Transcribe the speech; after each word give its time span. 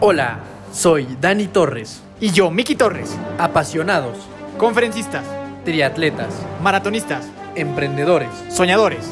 Hola, 0.00 0.40
soy 0.72 1.16
Dani 1.20 1.46
Torres. 1.46 2.02
Y 2.20 2.30
yo, 2.32 2.50
Miki 2.50 2.74
Torres. 2.76 3.16
Apasionados, 3.38 4.16
Conferencistas, 4.58 5.24
triatletas, 5.64 6.28
maratonistas, 6.62 7.26
emprendedores, 7.54 8.30
soñadores. 8.50 9.04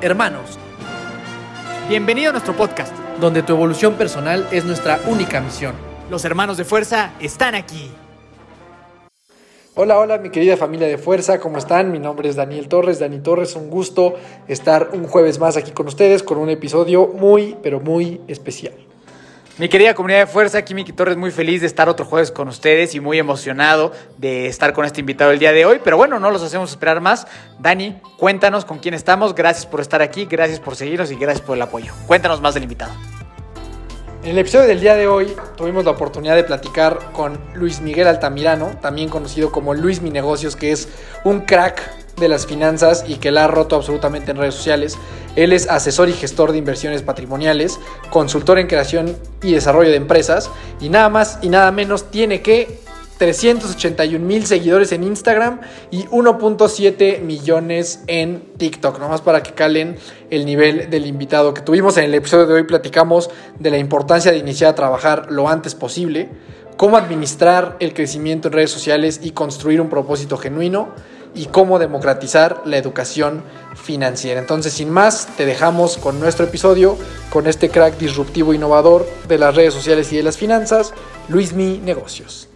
hermanos, 0.00 0.58
Bienvenido 1.88 2.30
a 2.30 2.32
nuestro 2.32 2.54
podcast. 2.56 2.92
donde 3.20 3.42
tu 3.42 3.52
evolución 3.52 3.94
personal 3.94 4.48
es 4.50 4.64
nuestra 4.64 4.98
única 5.06 5.40
misión. 5.40 5.74
Los 6.10 6.24
hermanos 6.24 6.56
de 6.56 6.64
fuerza 6.64 7.12
están 7.20 7.54
aquí. 7.54 7.90
Hola, 9.74 9.98
hola 9.98 10.18
mi 10.18 10.30
querida 10.30 10.56
familia 10.58 10.86
de 10.86 10.98
Fuerza, 10.98 11.38
¿cómo 11.40 11.56
están? 11.58 11.92
Mi 11.92 11.98
nombre 11.98 12.28
es 12.28 12.36
Daniel 12.36 12.68
Torres, 12.68 12.98
Dani 12.98 13.20
Torres, 13.20 13.54
un 13.56 13.70
gusto 13.70 14.14
estar 14.48 14.90
un 14.92 15.04
jueves 15.06 15.38
más 15.38 15.56
aquí 15.56 15.70
con 15.70 15.86
ustedes 15.86 16.22
con 16.22 16.36
un 16.38 16.50
episodio 16.50 17.06
muy, 17.08 17.56
pero 17.62 17.80
muy 17.80 18.20
especial. 18.28 18.74
Mi 19.58 19.68
querida 19.68 19.94
comunidad 19.94 20.20
de 20.20 20.26
fuerza, 20.26 20.56
aquí 20.56 20.72
Miki 20.72 20.94
Torres, 20.94 21.18
muy 21.18 21.30
feliz 21.30 21.60
de 21.60 21.66
estar 21.66 21.86
otro 21.86 22.06
jueves 22.06 22.32
con 22.32 22.48
ustedes 22.48 22.94
y 22.94 23.00
muy 23.00 23.18
emocionado 23.18 23.92
de 24.16 24.46
estar 24.46 24.72
con 24.72 24.86
este 24.86 25.00
invitado 25.00 25.30
el 25.30 25.38
día 25.38 25.52
de 25.52 25.66
hoy. 25.66 25.78
Pero 25.84 25.98
bueno, 25.98 26.18
no 26.18 26.30
los 26.30 26.42
hacemos 26.42 26.70
esperar 26.70 27.02
más. 27.02 27.26
Dani, 27.58 28.00
cuéntanos 28.16 28.64
con 28.64 28.78
quién 28.78 28.94
estamos. 28.94 29.34
Gracias 29.34 29.66
por 29.66 29.82
estar 29.82 30.00
aquí, 30.00 30.24
gracias 30.24 30.58
por 30.58 30.74
seguirnos 30.74 31.10
y 31.10 31.16
gracias 31.16 31.44
por 31.44 31.56
el 31.56 31.62
apoyo. 31.62 31.92
Cuéntanos 32.06 32.40
más 32.40 32.54
del 32.54 32.62
invitado. 32.62 32.94
En 34.22 34.30
el 34.30 34.38
episodio 34.38 34.68
del 34.68 34.80
día 34.80 34.94
de 34.94 35.06
hoy 35.06 35.36
tuvimos 35.54 35.84
la 35.84 35.90
oportunidad 35.90 36.34
de 36.34 36.44
platicar 36.44 37.12
con 37.12 37.38
Luis 37.54 37.82
Miguel 37.82 38.06
Altamirano, 38.06 38.78
también 38.80 39.10
conocido 39.10 39.52
como 39.52 39.74
Luis 39.74 40.00
Mi 40.00 40.08
Negocios, 40.08 40.56
que 40.56 40.72
es 40.72 40.88
un 41.24 41.40
crack 41.40 41.82
de 42.16 42.28
las 42.28 42.46
finanzas 42.46 43.04
y 43.06 43.16
que 43.16 43.30
la 43.30 43.44
ha 43.44 43.48
roto 43.48 43.76
absolutamente 43.76 44.30
en 44.30 44.36
redes 44.36 44.54
sociales. 44.54 44.98
Él 45.36 45.52
es 45.52 45.68
asesor 45.68 46.08
y 46.08 46.12
gestor 46.12 46.52
de 46.52 46.58
inversiones 46.58 47.02
patrimoniales, 47.02 47.80
consultor 48.10 48.58
en 48.58 48.66
creación 48.66 49.16
y 49.42 49.52
desarrollo 49.52 49.90
de 49.90 49.96
empresas 49.96 50.50
y 50.80 50.88
nada 50.88 51.08
más 51.08 51.38
y 51.42 51.48
nada 51.48 51.72
menos 51.72 52.10
tiene 52.10 52.42
que 52.42 52.82
381 53.22 54.18
mil 54.24 54.46
seguidores 54.46 54.90
en 54.90 55.04
Instagram 55.04 55.60
y 55.92 56.02
1.7 56.06 57.20
millones 57.20 58.02
en 58.08 58.42
TikTok. 58.56 58.98
Nomás 58.98 59.20
para 59.20 59.44
que 59.44 59.52
calen 59.52 59.96
el 60.28 60.44
nivel 60.44 60.90
del 60.90 61.06
invitado 61.06 61.54
que 61.54 61.60
tuvimos 61.60 61.96
en 61.98 62.04
el 62.04 62.14
episodio 62.14 62.46
de 62.46 62.54
hoy. 62.54 62.62
Platicamos 62.64 63.30
de 63.60 63.70
la 63.70 63.78
importancia 63.78 64.32
de 64.32 64.38
iniciar 64.38 64.72
a 64.72 64.74
trabajar 64.74 65.30
lo 65.30 65.48
antes 65.48 65.76
posible, 65.76 66.30
cómo 66.76 66.96
administrar 66.96 67.76
el 67.78 67.94
crecimiento 67.94 68.48
en 68.48 68.54
redes 68.54 68.72
sociales 68.72 69.20
y 69.22 69.30
construir 69.30 69.80
un 69.80 69.88
propósito 69.88 70.36
genuino 70.36 70.88
y 71.34 71.46
cómo 71.46 71.78
democratizar 71.78 72.62
la 72.64 72.76
educación 72.76 73.42
financiera. 73.74 74.40
Entonces, 74.40 74.72
sin 74.72 74.90
más, 74.90 75.26
te 75.36 75.46
dejamos 75.46 75.96
con 75.98 76.20
nuestro 76.20 76.46
episodio, 76.46 76.96
con 77.30 77.46
este 77.46 77.70
crack 77.70 77.96
disruptivo 77.98 78.52
e 78.52 78.56
innovador 78.56 79.06
de 79.28 79.38
las 79.38 79.54
redes 79.54 79.74
sociales 79.74 80.12
y 80.12 80.16
de 80.16 80.22
las 80.22 80.36
finanzas, 80.36 80.92
Luismi 81.28 81.78
Negocios. 81.78 82.48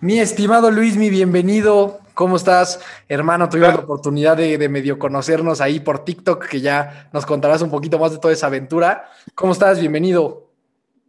Mi 0.00 0.18
estimado 0.18 0.70
Luismi, 0.70 1.10
bienvenido. 1.10 2.00
¿Cómo 2.14 2.36
estás, 2.36 2.80
hermano? 3.08 3.48
Tuvimos 3.48 3.74
la 3.74 3.80
oportunidad 3.80 4.36
de, 4.36 4.58
de 4.58 4.68
medio 4.68 4.98
conocernos 4.98 5.60
ahí 5.60 5.80
por 5.80 6.04
TikTok, 6.04 6.46
que 6.46 6.60
ya 6.60 7.08
nos 7.12 7.24
contarás 7.24 7.62
un 7.62 7.70
poquito 7.70 7.98
más 7.98 8.12
de 8.12 8.18
toda 8.18 8.34
esa 8.34 8.48
aventura. 8.48 9.10
¿Cómo 9.34 9.52
estás? 9.52 9.80
Bienvenido. 9.80 10.48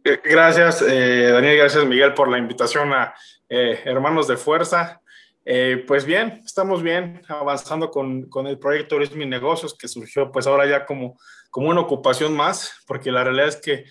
Eh, 0.04 0.20
Gracias, 0.22 0.82
eh, 0.82 1.30
Daniel, 1.32 1.56
gracias, 1.56 1.84
Miguel, 1.86 2.12
por 2.12 2.28
la 2.28 2.36
invitación 2.38 2.92
a 2.92 3.14
eh, 3.48 3.80
Hermanos 3.84 4.28
de 4.28 4.36
Fuerza. 4.36 5.00
Eh, 5.46 5.84
pues 5.86 6.04
bien, 6.04 6.40
estamos 6.44 6.82
bien 6.82 7.22
avanzando 7.28 7.90
con, 7.90 8.28
con 8.30 8.46
el 8.46 8.58
proyecto 8.58 8.96
Luis 8.96 9.14
Mi 9.14 9.26
Negocios, 9.26 9.76
que 9.76 9.88
surgió 9.88 10.32
pues 10.32 10.46
ahora 10.46 10.66
ya 10.66 10.86
como, 10.86 11.18
como 11.50 11.68
una 11.68 11.80
ocupación 11.80 12.34
más, 12.34 12.72
porque 12.86 13.12
la 13.12 13.24
realidad 13.24 13.48
es 13.48 13.56
que 13.56 13.84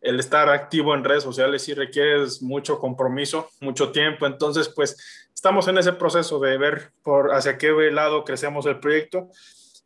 el 0.00 0.20
estar 0.20 0.48
activo 0.48 0.94
en 0.94 1.04
redes 1.04 1.22
sociales 1.22 1.62
sí 1.62 1.74
requiere 1.74 2.24
mucho 2.40 2.78
compromiso, 2.78 3.48
mucho 3.60 3.90
tiempo, 3.90 4.26
entonces 4.26 4.68
pues 4.68 5.26
estamos 5.34 5.66
en 5.68 5.78
ese 5.78 5.92
proceso 5.92 6.38
de 6.38 6.56
ver 6.58 6.92
por 7.02 7.34
hacia 7.34 7.58
qué 7.58 7.72
lado 7.90 8.24
crecemos 8.24 8.66
el 8.66 8.78
proyecto 8.78 9.28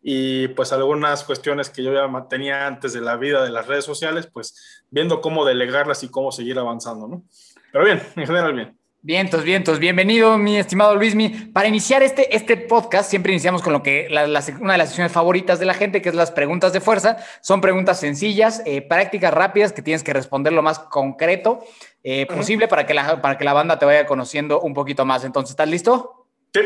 y 0.02 0.48
pues 0.48 0.72
algunas 0.72 1.24
cuestiones 1.24 1.70
que 1.70 1.82
yo 1.82 1.92
ya 1.92 2.28
tenía 2.28 2.66
antes 2.66 2.92
de 2.92 3.00
la 3.00 3.16
vida 3.16 3.42
de 3.42 3.50
las 3.50 3.66
redes 3.66 3.84
sociales, 3.84 4.28
pues 4.32 4.84
viendo 4.90 5.20
cómo 5.20 5.44
delegarlas 5.44 6.02
y 6.02 6.08
cómo 6.10 6.30
seguir 6.30 6.58
avanzando, 6.58 7.08
¿no? 7.08 7.24
Pero 7.72 7.84
bien, 7.84 8.02
en 8.16 8.26
general 8.26 8.54
bien. 8.54 8.78
Vientos, 9.06 9.44
vientos. 9.44 9.78
Bienvenido, 9.78 10.36
mi 10.36 10.56
estimado 10.56 10.96
Luismi. 10.96 11.28
Para 11.28 11.68
iniciar 11.68 12.02
este, 12.02 12.34
este 12.34 12.56
podcast, 12.56 13.08
siempre 13.08 13.30
iniciamos 13.30 13.62
con 13.62 13.72
lo 13.72 13.80
que 13.80 14.08
la- 14.10 14.26
la- 14.26 14.42
una 14.60 14.72
de 14.72 14.78
las 14.78 14.88
secciones 14.88 15.12
favoritas 15.12 15.60
de 15.60 15.64
la 15.64 15.74
gente, 15.74 16.02
que 16.02 16.08
es 16.08 16.14
las 16.16 16.32
preguntas 16.32 16.72
de 16.72 16.80
fuerza. 16.80 17.16
Son 17.40 17.60
preguntas 17.60 18.00
sencillas, 18.00 18.62
eh, 18.66 18.82
prácticas 18.82 19.32
rápidas, 19.32 19.72
que 19.72 19.80
tienes 19.80 20.02
que 20.02 20.12
responder 20.12 20.52
lo 20.52 20.60
más 20.62 20.80
concreto 20.80 21.64
eh, 22.02 22.26
posible 22.26 22.66
para, 22.66 22.84
que 22.84 22.94
la, 22.94 23.22
para 23.22 23.38
que 23.38 23.44
la 23.44 23.52
banda 23.52 23.78
te 23.78 23.86
vaya 23.86 24.06
conociendo 24.06 24.60
un 24.60 24.74
poquito 24.74 25.04
más. 25.04 25.22
Entonces, 25.22 25.50
¿estás 25.50 25.68
listo? 25.68 26.26
Sí, 26.52 26.62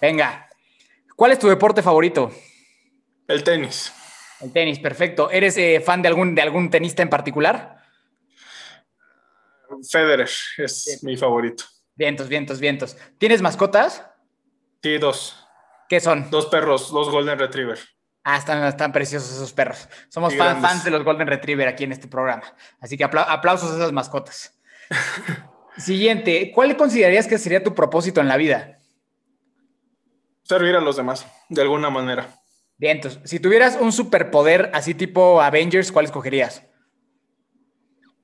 Venga. 0.00 0.48
¿Cuál 1.14 1.32
es 1.32 1.38
tu 1.38 1.46
deporte 1.48 1.82
favorito? 1.82 2.30
el 3.28 3.44
tenis. 3.44 3.92
El 4.40 4.50
tenis, 4.50 4.78
perfecto. 4.78 5.30
¿Eres 5.30 5.58
eh, 5.58 5.82
fan 5.84 6.00
de 6.00 6.08
algún, 6.08 6.34
de 6.34 6.40
algún 6.40 6.70
tenista 6.70 7.02
en 7.02 7.10
particular? 7.10 7.75
Federer 9.90 10.28
es 10.58 11.00
mi 11.02 11.16
favorito. 11.16 11.64
Vientos, 11.94 12.28
vientos, 12.28 12.60
vientos. 12.60 12.96
¿Tienes 13.18 13.40
mascotas? 13.42 14.04
Sí, 14.82 14.98
dos. 14.98 15.46
¿Qué 15.88 16.00
son? 16.00 16.30
Dos 16.30 16.46
perros, 16.46 16.90
dos 16.90 17.10
Golden 17.10 17.38
Retriever. 17.38 17.78
Ah, 18.24 18.36
están, 18.38 18.62
están 18.64 18.92
preciosos 18.92 19.30
esos 19.30 19.52
perros. 19.52 19.88
Somos 20.08 20.34
fan- 20.34 20.60
fans 20.60 20.84
de 20.84 20.90
los 20.90 21.04
Golden 21.04 21.28
Retriever 21.28 21.68
aquí 21.68 21.84
en 21.84 21.92
este 21.92 22.08
programa. 22.08 22.42
Así 22.80 22.96
que 22.96 23.04
apla- 23.04 23.26
aplausos 23.28 23.70
a 23.72 23.76
esas 23.76 23.92
mascotas. 23.92 24.58
Siguiente, 25.78 26.50
¿cuál 26.54 26.76
considerarías 26.76 27.26
que 27.26 27.38
sería 27.38 27.62
tu 27.62 27.74
propósito 27.74 28.20
en 28.20 28.28
la 28.28 28.36
vida? 28.36 28.78
Servir 30.42 30.74
a 30.76 30.80
los 30.80 30.96
demás, 30.96 31.26
de 31.48 31.60
alguna 31.62 31.90
manera. 31.90 32.28
Bien, 32.78 32.96
entonces, 32.96 33.20
si 33.28 33.40
tuvieras 33.40 33.76
un 33.80 33.92
superpoder 33.92 34.70
así 34.74 34.94
tipo 34.94 35.40
Avengers, 35.40 35.90
¿cuál 35.92 36.04
escogerías? 36.06 36.62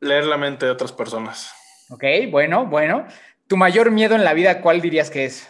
Leer 0.03 0.25
la 0.27 0.37
mente 0.37 0.67
de 0.67 0.73
otras 0.73 0.93
personas. 0.93 1.53
Ok, 1.89 2.03
bueno, 2.29 2.67
bueno. 2.67 3.07
¿Tu 3.47 3.57
mayor 3.57 3.93
miedo 3.93 4.17
en 4.17 4.25
la 4.25 4.35
vida 4.35 4.61
cuál 4.61 4.81
dirías 4.81 5.11
que 5.11 5.25
es? 5.27 5.49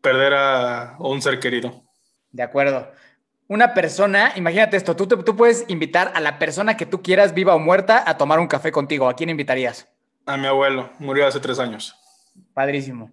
Perder 0.00 0.32
a 0.34 0.94
un 1.00 1.20
ser 1.20 1.40
querido. 1.40 1.82
De 2.30 2.44
acuerdo. 2.44 2.92
Una 3.48 3.74
persona, 3.74 4.32
imagínate 4.36 4.76
esto, 4.76 4.94
tú, 4.94 5.08
te- 5.08 5.16
tú 5.16 5.34
puedes 5.36 5.64
invitar 5.66 6.12
a 6.14 6.20
la 6.20 6.38
persona 6.38 6.76
que 6.76 6.86
tú 6.86 7.02
quieras, 7.02 7.34
viva 7.34 7.56
o 7.56 7.58
muerta, 7.58 8.04
a 8.08 8.16
tomar 8.16 8.38
un 8.38 8.46
café 8.46 8.70
contigo. 8.70 9.08
¿A 9.08 9.16
quién 9.16 9.28
invitarías? 9.28 9.88
A 10.24 10.36
mi 10.36 10.46
abuelo, 10.46 10.90
murió 11.00 11.26
hace 11.26 11.40
tres 11.40 11.58
años. 11.58 11.96
Padrísimo. 12.54 13.10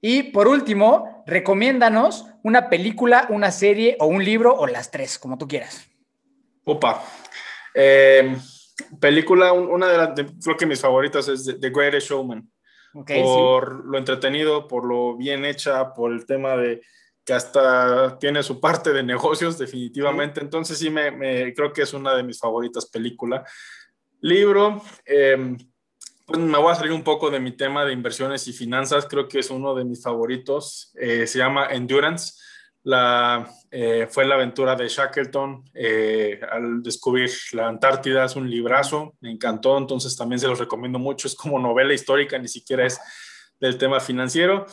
Y 0.00 0.22
por 0.24 0.48
último, 0.48 1.22
recomiéndanos 1.26 2.24
una 2.42 2.70
película, 2.70 3.26
una 3.28 3.50
serie 3.50 3.96
o 4.00 4.06
un 4.06 4.24
libro 4.24 4.54
o 4.54 4.66
las 4.66 4.90
tres, 4.90 5.18
como 5.18 5.36
tú 5.36 5.46
quieras. 5.46 5.86
Upa. 6.64 7.02
Eh, 7.74 8.34
película, 9.00 9.52
un- 9.52 9.68
una 9.68 9.88
de 9.88 9.96
las, 9.98 10.14
de- 10.14 10.26
creo 10.42 10.56
que 10.56 10.66
mis 10.66 10.80
favoritas 10.80 11.28
es 11.28 11.44
The, 11.60 11.70
Greatest 11.70 12.08
Showman. 12.10 12.48
Sí. 13.06 13.14
por 13.22 13.84
lo 13.86 13.98
entretenido, 13.98 14.66
por 14.66 14.84
lo 14.84 15.16
bien 15.16 15.44
hecha, 15.44 15.94
por 15.94 16.10
el 16.12 16.26
tema 16.26 16.56
de 16.56 16.80
que 17.24 17.32
hasta 17.34 18.18
tiene 18.18 18.42
su 18.42 18.58
parte 18.60 18.92
de 18.92 19.04
negocios, 19.04 19.58
definitivamente. 19.58 20.40
Entonces 20.40 20.76
sí, 20.78 20.90
me, 20.90 21.12
me- 21.12 21.54
creo 21.54 21.72
que 21.72 21.82
es 21.82 21.92
una 21.94 22.14
de 22.16 22.24
mis 22.24 22.40
favoritas 22.40 22.86
películas. 22.86 23.48
Libro, 24.20 24.82
eh, 25.06 25.56
pues 26.26 26.38
me 26.40 26.58
voy 26.58 26.72
a 26.72 26.74
salir 26.74 26.92
un 26.92 27.04
poco 27.04 27.30
de 27.30 27.38
mi 27.40 27.52
tema 27.56 27.84
de 27.84 27.92
inversiones 27.92 28.46
y 28.48 28.52
finanzas, 28.52 29.06
creo 29.06 29.28
que 29.28 29.38
es 29.38 29.50
uno 29.50 29.74
de 29.74 29.84
mis 29.84 30.02
favoritos. 30.02 30.92
Eh, 31.00 31.26
se 31.28 31.38
llama 31.38 31.66
Endurance. 31.70 32.34
La, 32.82 33.46
eh, 33.70 34.06
fue 34.10 34.24
la 34.24 34.36
aventura 34.36 34.74
de 34.74 34.88
Shackleton 34.88 35.64
eh, 35.74 36.40
al 36.50 36.82
descubrir 36.82 37.30
la 37.52 37.68
Antártida, 37.68 38.24
es 38.24 38.36
un 38.36 38.48
librazo, 38.48 39.14
me 39.20 39.30
encantó, 39.30 39.76
entonces 39.76 40.16
también 40.16 40.38
se 40.40 40.48
los 40.48 40.58
recomiendo 40.58 40.98
mucho, 40.98 41.28
es 41.28 41.34
como 41.34 41.58
novela 41.58 41.92
histórica, 41.92 42.38
ni 42.38 42.48
siquiera 42.48 42.86
es 42.86 42.98
del 43.60 43.76
tema 43.76 44.00
financiero. 44.00 44.64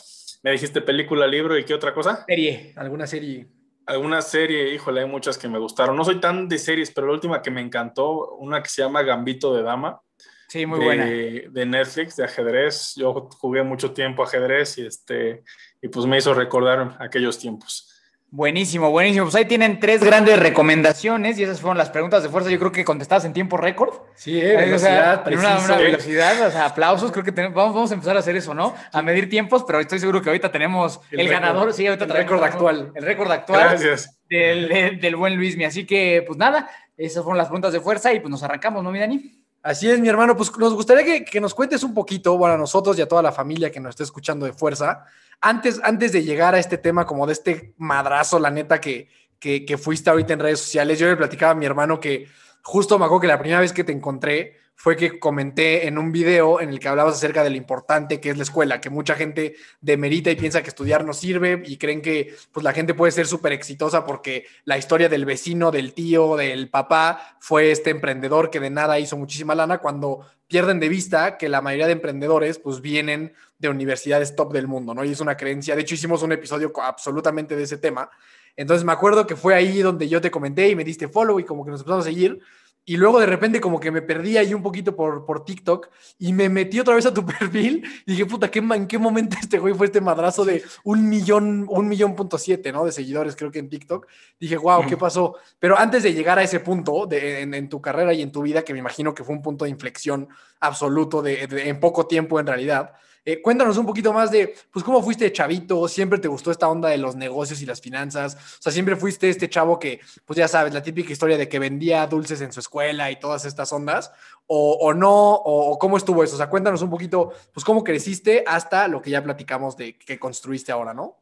Me 0.42 0.51
dijiste 0.51 0.81
película, 0.81 1.27
libro 1.27 1.57
y 1.57 1.65
qué 1.65 1.74
otra 1.74 1.94
cosa? 1.94 2.24
Serie. 2.27 2.74
¿Alguna 2.77 3.07
serie? 3.07 3.48
Alguna 3.86 4.21
serie, 4.21 4.74
híjole, 4.74 5.01
hay 5.01 5.07
muchas 5.07 5.38
que 5.38 5.50
me 5.50 5.60
gustaron. 5.60 5.95
No 5.95 6.06
soy 6.06 6.19
tan 6.19 6.48
de 6.48 6.57
series, 6.57 6.92
pero 6.92 7.07
la 7.07 7.13
última 7.13 7.42
que 7.42 7.51
me 7.51 7.62
encantó, 7.62 8.36
una 8.36 8.63
que 8.63 8.69
se 8.69 8.81
llama 8.81 9.01
Gambito 9.01 9.53
de 9.53 9.63
Dama, 9.63 10.01
Sí, 10.48 10.65
muy 10.65 10.80
de, 10.80 10.86
buena. 10.86 11.06
de 11.06 11.65
Netflix, 11.65 12.15
de 12.15 12.24
ajedrez. 12.24 12.94
Yo 12.95 13.30
jugué 13.38 13.63
mucho 13.63 13.92
tiempo 13.92 14.24
ajedrez 14.24 14.77
y, 14.77 14.86
este, 14.86 15.44
y 15.81 15.89
pues 15.89 16.06
me 16.06 16.18
hizo 16.18 16.33
recordar 16.33 16.95
aquellos 17.00 17.38
tiempos. 17.38 17.97
Buenísimo, 18.29 18.91
buenísimo. 18.91 19.25
Pues 19.25 19.35
ahí 19.35 19.45
tienen 19.45 19.79
tres 19.79 20.03
grandes 20.03 20.38
recomendaciones 20.38 21.39
y 21.39 21.44
esas 21.44 21.62
fueron 21.62 21.77
las 21.77 21.89
preguntas 21.89 22.24
de 22.24 22.29
fuerza. 22.29 22.50
Yo 22.50 22.59
creo 22.59 22.74
que 22.74 22.83
contestadas 22.83 23.24
en 23.24 23.31
tiempo 23.31 23.56
récord. 23.56 23.94
Sí, 24.15 24.38
eh, 24.38 24.74
o 24.74 24.77
sea, 24.79 25.24
velocidad, 25.24 25.27
en 25.31 25.39
una, 25.39 25.77
velocidad, 25.77 26.47
o 26.47 26.51
sea, 26.51 26.65
aplausos. 26.65 27.12
Creo 27.13 27.24
que 27.24 27.31
tenemos- 27.31 27.56
vamos, 27.56 27.74
vamos 27.74 27.91
a 27.91 27.94
empezar 27.94 28.18
a 28.18 28.19
hacer 28.19 28.35
eso, 28.35 28.53
¿no? 28.53 28.75
A 28.91 29.01
medir 29.01 29.29
tiempos, 29.29 29.63
pero 29.65 29.79
estoy 29.79 30.00
seguro 30.00 30.21
que 30.21 30.29
ahorita 30.29 30.51
tenemos 30.51 31.00
el, 31.09 31.29
ganador. 31.29 31.71
Sí, 31.74 31.88
ahorita 31.88 32.03
El 32.03 32.12
récord 32.12 32.44
actual. 32.44 32.91
El 32.95 33.03
récord 33.03 33.31
actual. 33.31 33.62
Gracias. 33.62 34.19
del, 34.29 35.00
del- 35.00 35.15
buen 35.15 35.38
Luismi. 35.38 35.63
Así 35.63 35.85
que, 35.85 36.21
pues 36.27 36.38
nada, 36.38 36.69
esas 36.97 37.24
fueron 37.24 37.38
las 37.38 37.47
preguntas 37.47 37.71
de 37.71 37.79
fuerza 37.79 38.12
y 38.12 38.19
pues 38.19 38.29
nos 38.29 38.44
arrancamos, 38.44 38.83
¿no, 38.83 38.91
mi 38.91 39.00
Dani? 39.00 39.39
Así 39.63 39.89
es, 39.89 40.00
mi 40.00 40.09
hermano. 40.09 40.35
Pues 40.35 40.56
nos 40.57 40.74
gustaría 40.74 41.24
que, 41.24 41.39
nos 41.39 41.53
cuentes 41.53 41.81
un 41.83 41.94
poquito, 41.94 42.38
bueno, 42.38 42.56
a 42.56 42.57
nosotros 42.57 42.97
y 43.00 43.01
a 43.01 43.07
toda 43.07 43.21
la 43.21 43.31
familia 43.31 43.71
que 43.71 43.79
nos 43.79 43.91
esté 43.91 44.03
escuchando 44.03 44.45
de 44.45 44.53
fuerza, 44.53 45.06
antes, 45.42 45.80
antes 45.84 46.12
de 46.12 46.24
llegar 46.24 46.56
a 46.56 46.60
este 46.60 46.78
tema, 46.78 47.06
como 47.06 47.25
de 47.25 47.34
este 47.34 47.74
madrazo, 47.78 48.39
la 48.39 48.50
neta, 48.50 48.81
que, 48.81 49.10
que, 49.39 49.78
fuiste 49.78 50.10
ahorita 50.10 50.34
en 50.34 50.39
redes 50.39 50.60
sociales. 50.60 51.00
Yo 51.00 51.07
le 51.07 51.16
platicaba 51.16 51.51
a 51.51 51.56
mi 51.56 51.66
hermano 51.66 52.00
que 52.00 52.28
justo 52.63 52.98
me 53.00 53.06
acuerdo 53.06 53.22
que 53.22 53.28
la 53.28 53.39
primera 53.39 53.62
vez 53.62 53.72
que 53.72 53.84
te 53.84 53.92
encontré 53.92 54.57
fue 54.80 54.95
que 54.95 55.19
comenté 55.19 55.88
en 55.88 55.98
un 55.98 56.12
video 56.12 56.62
en 56.62 56.69
el 56.69 56.80
que 56.80 56.88
hablabas 56.88 57.16
acerca 57.16 57.44
de 57.44 57.50
lo 57.50 57.56
importante 57.56 58.22
que 58.22 58.30
es 58.30 58.38
la 58.38 58.44
escuela, 58.44 58.80
que 58.80 58.92
mucha 58.92 59.16
gente 59.16 59.56
demerita 59.81 60.30
y 60.30 60.36
piensa 60.36 60.62
que 60.62 60.69
estudiar 60.69 61.04
no 61.04 61.13
sirve 61.13 61.63
y 61.66 61.78
creen 61.78 62.00
que 62.00 62.36
pues, 62.51 62.63
la 62.63 62.74
gente 62.74 62.94
puede 62.94 63.12
ser 63.12 63.25
súper 63.25 63.54
exitosa 63.54 64.06
porque 64.06 64.45
la 64.66 64.78
historia 64.78 65.10
del 65.10 65.25
vecino, 65.25 65.72
del 65.72 65.94
tío, 65.94 66.36
del 66.36 66.69
papá 66.69 67.38
fue 67.39 67.72
este 67.72 67.89
emprendedor 67.89 68.51
que 68.51 68.60
de 68.60 68.69
nada 68.69 69.00
hizo 69.00 69.18
muchísima 69.18 69.56
lana 69.56 69.80
cuando 69.80 70.28
pierden 70.48 70.80
de 70.80 70.89
vista 70.89 71.38
que 71.38 71.50
la 71.50 71.62
mayoría 71.62 71.88
de 71.88 71.94
emprendedores 71.94 72.60
pues 72.60 72.80
vienen 72.80 73.34
de 73.59 73.69
universidades 73.69 74.36
top 74.36 74.54
del 74.54 74.68
mundo, 74.68 74.94
¿no? 74.94 75.04
Y 75.04 75.12
es 75.12 75.19
una 75.19 75.38
creencia, 75.38 75.75
de 75.75 75.81
hecho 75.81 75.95
hicimos 75.95 76.24
un 76.24 76.31
episodio 76.31 76.71
absolutamente 76.81 77.56
de 77.56 77.63
ese 77.63 77.77
tema. 77.77 78.09
Entonces 78.56 78.83
me 78.83 78.92
acuerdo 78.92 79.27
que 79.27 79.36
fue 79.36 79.54
ahí 79.54 79.80
donde 79.80 80.09
yo 80.09 80.19
te 80.19 80.31
comenté 80.31 80.69
y 80.69 80.75
me 80.75 80.83
diste 80.83 81.07
follow 81.07 81.39
y 81.39 81.44
como 81.44 81.63
que 81.63 81.71
nos 81.71 81.81
empezamos 81.81 82.06
a 82.06 82.09
seguir 82.09 82.42
y 82.89 82.95
luego 82.95 83.19
de 83.19 83.25
repente 83.25 83.59
como 83.59 83.81
que 83.81 83.92
me 83.92 84.01
perdí 84.01 84.38
ahí 84.38 84.54
un 84.54 84.63
poquito 84.63 84.95
por, 84.95 85.25
por 85.25 85.44
TikTok 85.44 85.89
y 86.19 86.31
me 86.31 86.48
metí 86.48 86.80
otra 86.80 86.95
vez 86.95 87.06
a 87.06 87.13
tu 87.13 87.25
perfil 87.25 87.83
y 88.06 88.12
dije, 88.12 88.25
puta, 88.25 88.50
¿qué, 88.50 88.59
¿en 88.59 88.88
qué 88.88 88.98
momento 88.98 89.36
este 89.42 89.60
güey 89.60 89.74
fue 89.74 89.88
este 89.88 90.00
madrazo 90.00 90.45
de 90.45 90.63
un 90.86 91.10
millón, 91.10 91.65
un 91.69 91.89
millón 91.89 92.15
punto 92.15 92.38
siete, 92.38 92.71
¿no? 92.71 92.86
De 92.86 92.94
seguidores 92.94 93.36
creo 93.36 93.51
que 93.51 93.60
en 93.60 93.68
TikTok. 93.68 94.07
Dije, 94.39 94.56
wow, 94.56 94.86
¿qué 94.88 94.95
pasó? 94.95 95.36
Pero 95.60 95.77
antes 95.77 96.01
de 96.01 96.13
llegar 96.13 96.39
a 96.39 96.44
ese 96.44 96.62
punto 96.62 97.06
de, 97.06 97.42
en, 97.42 97.68
tu 97.68 97.81
carrera 97.81 98.13
y 98.13 98.21
en 98.21 98.31
tu 98.31 98.42
vida, 98.42 98.62
que 98.62 98.71
me 98.71 98.80
imagino 98.80 99.13
que 99.13 99.25
fue 99.25 99.36
un 99.36 99.42
punto 99.42 99.65
de 99.65 99.71
inflexión 99.71 100.30
absoluto 100.62 101.21
de, 101.21 101.44
en 101.44 101.81
poco 101.81 102.07
tiempo 102.07 102.39
en 102.39 102.48
realidad, 102.48 102.94
eh, 103.27 103.41
cuéntanos 103.41 103.75
un 103.75 103.85
poquito 103.85 104.13
más 104.13 104.31
de, 104.31 104.56
pues, 104.71 104.85
cómo 104.85 105.03
fuiste 105.03 105.29
chavito, 105.33 105.85
siempre 105.89 106.18
te 106.18 106.29
gustó 106.29 106.50
esta 106.50 106.69
onda 106.69 106.88
de 106.88 106.97
los 106.97 107.18
negocios 107.18 107.62
y 107.62 107.65
las 107.65 107.81
finanzas, 107.81 108.35
o 108.35 108.62
sea, 108.62 108.71
siempre 108.71 108.95
fuiste 108.95 109.27
este 109.27 109.50
chavo 109.50 109.77
que, 109.77 110.00
pues 110.24 110.38
ya 110.38 110.47
sabes, 110.47 110.74
la 110.74 110.81
típica 110.81 111.12
historia 111.12 111.38
de 111.38 111.50
que 111.50 111.59
vendía 111.59 112.07
dulces 112.07 112.39
en 112.39 112.53
su 112.53 112.62
escuela 112.62 113.12
y 113.12 113.19
todas 113.19 113.44
estas 113.44 113.74
ondas, 113.74 114.13
o, 114.45 114.94
no, 114.94 115.33
o, 115.33 115.77
cómo 115.77 115.97
estuvo 115.97 116.24
eso, 116.24 116.35
o 116.35 116.38
sea, 116.38 116.50
cuéntanos 116.50 116.81
un 116.81 116.89
poquito, 116.89 117.33
pues, 117.53 117.65
cómo 117.65 117.83
creciste 117.83 118.45
hasta 118.47 118.88
lo 118.88 119.01
que 119.01 119.09
ya 119.09 119.21
platicamos 119.21 119.75
de 119.75 119.97
que 119.97 120.18
construiste 120.18 120.71
ahora, 120.71 120.94
¿no? 120.94 121.18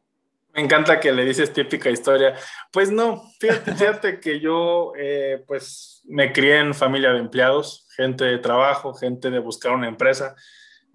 Me 0.54 0.62
encanta 0.62 1.00
que 1.00 1.10
le 1.10 1.24
dices 1.24 1.52
típica 1.52 1.90
historia. 1.90 2.34
Pues 2.70 2.92
no, 2.92 3.24
fíjate, 3.40 3.74
fíjate 3.74 4.20
que 4.20 4.38
yo, 4.38 4.92
eh, 4.96 5.42
pues, 5.44 6.02
me 6.04 6.32
crié 6.32 6.60
en 6.60 6.72
familia 6.72 7.10
de 7.10 7.18
empleados, 7.18 7.88
gente 7.96 8.24
de 8.24 8.38
trabajo, 8.38 8.94
gente 8.94 9.28
de 9.28 9.40
buscar 9.40 9.72
una 9.72 9.88
empresa. 9.88 10.36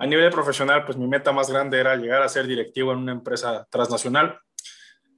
A 0.01 0.07
nivel 0.07 0.31
profesional, 0.31 0.83
pues 0.83 0.98
mi 0.98 1.06
meta 1.06 1.31
más 1.31 1.51
grande 1.51 1.80
era 1.80 1.95
llegar 1.95 2.24
a 2.24 2.27
ser 2.27 2.48
directivo 2.48 2.92
en 2.92 2.98
una 2.98 3.12
empresa 3.12 3.68
transnacional, 3.69 4.39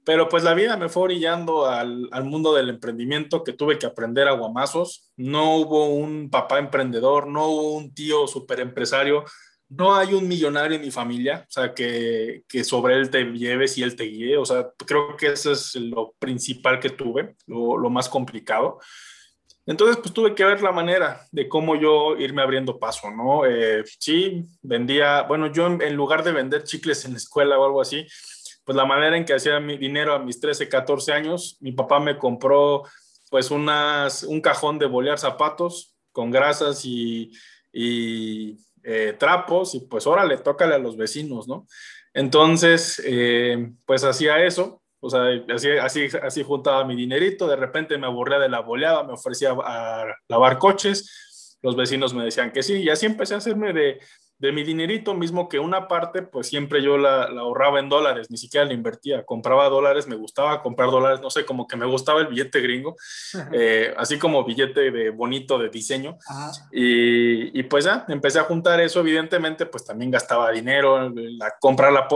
pero 0.04 0.28
pues 0.28 0.44
la 0.44 0.52
vida 0.52 0.76
me 0.76 0.90
fue 0.90 1.04
orillando 1.04 1.64
al, 1.64 2.10
mundo 2.24 2.52
del 2.52 2.68
emprendimiento 2.68 3.42
que 3.44 3.54
tuve 3.54 3.78
que 3.78 3.86
aprender 3.86 4.28
a 4.28 4.32
guamazos. 4.32 5.10
No 5.16 5.56
hubo 5.56 5.86
un 5.86 6.28
papá 6.28 6.58
emprendedor, 6.58 7.28
no 7.28 7.46
hubo 7.46 7.72
un 7.72 7.94
tío 7.94 8.26
super 8.26 8.60
empresario, 8.60 9.24
no 9.70 9.94
hay 9.94 10.12
un 10.12 10.28
millonario 10.28 10.76
en 10.76 10.82
mi 10.82 10.90
familia, 10.90 11.46
o 11.48 11.50
sea, 11.50 11.72
que, 11.72 12.42
que, 12.46 12.62
sobre 12.62 12.96
él 12.96 13.08
te 13.08 13.24
lleves 13.24 13.78
y 13.78 13.82
él 13.84 13.96
te 13.96 14.04
guíe. 14.04 14.36
O 14.36 14.44
sea, 14.44 14.68
creo 14.86 15.16
que 15.16 15.28
eso 15.28 15.50
es 15.50 15.74
lo 15.76 16.12
principal 16.18 16.78
que 16.78 16.90
tuve, 16.90 17.36
lo 17.46 17.88
más 17.88 18.10
complicado. 18.10 18.80
Entonces, 19.66 19.96
pues 19.96 20.12
tuve 20.12 20.34
que 20.34 20.44
ver 20.44 20.62
la 20.62 20.72
manera 20.72 21.26
de 21.32 21.48
cómo 21.48 21.74
yo 21.74 22.16
irme 22.18 22.42
abriendo 22.42 22.78
paso, 22.78 23.10
¿no? 23.10 23.46
Eh, 23.46 23.82
sí, 23.98 24.44
vendía, 24.62 25.22
bueno, 25.22 25.50
yo 25.50 25.66
en, 25.66 25.96
lugar 25.96 26.22
de 26.22 26.32
vender 26.32 26.64
chicles 26.64 27.04
en 27.04 27.12
la 27.12 27.16
escuela 27.16 27.58
o 27.58 27.64
algo 27.64 27.80
así, 27.80 28.06
pues 28.64 28.76
la 28.76 28.84
manera 28.84 29.16
en 29.16 29.24
que 29.24 29.34
hacía 29.34 29.60
mi 29.60 29.78
dinero 29.78 30.14
a 30.14 30.18
mis 30.18 30.38
13, 30.38 30.68
14 30.68 31.12
años, 31.12 31.56
mi 31.60 31.72
papá 31.72 31.98
me 31.98 32.18
compró 32.18 32.82
pues 33.30 33.50
unas, 33.50 34.22
un 34.22 34.40
cajón 34.40 34.78
de 34.78 34.86
bolear 34.86 35.18
zapatos 35.18 35.96
con 36.12 36.30
grasas 36.30 36.84
y, 36.84 37.32
eh, 37.72 39.16
trapos 39.18 39.74
y 39.74 39.80
pues 39.80 40.06
órale, 40.06 40.36
tócale 40.36 40.74
a 40.74 40.78
los 40.78 40.96
vecinos, 40.96 41.48
¿no? 41.48 41.66
Entonces, 42.12 43.02
eh, 43.04 43.72
pues 43.86 44.04
hacía 44.04 44.44
eso 44.44 44.83
o 45.04 45.10
sea, 45.10 45.24
así, 45.54 45.70
así, 45.70 46.08
así 46.22 46.42
juntaba 46.42 46.84
mi 46.84 46.96
dinerito, 46.96 47.46
de 47.46 47.56
repente 47.56 47.98
me 47.98 48.06
aburría 48.06 48.38
de 48.38 48.48
la 48.48 48.60
boleada, 48.60 49.04
me 49.04 49.12
ofrecía 49.12 49.50
a 49.52 50.06
lavar 50.28 50.58
coches, 50.58 51.58
los 51.62 51.76
vecinos 51.76 52.14
me 52.14 52.24
decían 52.24 52.52
que 52.52 52.62
sí, 52.62 52.82
y 52.82 52.88
así 52.88 53.04
empecé 53.04 53.34
a 53.34 53.38
hacerme 53.38 53.74
de, 53.74 54.00
de 54.38 54.52
mi 54.52 54.64
dinerito, 54.64 55.14
mismo 55.14 55.48
que 55.48 55.58
una 55.58 55.86
parte, 55.86 56.22
pues 56.22 56.48
siempre 56.48 56.82
yo 56.82 56.98
la, 56.98 57.24
ahorraba 57.24 57.78
en 57.78 57.88
dólares, 57.88 58.30
ni 58.30 58.36
siquiera 58.36 58.66
la 58.66 58.74
invertía, 58.74 59.24
compraba 59.24 59.68
dólares, 59.68 60.08
me 60.08 60.16
gustaba 60.16 60.60
comprar 60.60 60.90
dólares, 60.90 61.20
no 61.20 61.30
sé, 61.30 61.44
como 61.44 61.68
que 61.68 61.76
me 61.76 61.86
gustaba 61.86 62.20
el 62.20 62.26
billete 62.26 62.60
gringo, 62.60 62.96
eh, 63.52 63.94
así 63.96 64.18
como 64.18 64.44
billete 64.44 64.90
de 64.90 65.10
bonito 65.10 65.58
de 65.58 65.68
diseño. 65.68 66.18
Y, 66.72 67.58
y, 67.58 67.62
pues 67.64 67.84
ya, 67.84 68.04
empecé 68.08 68.40
a 68.40 68.44
juntar 68.44 68.80
eso, 68.80 69.00
evidentemente, 69.00 69.66
pues 69.66 69.84
también 69.84 70.10
gastaba 70.10 70.50
dinero, 70.50 71.10
la, 71.10 71.54
comprar 71.60 71.92
la, 71.92 72.08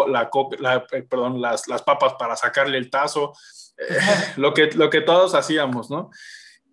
la, 0.58 0.86
eh, 0.92 1.02
perdón, 1.02 1.40
las, 1.40 1.68
las, 1.68 1.82
papas 1.82 2.14
para 2.18 2.36
sacarle 2.36 2.78
el 2.78 2.90
tazo, 2.90 3.32
eh, 3.78 3.96
lo, 4.36 4.52
que, 4.52 4.70
lo 4.72 4.90
que 4.90 5.00
todos 5.02 5.34
hacíamos, 5.34 5.88
¿no? 5.88 6.10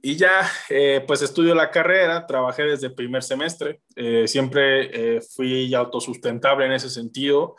Y 0.07 0.17
ya, 0.17 0.47
eh, 0.69 1.03
pues 1.07 1.23
estudio 1.23 1.55
la 1.55 1.71
carrera, 1.71 2.27
trabajé 2.27 2.61
desde 2.61 2.91
primer 2.91 3.23
semestre, 3.23 3.81
eh, 3.95 4.27
siempre 4.27 5.15
eh, 5.15 5.21
fui 5.21 5.73
autosustentable 5.73 6.67
en 6.67 6.73
ese 6.73 6.91
sentido. 6.91 7.55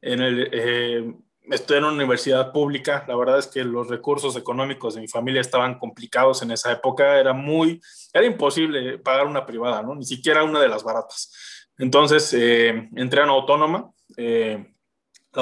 En 0.00 0.22
el, 0.22 1.18
estoy 1.50 1.76
en 1.76 1.84
una 1.84 1.92
universidad 1.92 2.50
pública, 2.50 3.04
la 3.06 3.14
verdad 3.14 3.38
es 3.38 3.46
que 3.46 3.62
los 3.62 3.90
recursos 3.90 4.34
económicos 4.36 4.94
de 4.94 5.02
mi 5.02 5.06
familia 5.06 5.42
estaban 5.42 5.78
complicados 5.78 6.40
en 6.40 6.52
esa 6.52 6.72
época, 6.72 7.18
era 7.18 7.34
muy, 7.34 7.78
era 8.14 8.24
imposible 8.24 8.96
pagar 8.96 9.26
una 9.26 9.44
privada, 9.44 9.82
¿no? 9.82 9.94
Ni 9.94 10.06
siquiera 10.06 10.44
una 10.44 10.60
de 10.60 10.68
las 10.68 10.82
baratas. 10.82 11.68
Entonces, 11.76 12.32
entré 12.32 13.20
a 13.20 13.24
una 13.24 13.34
autónoma, 13.34 13.90
la 14.16 14.64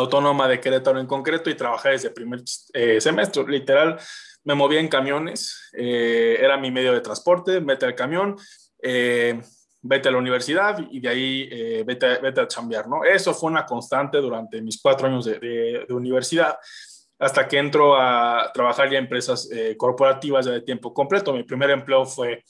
autónoma 0.01 0.49
de 0.49 0.59
Querétaro 0.59 0.99
en 0.99 1.07
concreto, 1.07 1.49
y 1.49 1.55
trabajé 1.55 1.91
desde 1.91 2.11
primer 2.11 2.41
semestre, 2.99 3.45
literal 3.47 4.01
me 4.45 4.55
movía 4.55 4.81
en 4.81 4.89
camiones, 4.89 5.71
eh, 5.73 6.39
era 6.41 6.57
mi 6.57 6.71
medio 6.71 6.93
de 6.93 7.01
transporte, 7.01 7.61
vete 7.61 7.87
al 7.87 7.95
camión, 7.95 8.37
eh, 8.83 9.41
vete 9.83 10.09
a 10.09 10.13
la 10.13 10.19
universidad 10.19 10.79
y 10.91 11.01
de 11.01 11.09
ahí 11.09 11.49
eh, 11.51 11.85
vete, 11.87 12.19
vete, 12.19 12.41
a 12.41 12.49
chambear, 12.49 12.89
¿no? 12.89 13.05
Eso 13.05 13.35
fue 13.35 13.51
una 13.51 13.67
constante 13.67 14.19
durante 14.19 14.61
mis 14.63 14.81
cuatro 14.81 15.07
años 15.07 15.25
de, 15.25 15.39
de, 15.87 15.95
universidad, 15.95 16.59
hasta 17.19 17.47
que 17.47 17.59
entro 17.59 17.97
a 17.97 18.51
trabajar 18.55 18.91
ya 18.91 18.97
en 18.97 19.05
empresas 19.05 19.47
corporativas 19.77 20.47
ya 20.47 20.53
de 20.53 20.63
tiempo 20.63 20.95
completo. 20.95 21.35
Mi 21.35 21.43
primer 21.43 21.69
empleo 21.69 22.07
fue 22.07 22.43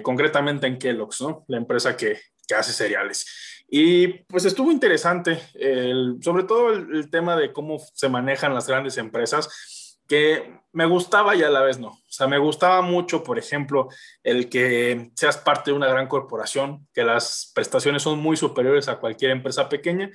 concretamente 0.00 0.68
en 0.68 0.78
Kellogg's, 0.78 1.20
¿no? 1.20 1.44
La 1.48 1.56
empresa 1.56 1.96
que, 1.96 2.20
que 2.46 2.54
hace 2.54 2.72
cereales. 2.72 3.64
Y 3.68 4.06
pues 4.06 4.44
estuvo 4.44 4.70
interesante, 4.70 5.40
el, 5.54 6.18
sobre 6.20 6.44
todo 6.44 6.72
el, 6.72 6.94
el, 6.94 7.10
tema 7.10 7.36
de 7.36 7.52
cómo 7.52 7.78
se 7.94 8.08
manejan 8.08 8.54
las 8.54 8.68
grandes 8.68 8.96
empresas 8.96 9.79
que 10.10 10.60
me 10.72 10.86
gustaba 10.86 11.36
y 11.36 11.44
a 11.44 11.50
la 11.50 11.62
vez 11.62 11.78
no. 11.78 11.90
O 11.90 12.00
sea, 12.08 12.26
me 12.26 12.36
gustaba 12.38 12.82
mucho, 12.82 13.22
por 13.22 13.38
ejemplo, 13.38 13.88
el 14.24 14.48
que 14.48 15.12
seas 15.14 15.36
parte 15.38 15.70
de 15.70 15.76
una 15.76 15.86
gran 15.86 16.08
corporación, 16.08 16.88
que 16.92 17.04
las 17.04 17.52
prestaciones 17.54 18.02
son 18.02 18.18
muy 18.18 18.36
superiores 18.36 18.88
a 18.88 18.98
cualquier 18.98 19.30
empresa 19.30 19.68
pequeña, 19.68 20.10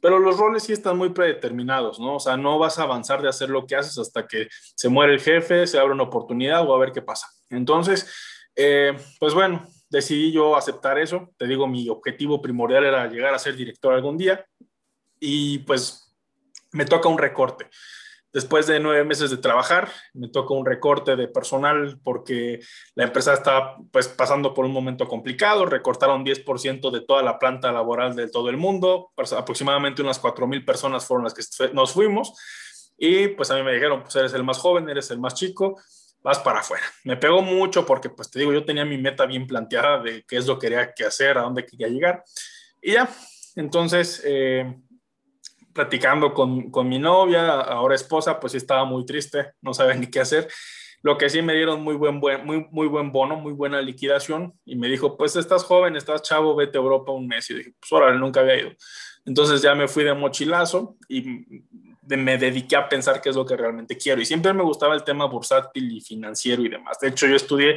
pero 0.00 0.18
los 0.18 0.38
roles 0.38 0.62
sí 0.62 0.72
están 0.72 0.96
muy 0.96 1.10
predeterminados, 1.10 2.00
¿no? 2.00 2.16
O 2.16 2.20
sea, 2.20 2.38
no 2.38 2.58
vas 2.58 2.78
a 2.78 2.84
avanzar 2.84 3.20
de 3.20 3.28
hacer 3.28 3.50
lo 3.50 3.66
que 3.66 3.76
haces 3.76 3.98
hasta 3.98 4.26
que 4.26 4.48
se 4.50 4.88
muere 4.88 5.12
el 5.12 5.20
jefe, 5.20 5.66
se 5.66 5.78
abre 5.78 5.92
una 5.92 6.04
oportunidad 6.04 6.66
o 6.66 6.74
a 6.74 6.78
ver 6.78 6.92
qué 6.92 7.02
pasa. 7.02 7.28
Entonces, 7.50 8.10
eh, 8.56 8.96
pues 9.20 9.34
bueno, 9.34 9.68
decidí 9.90 10.32
yo 10.32 10.56
aceptar 10.56 10.98
eso. 10.98 11.34
Te 11.36 11.46
digo, 11.46 11.66
mi 11.66 11.90
objetivo 11.90 12.40
primordial 12.40 12.86
era 12.86 13.06
llegar 13.08 13.34
a 13.34 13.38
ser 13.38 13.56
director 13.56 13.92
algún 13.92 14.16
día 14.16 14.42
y 15.20 15.58
pues 15.58 16.16
me 16.72 16.86
toca 16.86 17.10
un 17.10 17.18
recorte. 17.18 17.68
Después 18.34 18.66
de 18.66 18.80
nueve 18.80 19.04
meses 19.04 19.30
de 19.30 19.36
trabajar, 19.36 19.92
me 20.12 20.28
tocó 20.28 20.54
un 20.54 20.66
recorte 20.66 21.14
de 21.14 21.28
personal 21.28 22.00
porque 22.02 22.58
la 22.96 23.04
empresa 23.04 23.32
estaba 23.32 23.76
pues, 23.92 24.08
pasando 24.08 24.52
por 24.52 24.64
un 24.64 24.72
momento 24.72 25.06
complicado. 25.06 25.66
Recortaron 25.66 26.24
10% 26.24 26.90
de 26.90 27.00
toda 27.02 27.22
la 27.22 27.38
planta 27.38 27.70
laboral 27.70 28.16
de 28.16 28.28
todo 28.28 28.50
el 28.50 28.56
mundo. 28.56 29.12
Pues, 29.14 29.32
aproximadamente 29.32 30.02
unas 30.02 30.20
4.000 30.20 30.64
personas 30.64 31.06
fueron 31.06 31.22
las 31.22 31.32
que 31.32 31.44
nos 31.74 31.92
fuimos. 31.92 32.34
Y 32.98 33.28
pues 33.28 33.52
a 33.52 33.54
mí 33.54 33.62
me 33.62 33.72
dijeron, 33.72 34.02
pues 34.02 34.16
eres 34.16 34.34
el 34.34 34.42
más 34.42 34.58
joven, 34.58 34.88
eres 34.88 35.12
el 35.12 35.20
más 35.20 35.34
chico, 35.34 35.80
vas 36.20 36.40
para 36.40 36.58
afuera. 36.58 36.84
Me 37.04 37.16
pegó 37.16 37.40
mucho 37.40 37.86
porque, 37.86 38.10
pues 38.10 38.32
te 38.32 38.40
digo, 38.40 38.52
yo 38.52 38.64
tenía 38.64 38.84
mi 38.84 38.98
meta 38.98 39.26
bien 39.26 39.46
planteada 39.46 40.02
de 40.02 40.24
qué 40.26 40.38
es 40.38 40.46
lo 40.48 40.58
que 40.58 40.66
quería 40.66 40.92
que 40.92 41.04
hacer, 41.04 41.38
a 41.38 41.42
dónde 41.42 41.64
quería 41.64 41.86
llegar. 41.86 42.24
Y 42.82 42.94
ya, 42.94 43.08
entonces... 43.54 44.22
Eh, 44.24 44.74
platicando 45.74 46.32
con, 46.32 46.70
con, 46.70 46.88
mi 46.88 46.98
novia, 46.98 47.60
ahora 47.60 47.94
esposa, 47.94 48.40
pues 48.40 48.54
estaba 48.54 48.84
muy 48.84 49.04
triste, 49.04 49.52
no 49.60 49.74
sabía 49.74 49.94
ni 49.94 50.06
qué 50.06 50.20
hacer. 50.20 50.48
Lo 51.02 51.18
que 51.18 51.28
sí 51.28 51.42
me 51.42 51.52
dieron 51.52 51.82
muy 51.82 51.96
buen, 51.96 52.18
buen, 52.18 52.46
muy, 52.46 52.66
muy 52.70 52.86
buen 52.86 53.12
bono, 53.12 53.36
muy 53.36 53.52
buena 53.52 53.82
liquidación 53.82 54.54
y 54.64 54.76
me 54.76 54.88
dijo, 54.88 55.18
pues 55.18 55.36
estás 55.36 55.64
joven, 55.64 55.96
estás 55.96 56.22
chavo, 56.22 56.56
vete 56.56 56.78
a 56.78 56.80
Europa 56.80 57.12
un 57.12 57.26
mes. 57.26 57.50
Y 57.50 57.54
dije, 57.54 57.74
pues 57.78 57.92
órale, 57.92 58.18
nunca 58.18 58.40
había 58.40 58.58
ido. 58.58 58.70
Entonces 59.26 59.60
ya 59.60 59.74
me 59.74 59.86
fui 59.86 60.04
de 60.04 60.14
mochilazo 60.14 60.96
y 61.08 61.44
me 62.06 62.38
dediqué 62.38 62.76
a 62.76 62.88
pensar 62.88 63.20
qué 63.20 63.30
es 63.30 63.36
lo 63.36 63.44
que 63.44 63.56
realmente 63.56 63.98
quiero. 63.98 64.22
Y 64.22 64.24
siempre 64.24 64.54
me 64.54 64.62
gustaba 64.62 64.94
el 64.94 65.04
tema 65.04 65.26
bursátil 65.26 65.92
y 65.92 66.00
financiero 66.00 66.62
y 66.64 66.68
demás. 66.68 66.98
De 67.00 67.08
hecho, 67.08 67.26
yo 67.26 67.36
estudié 67.36 67.76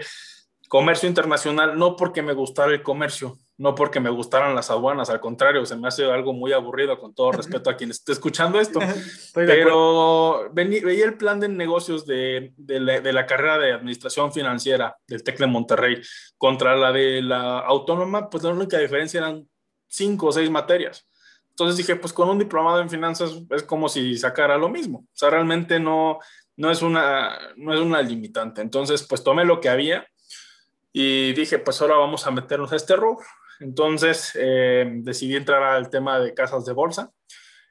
comercio 0.67 1.09
internacional 1.09 1.77
no 1.77 1.95
porque 1.95 2.21
me 2.21 2.33
gustara 2.33 2.71
el 2.71 2.83
comercio, 2.83 3.37
no 3.57 3.73
porque 3.73 3.99
me 3.99 4.09
gustaran 4.11 4.55
las 4.55 4.69
aduanas, 4.69 5.09
al 5.09 5.19
contrario, 5.19 5.65
se 5.65 5.75
me 5.75 5.87
hace 5.87 6.05
algo 6.05 6.31
muy 6.31 6.53
aburrido 6.53 6.99
con 6.99 7.13
todo 7.15 7.31
respeto 7.31 7.69
a 7.69 7.75
quien 7.75 7.89
esté 7.89 8.11
escuchando 8.11 8.59
esto, 8.59 8.79
pero 9.33 10.49
veía 10.53 11.05
el 11.05 11.17
plan 11.17 11.39
de 11.39 11.49
negocios 11.49 12.05
de, 12.05 12.53
de, 12.55 12.79
la, 12.79 12.99
de, 12.99 13.13
la, 13.13 13.25
carrera 13.25 13.57
de 13.57 13.73
administración 13.73 14.31
financiera 14.31 14.95
del 15.07 15.23
TEC 15.23 15.39
de 15.39 15.47
Monterrey 15.47 16.01
contra 16.37 16.75
la 16.75 16.91
de 16.91 17.21
la 17.23 17.59
autónoma, 17.59 18.29
pues 18.29 18.43
la 18.43 18.51
única 18.51 18.77
diferencia 18.77 19.19
eran 19.19 19.47
cinco 19.87 20.27
o 20.27 20.31
seis 20.31 20.49
materias. 20.49 21.07
Entonces 21.49 21.77
dije, 21.77 21.95
pues 21.95 22.13
con 22.13 22.29
un 22.29 22.37
diplomado 22.37 22.79
en 22.81 22.89
finanzas 22.89 23.31
es 23.49 23.63
como 23.63 23.89
si 23.89 24.15
sacara 24.15 24.59
lo 24.59 24.69
mismo. 24.69 24.99
O 24.99 25.17
sea, 25.17 25.31
realmente 25.31 25.79
no, 25.79 26.19
no, 26.55 26.69
es, 26.69 26.83
una, 26.83 27.35
no 27.55 27.73
es 27.73 27.79
una 27.79 27.99
limitante. 28.03 28.61
Entonces, 28.61 29.01
pues 29.01 29.23
tomé 29.23 29.43
lo 29.43 29.59
que 29.59 29.69
había 29.69 30.05
y 30.93 31.33
dije, 31.33 31.57
pues 31.57 31.81
ahora 31.81 31.95
vamos 31.95 32.27
a 32.27 32.31
meternos 32.31 32.71
a 32.71 32.75
este 32.75 32.95
rubro. 32.95 33.25
Entonces 33.59 34.31
eh, 34.35 34.85
decidí 34.99 35.35
entrar 35.35 35.63
al 35.63 35.89
tema 35.89 36.19
de 36.19 36.33
casas 36.33 36.65
de 36.65 36.73
bolsa. 36.73 37.11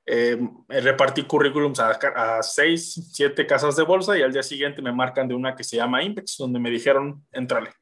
Eh, 0.09 0.39
repartí 0.69 1.25
currículums 1.25 1.81
a, 1.81 1.91
a, 1.91 2.43
seis, 2.43 3.11
siete 3.13 3.45
casas 3.45 3.75
de 3.75 3.83
bolsa 3.83 4.17
y 4.17 4.23
al 4.23 4.33
día 4.33 4.43
siguiente 4.43 4.81
me 4.81 4.93
marcan 4.93 5.27
de 5.27 5.35
una 5.35 5.57
que 5.57 5.65
se 5.65 5.77
llama 5.77 6.03
Index, 6.03 6.37
donde 6.39 6.61
me 6.61 6.71
dijeron, 6.71 7.25
entrale. 7.33 7.73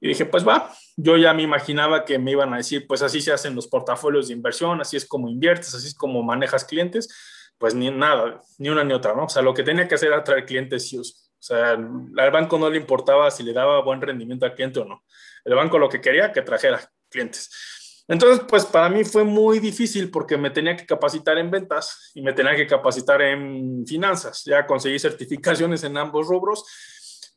Y 0.00 0.08
dije, 0.08 0.26
pues 0.26 0.46
va, 0.46 0.72
yo 0.96 1.16
ya 1.16 1.32
me 1.32 1.42
imaginaba 1.42 2.04
que 2.04 2.18
me 2.18 2.32
iban 2.32 2.52
a 2.52 2.56
decir, 2.56 2.86
pues 2.88 3.02
así 3.02 3.20
se 3.20 3.32
hacen 3.32 3.54
los 3.54 3.68
portafolios 3.68 4.26
de 4.26 4.34
inversión, 4.34 4.80
así 4.80 4.96
es 4.96 5.06
como 5.06 5.28
inviertes, 5.28 5.72
así 5.74 5.86
es 5.86 5.94
como 5.94 6.24
manejas 6.24 6.64
clientes, 6.64 7.08
pues 7.56 7.76
ni 7.76 7.88
nada, 7.92 8.40
ni 8.58 8.68
una 8.68 8.82
ni 8.82 8.92
otra, 8.92 9.14
¿no? 9.14 9.26
O 9.26 9.28
sea, 9.28 9.42
lo 9.42 9.54
que 9.54 9.62
tenía 9.62 9.86
que 9.86 9.94
hacer 9.94 10.08
era 10.08 10.24
traer 10.24 10.44
clientes 10.44 10.92
y 10.92 10.98
O 10.98 11.04
sea, 11.38 11.70
al 11.74 12.30
banco 12.32 12.58
no 12.58 12.68
le 12.68 12.78
importaba 12.78 13.30
si 13.30 13.44
le 13.44 13.52
daba 13.52 13.80
buen 13.82 14.00
rendimiento 14.00 14.44
al 14.44 14.54
cliente 14.54 14.80
o 14.80 14.84
no. 14.84 15.04
El 15.44 15.54
banco 15.54 15.78
lo 15.78 15.88
que 15.88 16.00
quería 16.00 16.32
que 16.32 16.42
trajera 16.42 16.80
clientes. 17.12 17.50
Entonces, 18.08 18.44
pues 18.48 18.66
para 18.66 18.88
mí 18.88 19.04
fue 19.04 19.24
muy 19.24 19.58
difícil 19.60 20.10
porque 20.10 20.36
me 20.36 20.50
tenía 20.50 20.76
que 20.76 20.86
capacitar 20.86 21.38
en 21.38 21.50
ventas 21.50 22.10
y 22.14 22.22
me 22.22 22.32
tenía 22.32 22.56
que 22.56 22.66
capacitar 22.66 23.22
en 23.22 23.86
finanzas. 23.86 24.42
Ya 24.44 24.66
conseguí 24.66 24.98
certificaciones 24.98 25.84
en 25.84 25.96
ambos 25.96 26.26
rubros 26.26 26.64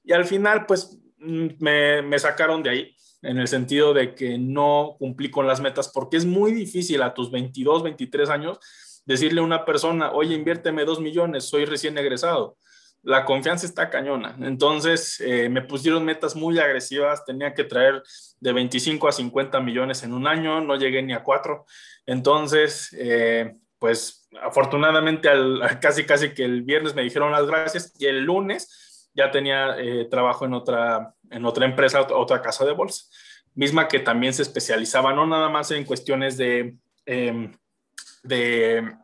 y 0.03 0.13
al 0.13 0.25
final, 0.25 0.65
pues 0.65 0.97
me, 1.17 2.01
me 2.01 2.19
sacaron 2.19 2.63
de 2.63 2.69
ahí 2.69 2.95
en 3.21 3.37
el 3.37 3.47
sentido 3.47 3.93
de 3.93 4.15
que 4.15 4.37
no 4.37 4.95
cumplí 4.99 5.31
con 5.31 5.47
las 5.47 5.61
metas 5.61 5.89
porque 5.89 6.17
es 6.17 6.25
muy 6.25 6.51
difícil 6.51 7.01
a 7.01 7.13
tus 7.13 7.31
22, 7.31 7.83
23 7.83 8.29
años 8.29 8.59
decirle 9.05 9.41
a 9.41 9.43
una 9.43 9.65
persona, 9.65 10.11
oye, 10.11 10.35
inviérteme 10.35 10.85
dos 10.85 10.99
millones, 10.99 11.45
soy 11.45 11.65
recién 11.65 11.97
egresado. 11.97 12.57
La 13.05 13.23
confianza 13.23 13.67
está 13.67 13.91
cañona. 13.91 14.35
Entonces 14.41 15.21
eh, 15.21 15.47
me 15.47 15.61
pusieron 15.61 16.03
metas 16.03 16.35
muy 16.35 16.57
agresivas, 16.57 17.23
tenía 17.23 17.53
que 17.53 17.63
traer 17.63 18.01
de 18.39 18.51
25 18.51 19.07
a 19.07 19.11
50 19.11 19.59
millones 19.59 20.01
en 20.01 20.11
un 20.11 20.25
año, 20.25 20.59
no 20.59 20.75
llegué 20.75 21.03
ni 21.03 21.13
a 21.13 21.21
cuatro. 21.21 21.67
Entonces, 22.07 22.95
eh, 22.97 23.53
pues 23.77 24.27
afortunadamente 24.41 25.29
al, 25.29 25.61
casi 25.79 26.05
casi 26.05 26.33
que 26.33 26.45
el 26.45 26.63
viernes 26.63 26.95
me 26.95 27.03
dijeron 27.03 27.31
las 27.31 27.45
gracias 27.45 27.93
y 27.99 28.07
el 28.07 28.23
lunes 28.23 29.11
ya 29.13 29.29
tenía 29.29 29.77
eh, 29.77 30.07
trabajo 30.09 30.45
en 30.45 30.55
otra, 30.55 31.13
en 31.29 31.45
otra 31.45 31.65
empresa, 31.65 32.01
otra 32.01 32.41
casa 32.41 32.65
de 32.65 32.73
bolsa, 32.73 33.05
misma 33.53 33.87
que 33.87 33.99
también 33.99 34.33
se 34.33 34.41
especializaba 34.41 35.13
no 35.13 35.27
nada 35.27 35.47
más 35.49 35.69
en 35.69 35.85
cuestiones 35.85 36.37
de, 36.37 36.75
em, 37.05 37.51
de, 38.23 38.95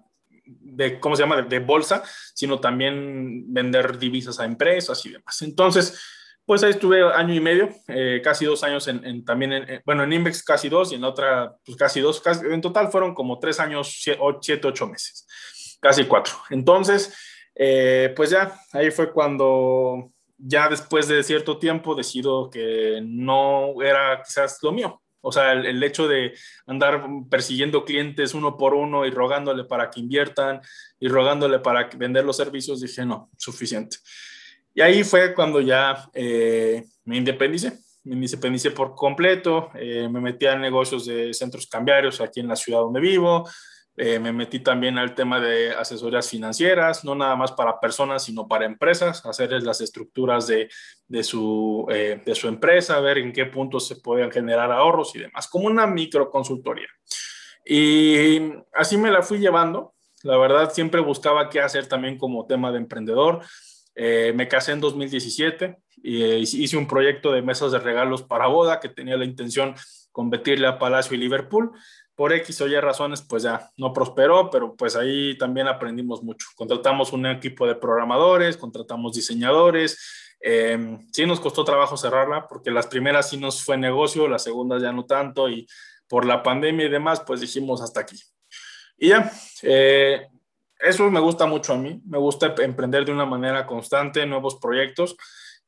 de, 0.59 0.99
¿cómo 0.99 1.15
se 1.15 1.23
llama?, 1.23 1.41
de, 1.41 1.59
bolsa, 1.59 2.03
sino 2.33 2.59
también 2.59 3.53
vender 3.53 3.97
divisas 3.97 4.39
a 4.39 4.45
empresas 4.45 5.05
y 5.05 5.11
demás. 5.11 5.41
Entonces, 5.41 5.99
pues 6.45 6.63
ahí 6.63 6.71
estuve 6.71 7.03
año 7.13 7.33
y 7.33 7.39
medio, 7.39 7.69
eh, 7.87 8.19
casi 8.23 8.45
dos 8.45 8.63
años 8.63 8.87
en, 8.87 9.23
también, 9.23 9.53
en, 9.53 9.81
bueno, 9.85 10.03
en 10.03 10.13
Invex 10.13 10.43
casi 10.43 10.69
dos 10.69 10.91
y 10.91 10.95
en 10.95 11.03
otra, 11.03 11.55
pues 11.65 11.77
casi 11.77 11.99
dos, 11.99 12.21
en 12.43 12.61
total 12.61 12.89
fueron 12.89 13.13
como 13.13 13.39
tres 13.39 13.59
años, 13.59 13.99
siete, 14.01 14.67
ocho 14.67 14.87
meses, 14.87 15.27
casi 15.79 16.05
cuatro. 16.05 16.33
Entonces, 16.49 17.13
eh, 17.55 18.13
pues 18.15 18.31
ya, 18.31 18.59
ahí 18.73 18.91
fue 18.91 19.11
cuando 19.11 20.11
ya 20.37 20.67
después 20.67 21.07
de 21.07 21.23
cierto 21.23 21.57
tiempo 21.59 21.95
decido 21.95 22.49
que 22.49 22.99
no 23.03 23.81
era 23.81 24.21
quizás 24.25 24.57
lo 24.61 24.71
mío. 24.71 25.01
O 25.21 25.31
sea, 25.31 25.53
el, 25.53 25.81
hecho 25.83 26.07
de 26.07 26.33
andar 26.65 27.05
persiguiendo 27.29 27.85
clientes 27.85 28.33
uno 28.33 28.57
por 28.57 28.73
uno 28.73 29.05
y 29.05 29.11
rogándole 29.11 29.63
para 29.63 29.89
que 29.89 29.99
inviertan 29.99 30.61
y 30.99 31.07
rogándole 31.07 31.59
para 31.59 31.89
vender 31.95 32.25
los 32.25 32.37
servicios, 32.37 32.81
dije, 32.81 33.05
no, 33.05 33.29
suficiente. 33.37 33.97
Y 34.73 34.81
ahí 34.81 35.03
fue 35.03 35.33
cuando 35.33 35.61
ya 35.61 36.09
eh, 36.13 36.85
me 37.05 37.17
independicé, 37.17 37.79
me 38.03 38.15
independicé 38.15 38.71
por 38.71 38.95
completo, 38.95 39.69
eh, 39.75 40.09
me 40.09 40.19
metí 40.19 40.47
a 40.47 40.55
negocios 40.55 41.05
de 41.05 41.33
centros 41.33 41.67
cambiarios 41.67 42.19
aquí 42.19 42.39
en 42.39 42.47
la 42.47 42.55
ciudad 42.55 42.79
donde 42.79 42.99
vivo, 42.99 43.47
eh, 43.97 44.19
me 44.19 44.31
metí 44.31 44.59
también 44.59 44.97
al 44.97 45.13
tema 45.13 45.39
de 45.39 45.71
asesorías 45.71 46.29
financieras, 46.29 47.03
no 47.03 47.13
nada 47.13 47.35
más 47.35 47.51
para 47.51 47.79
personas, 47.79 48.23
sino 48.23 48.47
para 48.47 48.65
empresas, 48.65 49.25
hacerles 49.25 49.63
las 49.63 49.81
estructuras 49.81 50.47
de, 50.47 50.69
de, 51.07 51.23
su, 51.23 51.85
eh, 51.91 52.21
de 52.25 52.35
su 52.35 52.47
empresa, 52.47 52.99
ver 53.01 53.17
en 53.17 53.33
qué 53.33 53.45
puntos 53.45 53.87
se 53.87 53.97
pueden 53.97 54.31
generar 54.31 54.71
ahorros 54.71 55.15
y 55.15 55.19
demás, 55.19 55.47
como 55.47 55.67
una 55.67 55.87
micro 55.87 56.29
consultoría. 56.29 56.87
Y 57.65 58.53
así 58.73 58.97
me 58.97 59.11
la 59.11 59.21
fui 59.21 59.39
llevando. 59.39 59.93
La 60.23 60.37
verdad, 60.37 60.71
siempre 60.71 61.01
buscaba 61.01 61.49
qué 61.49 61.59
hacer 61.59 61.87
también 61.87 62.17
como 62.17 62.45
tema 62.45 62.71
de 62.71 62.77
emprendedor. 62.77 63.41
Eh, 63.95 64.31
me 64.35 64.47
casé 64.47 64.71
en 64.71 64.79
2017 64.79 65.77
y 66.03 66.35
hice 66.35 66.77
un 66.77 66.87
proyecto 66.87 67.31
de 67.31 67.41
mesas 67.41 67.71
de 67.71 67.79
regalos 67.79 68.23
para 68.23 68.47
boda 68.47 68.79
que 68.79 68.89
tenía 68.89 69.17
la 69.17 69.25
intención 69.25 69.75
competirle 70.11 70.67
a 70.67 70.79
Palacio 70.79 71.15
y 71.15 71.19
Liverpool 71.19 71.71
por 72.15 72.33
X 72.33 72.61
o 72.61 72.67
Y 72.67 72.79
razones, 72.79 73.21
pues 73.21 73.43
ya 73.43 73.69
no 73.77 73.93
prosperó, 73.93 74.49
pero 74.49 74.75
pues 74.75 74.95
ahí 74.95 75.37
también 75.37 75.67
aprendimos 75.67 76.23
mucho. 76.23 76.47
Contratamos 76.55 77.13
un 77.13 77.25
equipo 77.25 77.65
de 77.65 77.75
programadores, 77.75 78.57
contratamos 78.57 79.13
diseñadores. 79.13 80.37
Eh, 80.41 80.97
sí 81.11 81.25
nos 81.25 81.39
costó 81.39 81.63
trabajo 81.63 81.97
cerrarla 81.97 82.47
porque 82.47 82.71
las 82.71 82.87
primeras 82.87 83.29
sí 83.29 83.37
nos 83.37 83.63
fue 83.63 83.77
negocio, 83.77 84.27
las 84.27 84.43
segundas 84.43 84.81
ya 84.81 84.91
no 84.91 85.05
tanto 85.05 85.49
y 85.49 85.67
por 86.07 86.25
la 86.25 86.43
pandemia 86.43 86.87
y 86.87 86.89
demás, 86.89 87.21
pues 87.25 87.41
dijimos 87.41 87.81
hasta 87.81 88.01
aquí. 88.01 88.19
Y 88.97 89.09
ya, 89.09 89.31
eh, 89.61 90.27
eso 90.79 91.09
me 91.09 91.19
gusta 91.19 91.45
mucho 91.45 91.73
a 91.73 91.77
mí, 91.77 92.01
me 92.05 92.17
gusta 92.17 92.53
emprender 92.59 93.05
de 93.05 93.11
una 93.11 93.25
manera 93.25 93.65
constante, 93.65 94.25
nuevos 94.25 94.55
proyectos 94.55 95.15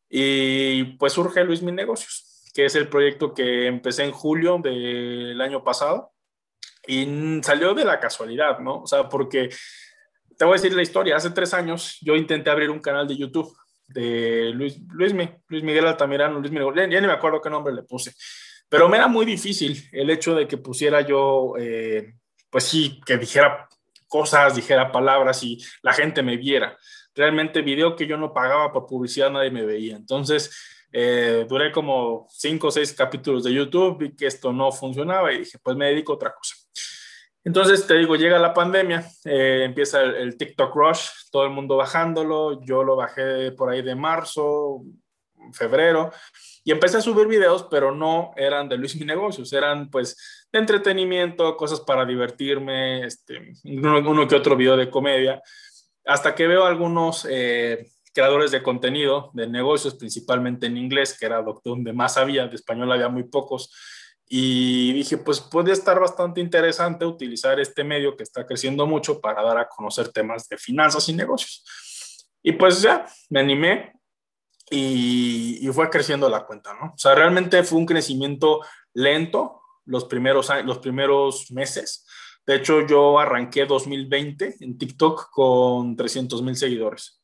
y 0.10 0.84
pues 0.98 1.14
surge 1.14 1.44
Luis 1.44 1.62
Mi 1.62 1.72
Negocios, 1.72 2.52
que 2.54 2.66
es 2.66 2.76
el 2.76 2.90
proyecto 2.90 3.34
que 3.34 3.68
empecé 3.68 4.04
en 4.04 4.12
julio 4.12 4.60
del 4.62 5.40
año 5.40 5.64
pasado 5.64 6.13
y 6.88 7.40
salió 7.42 7.74
de 7.74 7.86
la 7.86 8.00
casualidad, 8.00 8.60
¿no? 8.60 8.82
O 8.82 8.88
sea, 8.88 9.08
porque 9.08 9.50
te 10.38 10.46
voy 10.46 10.54
a 10.54 10.62
decir 10.62 10.74
la 10.74 10.82
historia. 10.82 11.16
Hace 11.16 11.30
tres 11.32 11.54
años 11.54 11.98
yo 12.02 12.16
intenté 12.16 12.50
abrir 12.50 12.70
un 12.70 12.80
canal 12.80 13.08
de 13.08 13.16
YouTube 13.16 13.56
de 13.88 14.52
Luis, 14.54 14.80
Luis, 14.90 15.14
Miguel 15.14 15.88
Altamirano, 15.88 16.40
Luis 16.40 16.52
Miguel, 16.52 16.90
ya, 16.90 17.00
ni 17.00 17.08
me 17.08 17.14
acuerdo 17.14 17.42
qué 17.42 17.50
nombre 17.50 17.74
le 17.74 17.84
puse, 17.84 18.14
pero 18.70 18.90
me 18.90 18.98
era 18.98 19.08
muy 19.08 19.26
difícil 19.26 19.88
el 19.92 20.10
hecho 20.10 20.36
de 20.36 20.48
que 20.48 20.58
pusiera 20.58 21.02
yo, 21.02 21.54
eh, 21.60 22.16
pues 22.50 22.64
sí, 22.64 23.00
que 23.06 23.18
dijera 23.18 23.68
cosas, 24.08 24.56
dijera 24.56 24.92
palabras 24.92 25.44
y 25.44 25.58
la 25.82 25.94
gente 25.94 26.24
me 26.24 26.38
viera. 26.38 26.78
Realmente 27.16 27.62
video 27.62 27.96
que 27.96 28.08
yo 28.08 28.18
no 28.18 28.34
pagaba 28.34 28.72
por 28.72 28.88
publicidad 28.88 29.30
nadie 29.30 29.52
me 29.52 29.66
veía. 29.66 29.96
Entonces, 29.96 30.52
eh, 30.92 31.46
duré 31.48 31.72
como 31.72 32.28
cinco 32.30 32.68
o 32.68 32.72
seis 32.72 32.94
capítulos 32.94 33.44
de 33.44 33.54
YouTube, 33.54 33.98
vi 33.98 34.16
que 34.16 34.28
esto 34.28 34.54
no 34.54 34.72
funcionaba 34.72 35.34
y 35.34 35.40
dije, 35.40 35.58
pues 35.62 35.76
me 35.76 35.88
dedico 35.88 36.14
a 36.14 36.16
otra 36.16 36.34
cosa. 36.34 36.56
Entonces, 37.46 37.86
te 37.86 37.96
digo, 37.96 38.16
llega 38.16 38.40
la 38.40 38.54
pandemia, 38.54 39.06
eh, 39.26 39.64
empieza 39.66 40.02
el, 40.02 40.38
TikTok 40.38 40.74
Rush, 40.74 41.08
todo 41.30 41.44
el 41.44 41.52
mundo 41.52 41.76
bajándolo, 41.76 42.64
yo 42.64 42.84
lo 42.84 42.96
bajé 42.96 43.52
por 43.52 43.70
ahí 43.70 43.82
de 43.82 43.96
marzo, 43.96 44.82
febrero, 45.52 46.12
y 46.64 46.72
empecé 46.72 46.98
a 46.98 47.02
subir 47.02 47.28
videos, 47.28 47.68
pero 47.70 47.94
no 47.94 48.32
eran 48.38 48.70
de 48.70 48.78
Luis 48.78 48.96
Mi 49.00 49.06
Negocios, 49.06 49.52
eran 49.52 49.90
pues 49.90 50.46
de 50.52 50.60
entretenimiento, 50.60 51.58
cosas 51.58 51.82
para 51.82 52.06
divertirme, 52.06 53.06
este, 53.06 53.54
uno, 53.66 54.28
que 54.28 54.36
otro 54.36 54.56
video 54.56 54.78
de 54.78 54.90
comedia, 54.90 55.42
hasta 56.06 56.34
que 56.36 56.48
veo 56.48 56.66
algunos 56.66 57.28
eh, 57.30 57.90
creadores 58.14 58.52
de 58.52 58.64
contenido 58.64 59.32
de 59.34 59.48
negocios, 59.48 59.96
principalmente 59.96 60.68
en 60.68 60.78
inglés, 60.78 61.18
que 61.18 61.26
era 61.26 61.44
donde 61.64 61.92
más 61.92 62.18
había, 62.18 62.48
de 62.48 62.56
español 62.56 62.92
había 62.92 63.10
muy 63.10 63.24
pocos, 63.24 63.74
y 64.28 64.94
dije, 64.94 65.18
pues 65.18 65.40
puede 65.42 65.72
estar 65.72 66.00
bastante 66.00 66.42
interesante 66.42 67.06
utilizar 67.06 67.60
este 67.60 67.84
medio 67.84 68.16
que 68.16 68.24
está 68.24 68.46
creciendo 68.46 68.88
mucho 68.88 69.22
para 69.22 69.44
dar 69.44 69.58
a 69.58 69.68
conocer 69.68 70.10
temas 70.10 70.48
de 70.50 70.58
finanzas 70.58 71.08
y 71.10 71.14
negocios. 71.14 71.64
Y 72.42 72.54
pues 72.54 72.82
ya, 72.82 73.06
me 73.30 73.42
animé 73.42 73.94
y, 74.70 75.68
fue 75.74 75.90
creciendo 75.90 76.30
la 76.30 76.46
cuenta, 76.46 76.74
¿no? 76.74 76.94
O 76.94 76.98
sea, 76.98 77.16
realmente 77.16 77.64
fue 77.64 77.80
un 77.80 77.86
crecimiento 77.86 78.62
lento 78.94 79.62
los 79.86 80.06
primeros, 80.06 80.50
los 80.66 80.80
primeros 80.80 81.52
meses. 81.52 82.06
De 82.46 82.56
hecho, 82.56 82.86
yo 82.86 83.20
arranqué 83.20 83.66
2020 83.66 84.58
en 84.60 84.78
TikTok 84.78 85.30
con 85.32 85.96
300 85.96 86.42
mil 86.42 86.56
seguidores. 86.56 87.22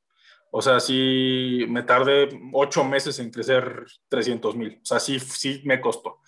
O 0.51 0.61
sea, 0.61 0.79
sí 0.79 1.65
me 1.67 1.83
tardé 1.83 2.29
ocho 2.53 2.83
meses 2.83 3.19
en 3.19 3.29
crecer 3.29 3.85
300 4.07 4.55
mil. 4.55 4.79
O 4.81 4.85
sea, 4.85 4.99
sí, 4.99 5.19
sí 5.19 5.61
me 5.65 5.79
costó. 5.79 6.19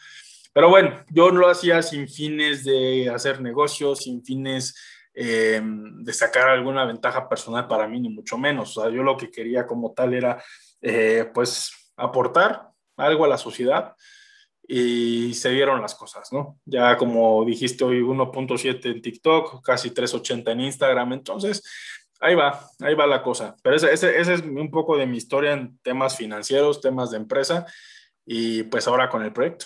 Pero 0.53 0.69
bueno, 0.69 1.03
yo 1.09 1.29
lo 1.29 1.49
hacía 1.49 1.81
sin 1.81 2.07
fines 2.07 2.63
de 2.63 3.09
hacer 3.09 3.41
negocios, 3.41 3.99
sin 3.99 4.23
fines 4.23 4.75
eh, 5.13 5.61
de 5.63 6.13
sacar 6.13 6.49
alguna 6.49 6.85
ventaja 6.85 7.27
personal 7.27 7.67
para 7.67 7.87
mí, 7.87 7.99
ni 7.99 8.09
mucho 8.09 8.37
menos. 8.37 8.77
O 8.77 8.81
sea, 8.81 8.91
yo 8.91 9.03
lo 9.03 9.17
que 9.17 9.31
quería 9.31 9.65
como 9.65 9.93
tal 9.93 10.13
era, 10.13 10.43
eh, 10.81 11.29
pues, 11.33 11.71
aportar 11.95 12.69
algo 12.97 13.25
a 13.25 13.29
la 13.29 13.37
sociedad 13.37 13.95
y 14.67 15.33
se 15.33 15.49
dieron 15.49 15.81
las 15.81 15.95
cosas, 15.95 16.31
¿no? 16.31 16.59
Ya 16.65 16.95
como 16.97 17.43
dijiste 17.45 17.83
hoy, 17.83 18.01
1.7 18.01 18.85
en 18.85 19.01
TikTok, 19.01 19.63
casi 19.63 19.89
3.80 19.91 20.51
en 20.51 20.61
Instagram, 20.61 21.13
entonces 21.13 21.63
ahí 22.21 22.35
va, 22.35 22.69
ahí 22.79 22.93
va 22.93 23.07
la 23.07 23.21
cosa. 23.21 23.55
Pero 23.63 23.75
ese, 23.75 23.91
ese, 23.91 24.19
ese, 24.19 24.33
es 24.35 24.41
un 24.41 24.71
poco 24.71 24.95
de 24.95 25.07
mi 25.07 25.17
historia 25.17 25.53
en 25.53 25.77
temas 25.79 26.15
financieros, 26.15 26.79
temas 26.79 27.11
de 27.11 27.17
empresa 27.17 27.65
y 28.25 28.63
pues 28.63 28.87
ahora 28.87 29.09
con 29.09 29.23
el 29.23 29.33
proyecto. 29.33 29.65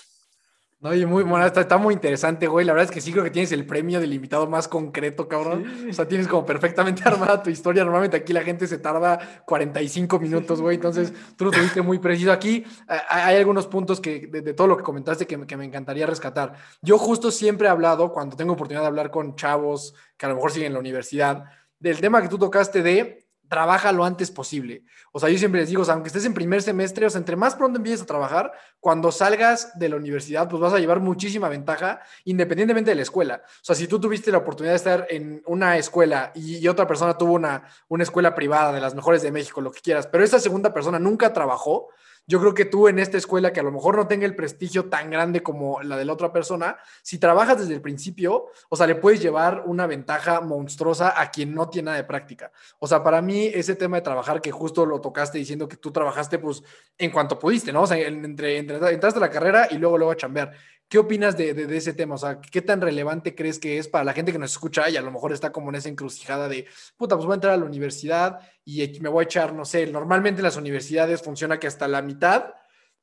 No, 0.78 0.94
y 0.94 1.06
muy 1.06 1.22
bueno, 1.22 1.46
está, 1.46 1.78
muy 1.78 1.94
interesante, 1.94 2.46
güey. 2.46 2.66
La 2.66 2.74
verdad 2.74 2.84
es 2.84 2.94
que 2.94 3.00
sí 3.00 3.10
creo 3.10 3.24
que 3.24 3.30
tienes 3.30 3.50
el 3.52 3.64
premio 3.64 3.98
del 3.98 4.12
invitado 4.12 4.46
más 4.46 4.68
concreto, 4.68 5.26
cabrón. 5.26 5.88
O 5.88 5.92
sea, 5.94 6.06
tienes 6.06 6.28
como 6.28 6.44
perfectamente 6.44 7.02
armada 7.06 7.42
tu 7.42 7.48
historia. 7.48 7.82
Normalmente 7.82 8.18
aquí 8.18 8.34
la 8.34 8.42
gente 8.42 8.66
se 8.66 8.78
tarda 8.78 9.42
45 9.46 10.18
minutos, 10.20 10.60
güey. 10.60 10.74
Entonces, 10.74 11.14
tú 11.36 11.46
lo 11.46 11.50
tuviste 11.50 11.80
muy 11.80 11.98
preciso. 11.98 12.30
Aquí 12.30 12.64
hay 13.08 13.36
algunos 13.36 13.66
puntos 13.66 14.02
que, 14.02 14.26
de, 14.26 14.52
todo 14.52 14.66
lo 14.66 14.76
que 14.76 14.82
comentaste 14.82 15.26
que, 15.26 15.46
que 15.46 15.56
me 15.56 15.64
encantaría 15.64 16.06
rescatar. 16.06 16.54
Yo 16.82 16.98
justo 16.98 17.30
siempre 17.30 17.68
he 17.68 17.70
hablado, 17.70 18.12
cuando 18.12 18.36
tengo 18.36 18.52
oportunidad 18.52 18.82
de 18.82 18.88
hablar 18.88 19.10
con 19.10 19.34
chavos 19.34 19.94
que 20.18 20.26
a 20.26 20.28
lo 20.28 20.34
mejor 20.34 20.52
siguen 20.52 20.68
en 20.68 20.72
la 20.74 20.80
universidad, 20.80 21.44
del 21.78 22.00
tema 22.00 22.20
que 22.20 22.28
tú 22.28 22.38
tocaste 22.38 22.82
de 22.82 23.25
trabaja 23.48 23.92
lo 23.92 24.04
antes 24.04 24.30
posible. 24.30 24.84
O 25.12 25.20
sea, 25.20 25.28
yo 25.28 25.38
siempre 25.38 25.60
les 25.60 25.68
digo, 25.68 25.84
aunque 25.88 26.08
estés 26.08 26.24
en 26.24 26.34
primer 26.34 26.62
semestre, 26.62 27.06
o 27.06 27.10
sea, 27.10 27.18
entre 27.18 27.36
más 27.36 27.54
pronto 27.54 27.78
empieces 27.78 28.02
a 28.02 28.06
trabajar, 28.06 28.52
cuando 28.80 29.12
salgas 29.12 29.78
de 29.78 29.88
la 29.88 29.96
universidad, 29.96 30.48
pues 30.48 30.60
vas 30.60 30.72
a 30.72 30.78
llevar 30.78 31.00
muchísima 31.00 31.48
ventaja, 31.48 32.00
independientemente 32.24 32.90
de 32.90 32.96
la 32.96 33.02
escuela. 33.02 33.42
O 33.44 33.64
sea, 33.64 33.74
si 33.74 33.86
tú 33.86 34.00
tuviste 34.00 34.30
la 34.30 34.38
oportunidad 34.38 34.72
de 34.72 34.76
estar 34.76 35.06
en 35.10 35.42
una 35.46 35.76
escuela 35.76 36.32
y, 36.34 36.66
otra 36.66 36.86
persona 36.86 37.16
tuvo 37.16 37.34
una, 37.34 37.64
una 37.88 38.02
escuela 38.02 38.34
privada 38.34 38.72
de 38.72 38.80
las 38.80 38.94
mejores 38.94 39.22
de 39.22 39.30
México, 39.30 39.60
lo 39.60 39.70
que 39.70 39.80
quieras, 39.80 40.06
pero 40.06 40.24
esa 40.24 40.40
segunda 40.40 40.74
persona 40.74 40.98
nunca 40.98 41.32
trabajó, 41.32 41.88
yo 42.26 42.40
creo 42.40 42.54
que 42.54 42.64
tú 42.64 42.88
en 42.88 42.98
esta 42.98 43.16
escuela, 43.16 43.52
que 43.52 43.60
a 43.60 43.62
lo 43.62 43.70
mejor 43.70 43.96
no 43.96 44.08
tenga 44.08 44.26
el 44.26 44.34
prestigio 44.34 44.86
tan 44.86 45.10
grande 45.10 45.42
como 45.42 45.80
la 45.82 45.96
de 45.96 46.04
la 46.04 46.12
otra 46.12 46.32
persona, 46.32 46.76
si 47.02 47.18
trabajas 47.18 47.58
desde 47.58 47.74
el 47.74 47.80
principio, 47.80 48.46
o 48.68 48.76
sea, 48.76 48.86
le 48.86 48.96
puedes 48.96 49.20
llevar 49.22 49.62
una 49.66 49.86
ventaja 49.86 50.40
monstruosa 50.40 51.20
a 51.20 51.30
quien 51.30 51.54
no 51.54 51.68
tiene 51.68 51.86
nada 51.86 51.96
de 51.98 52.04
práctica. 52.04 52.50
O 52.78 52.86
sea, 52.86 53.02
para 53.02 53.22
mí 53.22 53.46
ese 53.46 53.76
tema 53.76 53.98
de 53.98 54.02
trabajar, 54.02 54.40
que 54.40 54.50
justo 54.50 54.84
lo 54.84 55.00
tocaste 55.00 55.38
diciendo 55.38 55.68
que 55.68 55.76
tú 55.76 55.92
trabajaste 55.92 56.38
pues 56.38 56.62
en 56.98 57.10
cuanto 57.10 57.38
pudiste, 57.38 57.72
¿no? 57.72 57.82
O 57.82 57.86
sea, 57.86 57.98
entre, 57.98 58.58
entraste 58.58 59.18
a 59.18 59.20
la 59.20 59.30
carrera 59.30 59.68
y 59.70 59.78
luego 59.78 59.96
luego 59.96 60.12
a 60.12 60.16
chambear. 60.16 60.52
¿Qué 60.88 60.98
opinas 60.98 61.36
de, 61.36 61.52
de, 61.52 61.76
ese 61.76 61.94
tema? 61.94 62.14
O 62.14 62.18
sea, 62.18 62.40
¿qué 62.40 62.62
tan 62.62 62.80
relevante 62.80 63.34
crees 63.34 63.58
que 63.58 63.78
es 63.78 63.88
para 63.88 64.04
la 64.04 64.12
gente 64.12 64.30
que 64.30 64.38
nos 64.38 64.52
escucha 64.52 64.88
y 64.88 64.96
a 64.96 65.02
lo 65.02 65.10
mejor 65.10 65.32
está 65.32 65.50
como 65.50 65.70
en 65.70 65.76
esa 65.76 65.88
encrucijada 65.88 66.48
de, 66.48 66.66
puta, 66.96 67.16
pues 67.16 67.26
voy 67.26 67.32
a 67.32 67.36
entrar 67.36 67.54
a 67.54 67.56
la 67.56 67.64
universidad 67.64 68.38
y 68.64 69.00
me 69.00 69.08
voy 69.08 69.22
a 69.22 69.24
echar, 69.24 69.52
no 69.52 69.64
sé, 69.64 69.86
normalmente 69.88 70.40
en 70.40 70.44
las 70.44 70.56
universidades 70.56 71.22
funciona 71.22 71.58
que 71.58 71.66
hasta 71.66 71.88
la 71.88 72.02
mitad, 72.02 72.54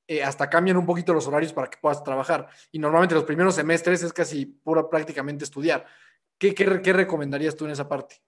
eh, 0.08 0.24
hasta 0.24 0.50
cambian 0.50 0.78
un 0.78 0.86
poquito 0.86 1.14
los 1.14 1.28
horarios 1.28 1.52
para 1.52 1.70
que 1.70 1.78
puedas 1.78 2.02
trabajar. 2.04 2.48
Y 2.72 2.80
normalmente 2.80 3.16
los 3.16 3.26
primeros 3.26 3.56
semestres 3.56 4.02
es 4.02 4.14
casi 4.14 4.46
pura 4.46 4.90
prácticamente 4.90 5.44
estudiar. 5.44 5.86
¿Qué, 6.38 6.56
qué, 6.56 6.82
qué 6.82 6.94
recomendarías 6.94 7.56
tú 7.56 7.66
en 7.66 7.72
esa 7.72 7.90
parte? 7.90 8.22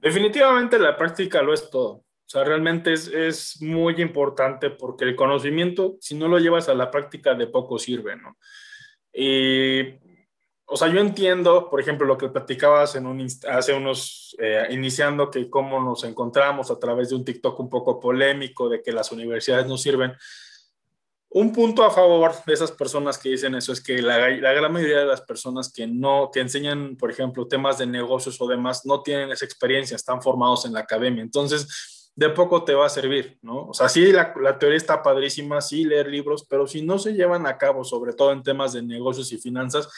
Definitivamente 0.00 0.78
la 0.78 0.96
práctica 0.96 1.42
lo 1.42 1.52
es 1.52 1.70
todo. 1.70 2.04
Sea, 2.32 2.44
realmente 2.44 2.94
es, 2.94 3.08
es, 3.08 3.60
muy 3.60 4.00
importante 4.00 4.70
porque 4.70 5.04
el 5.04 5.14
conocimiento, 5.14 5.98
si 6.00 6.14
no 6.14 6.28
lo 6.28 6.38
llevas 6.38 6.66
a 6.70 6.74
la 6.74 6.90
práctica, 6.90 7.34
de 7.34 7.46
poco 7.46 7.78
sirve, 7.78 8.16
¿no? 8.16 8.38
Y, 9.12 9.82
o 10.64 10.74
sea, 10.74 10.88
yo 10.88 10.98
entiendo, 10.98 11.68
por 11.68 11.78
ejemplo, 11.78 12.06
lo 12.06 12.16
que 12.16 12.30
platicabas 12.30 12.94
en 12.94 13.04
un, 13.04 13.26
hace 13.50 13.74
unos, 13.74 14.34
eh, 14.38 14.66
iniciando, 14.70 15.30
que 15.30 15.50
cómo 15.50 15.78
nos 15.84 16.04
encontramos 16.04 16.70
a 16.70 16.78
través 16.78 17.10
de 17.10 17.16
un 17.16 17.24
TikTok 17.26 17.60
un 17.60 17.68
poco 17.68 18.00
polémico, 18.00 18.70
de 18.70 18.80
que 18.80 18.92
las 18.92 19.12
universidades 19.12 19.66
no 19.66 19.76
sirven. 19.76 20.14
Un 21.28 21.52
punto 21.52 21.84
a 21.84 21.90
favor 21.90 22.32
de 22.46 22.54
esas 22.54 22.72
personas 22.72 23.18
que 23.18 23.28
dicen 23.28 23.54
eso 23.56 23.74
es 23.74 23.82
que 23.82 24.00
la, 24.00 24.30
la, 24.30 24.52
gran 24.54 24.72
mayoría 24.72 25.00
de 25.00 25.06
las 25.06 25.20
personas 25.20 25.70
que 25.70 25.86
no, 25.86 26.30
que 26.32 26.40
enseñan, 26.40 26.96
por 26.96 27.10
ejemplo, 27.10 27.46
temas 27.46 27.76
de 27.76 27.86
negocios 27.86 28.40
o 28.40 28.46
demás, 28.46 28.86
no 28.86 29.02
tienen 29.02 29.30
esa 29.32 29.44
experiencia, 29.44 29.96
están 29.96 30.22
formados 30.22 30.64
en 30.64 30.72
la 30.72 30.80
academia. 30.80 31.22
Entonces, 31.22 31.98
de 32.14 32.28
poco 32.30 32.64
te 32.64 32.74
va 32.74 32.86
a 32.86 32.90
servir, 32.90 33.38
¿no? 33.42 33.68
O 33.68 33.74
sea, 33.74 33.88
sí, 33.88 34.12
la, 34.12 34.58
teoría 34.58 34.76
está 34.76 35.02
padrísima, 35.02 35.60
sí, 35.60 35.84
leer 35.84 36.08
libros, 36.08 36.46
pero 36.48 36.66
si 36.66 36.82
no 36.82 36.98
se 36.98 37.14
llevan 37.14 37.46
a 37.46 37.56
cabo, 37.56 37.84
sobre 37.84 38.12
todo 38.12 38.32
en 38.32 38.42
temas 38.42 38.72
de 38.74 38.82
negocios 38.82 39.32
y 39.32 39.38
finanzas, 39.38 39.88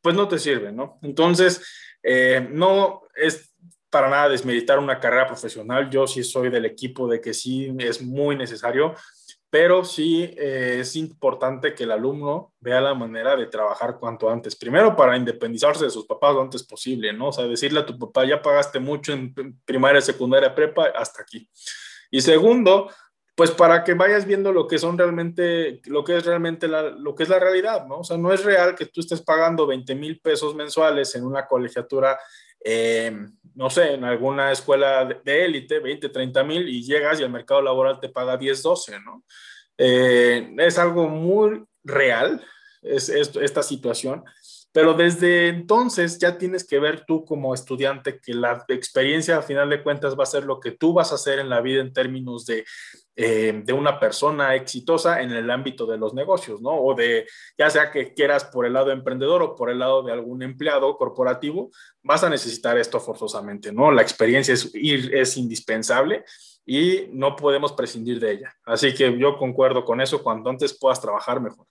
pues 0.00 0.14
no 0.14 0.28
te 0.28 0.38
sirve, 0.38 0.70
¿no? 0.70 0.98
Entonces, 1.02 1.62
eh, 2.02 2.48
no 2.52 3.02
es 3.14 3.52
para 3.90 4.08
nada 4.08 4.28
desmeditar 4.28 4.78
una 4.78 5.00
carrera 5.00 5.26
profesional, 5.26 5.90
yo 5.90 6.06
sí 6.06 6.22
soy 6.22 6.50
del 6.50 6.66
equipo 6.66 7.08
de 7.08 7.20
que 7.20 7.32
sí 7.34 7.74
es 7.78 8.02
muy 8.02 8.36
necesario, 8.36 8.94
pero 9.50 9.84
sí 9.84 10.34
eh, 10.36 10.78
es 10.80 10.96
importante 10.96 11.74
que 11.74 11.84
el 11.84 11.92
alumno 11.92 12.52
vea 12.60 12.80
la 12.80 12.94
manera 12.94 13.36
de 13.36 13.46
trabajar 13.46 13.98
cuanto 13.98 14.28
antes. 14.28 14.56
Primero, 14.56 14.96
para 14.96 15.16
independizarse 15.16 15.84
de 15.84 15.90
sus 15.90 16.06
papás 16.06 16.34
lo 16.34 16.42
antes 16.42 16.64
posible, 16.64 17.12
¿no? 17.12 17.28
O 17.28 17.32
sea, 17.32 17.46
decirle 17.46 17.80
a 17.80 17.86
tu 17.86 17.98
papá, 17.98 18.24
ya 18.24 18.42
pagaste 18.42 18.80
mucho 18.80 19.12
en 19.12 19.34
primaria, 19.64 20.00
secundaria, 20.00 20.54
prepa, 20.54 20.86
hasta 20.94 21.22
aquí. 21.22 21.48
Y 22.10 22.20
segundo, 22.20 22.90
pues 23.36 23.52
para 23.52 23.84
que 23.84 23.94
vayas 23.94 24.26
viendo 24.26 24.52
lo 24.52 24.66
que 24.66 24.78
son 24.78 24.98
realmente, 24.98 25.80
lo 25.84 26.02
que 26.02 26.16
es 26.16 26.26
realmente 26.26 26.66
la, 26.66 26.82
lo 26.90 27.14
que 27.14 27.22
es 27.22 27.28
la 27.28 27.38
realidad, 27.38 27.86
¿no? 27.86 28.00
O 28.00 28.04
sea, 28.04 28.16
no 28.16 28.32
es 28.32 28.44
real 28.44 28.74
que 28.74 28.86
tú 28.86 29.00
estés 29.00 29.20
pagando 29.20 29.66
20 29.66 29.94
mil 29.94 30.18
pesos 30.20 30.54
mensuales 30.54 31.14
en 31.14 31.24
una 31.24 31.46
colegiatura 31.46 32.18
eh, 32.68 33.16
no 33.54 33.70
sé, 33.70 33.94
en 33.94 34.02
alguna 34.02 34.50
escuela 34.50 35.04
de 35.04 35.44
élite, 35.44 35.78
20, 35.78 36.08
30 36.08 36.42
mil, 36.42 36.68
y 36.68 36.82
llegas 36.82 37.20
y 37.20 37.22
el 37.22 37.30
mercado 37.30 37.62
laboral 37.62 38.00
te 38.00 38.08
paga 38.08 38.36
10, 38.36 38.60
12, 38.60 39.00
¿no? 39.00 39.24
Eh, 39.78 40.52
es 40.58 40.78
algo 40.78 41.08
muy 41.08 41.64
real 41.84 42.44
es, 42.82 43.08
esta 43.08 43.62
situación, 43.62 44.24
pero 44.76 44.92
desde 44.92 45.48
entonces 45.48 46.18
ya 46.18 46.36
tienes 46.36 46.66
que 46.66 46.78
ver 46.78 47.06
tú 47.06 47.24
como 47.24 47.54
estudiante 47.54 48.20
que 48.20 48.34
la 48.34 48.62
experiencia 48.68 49.38
al 49.38 49.42
final 49.42 49.70
de 49.70 49.82
cuentas 49.82 50.18
va 50.18 50.24
a 50.24 50.26
ser 50.26 50.44
lo 50.44 50.60
que 50.60 50.72
tú 50.72 50.92
vas 50.92 51.12
a 51.12 51.14
hacer 51.14 51.38
en 51.38 51.48
la 51.48 51.62
vida 51.62 51.80
en 51.80 51.94
términos 51.94 52.44
de 52.44 52.66
eh, 53.16 53.62
de 53.64 53.72
una 53.72 53.98
persona 53.98 54.54
exitosa 54.54 55.22
en 55.22 55.30
el 55.30 55.50
ámbito 55.50 55.86
de 55.86 55.96
los 55.96 56.12
negocios, 56.12 56.60
¿no? 56.60 56.78
O 56.78 56.94
de, 56.94 57.26
ya 57.56 57.70
sea 57.70 57.90
que 57.90 58.12
quieras 58.12 58.44
por 58.44 58.66
el 58.66 58.74
lado 58.74 58.90
emprendedor 58.90 59.40
o 59.40 59.56
por 59.56 59.70
el 59.70 59.78
lado 59.78 60.02
de 60.02 60.12
algún 60.12 60.42
empleado 60.42 60.94
corporativo, 60.98 61.70
vas 62.02 62.22
a 62.24 62.28
necesitar 62.28 62.76
esto 62.76 63.00
forzosamente, 63.00 63.72
¿no? 63.72 63.90
La 63.90 64.02
experiencia 64.02 64.52
es, 64.52 64.70
es 64.74 65.36
indispensable 65.38 66.22
y 66.66 67.08
no 67.12 67.34
podemos 67.34 67.72
prescindir 67.72 68.20
de 68.20 68.32
ella. 68.32 68.54
Así 68.66 68.92
que 68.92 69.18
yo 69.18 69.38
concuerdo 69.38 69.86
con 69.86 70.02
eso, 70.02 70.22
cuanto 70.22 70.50
antes 70.50 70.78
puedas 70.78 71.00
trabajar 71.00 71.40
mejor. 71.40 71.66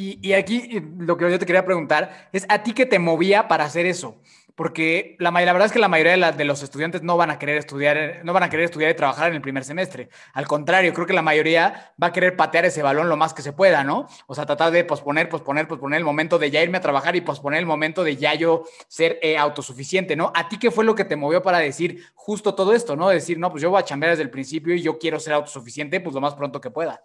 Y, 0.00 0.32
aquí 0.32 0.68
eh, 0.70 0.82
lo 0.98 1.16
que 1.16 1.28
yo 1.28 1.40
te 1.40 1.46
quería 1.46 1.64
preguntar 1.64 2.28
es, 2.32 2.46
¿a 2.48 2.62
ti 2.62 2.72
qué 2.72 2.86
te 2.86 3.00
movía 3.00 3.48
para 3.48 3.64
hacer 3.64 3.84
eso? 3.84 4.20
porque 4.54 5.14
la, 5.20 5.30
la, 5.30 5.52
verdad 5.52 5.66
es 5.66 5.72
que 5.72 5.78
la 5.78 5.86
mayoría 5.86 6.32
de, 6.32 6.44
los 6.44 6.64
estudiantes 6.64 7.04
no 7.04 7.16
van 7.16 7.30
a 7.30 7.38
querer 7.38 7.58
estudiar, 7.58 8.22
no 8.24 8.32
van 8.32 8.42
a 8.42 8.50
querer 8.50 8.64
estudiar 8.64 8.90
y 8.90 8.94
trabajar 8.94 9.28
en 9.28 9.36
el 9.36 9.40
primer 9.40 9.62
semestre. 9.62 10.08
Al 10.32 10.48
contrario, 10.48 10.92
creo 10.92 11.06
que 11.06 11.12
la 11.12 11.22
mayoría 11.22 11.92
va 12.02 12.08
a 12.08 12.12
querer 12.12 12.34
patear 12.34 12.64
ese 12.64 12.82
balón 12.82 13.08
lo 13.08 13.16
más 13.16 13.34
que 13.34 13.42
se 13.42 13.52
pueda, 13.52 13.84
¿no? 13.84 14.08
O 14.26 14.34
sea, 14.34 14.46
tratar 14.46 14.72
de 14.72 14.82
posponer, 14.82 15.28
posponer, 15.28 15.68
posponer 15.68 15.98
el 15.98 16.04
momento 16.04 16.40
de 16.40 16.50
ya 16.50 16.60
irme 16.60 16.78
a 16.78 16.80
trabajar 16.80 17.14
y 17.14 17.20
posponer 17.20 17.60
el 17.60 17.66
momento 17.66 18.02
de 18.02 18.16
ya 18.16 18.34
yo 18.34 18.64
ser 18.88 19.20
eh, 19.22 19.38
autosuficiente, 19.38 20.16
¿no? 20.16 20.32
¿A 20.34 20.48
ti 20.48 20.58
qué 20.58 20.72
fue 20.72 20.84
lo 20.84 20.96
que 20.96 21.04
te 21.04 21.14
movió 21.14 21.40
para 21.40 21.58
decir 21.58 22.02
justo 22.16 22.56
todo 22.56 22.74
esto, 22.74 22.96
¿no? 22.96 23.10
Decir, 23.10 23.38
no, 23.38 23.52
pues 23.52 23.62
yo 23.62 23.70
voy 23.70 23.78
a 23.78 23.84
chambear 23.84 24.10
desde 24.10 24.24
el 24.24 24.30
principio 24.30 24.74
y 24.74 24.82
yo 24.82 24.98
quiero 24.98 25.20
ser 25.20 25.34
autosuficiente, 25.34 26.00
pues 26.00 26.14
lo 26.16 26.20
más 26.20 26.34
pronto 26.34 26.60
que 26.60 26.72
pueda. 26.72 27.04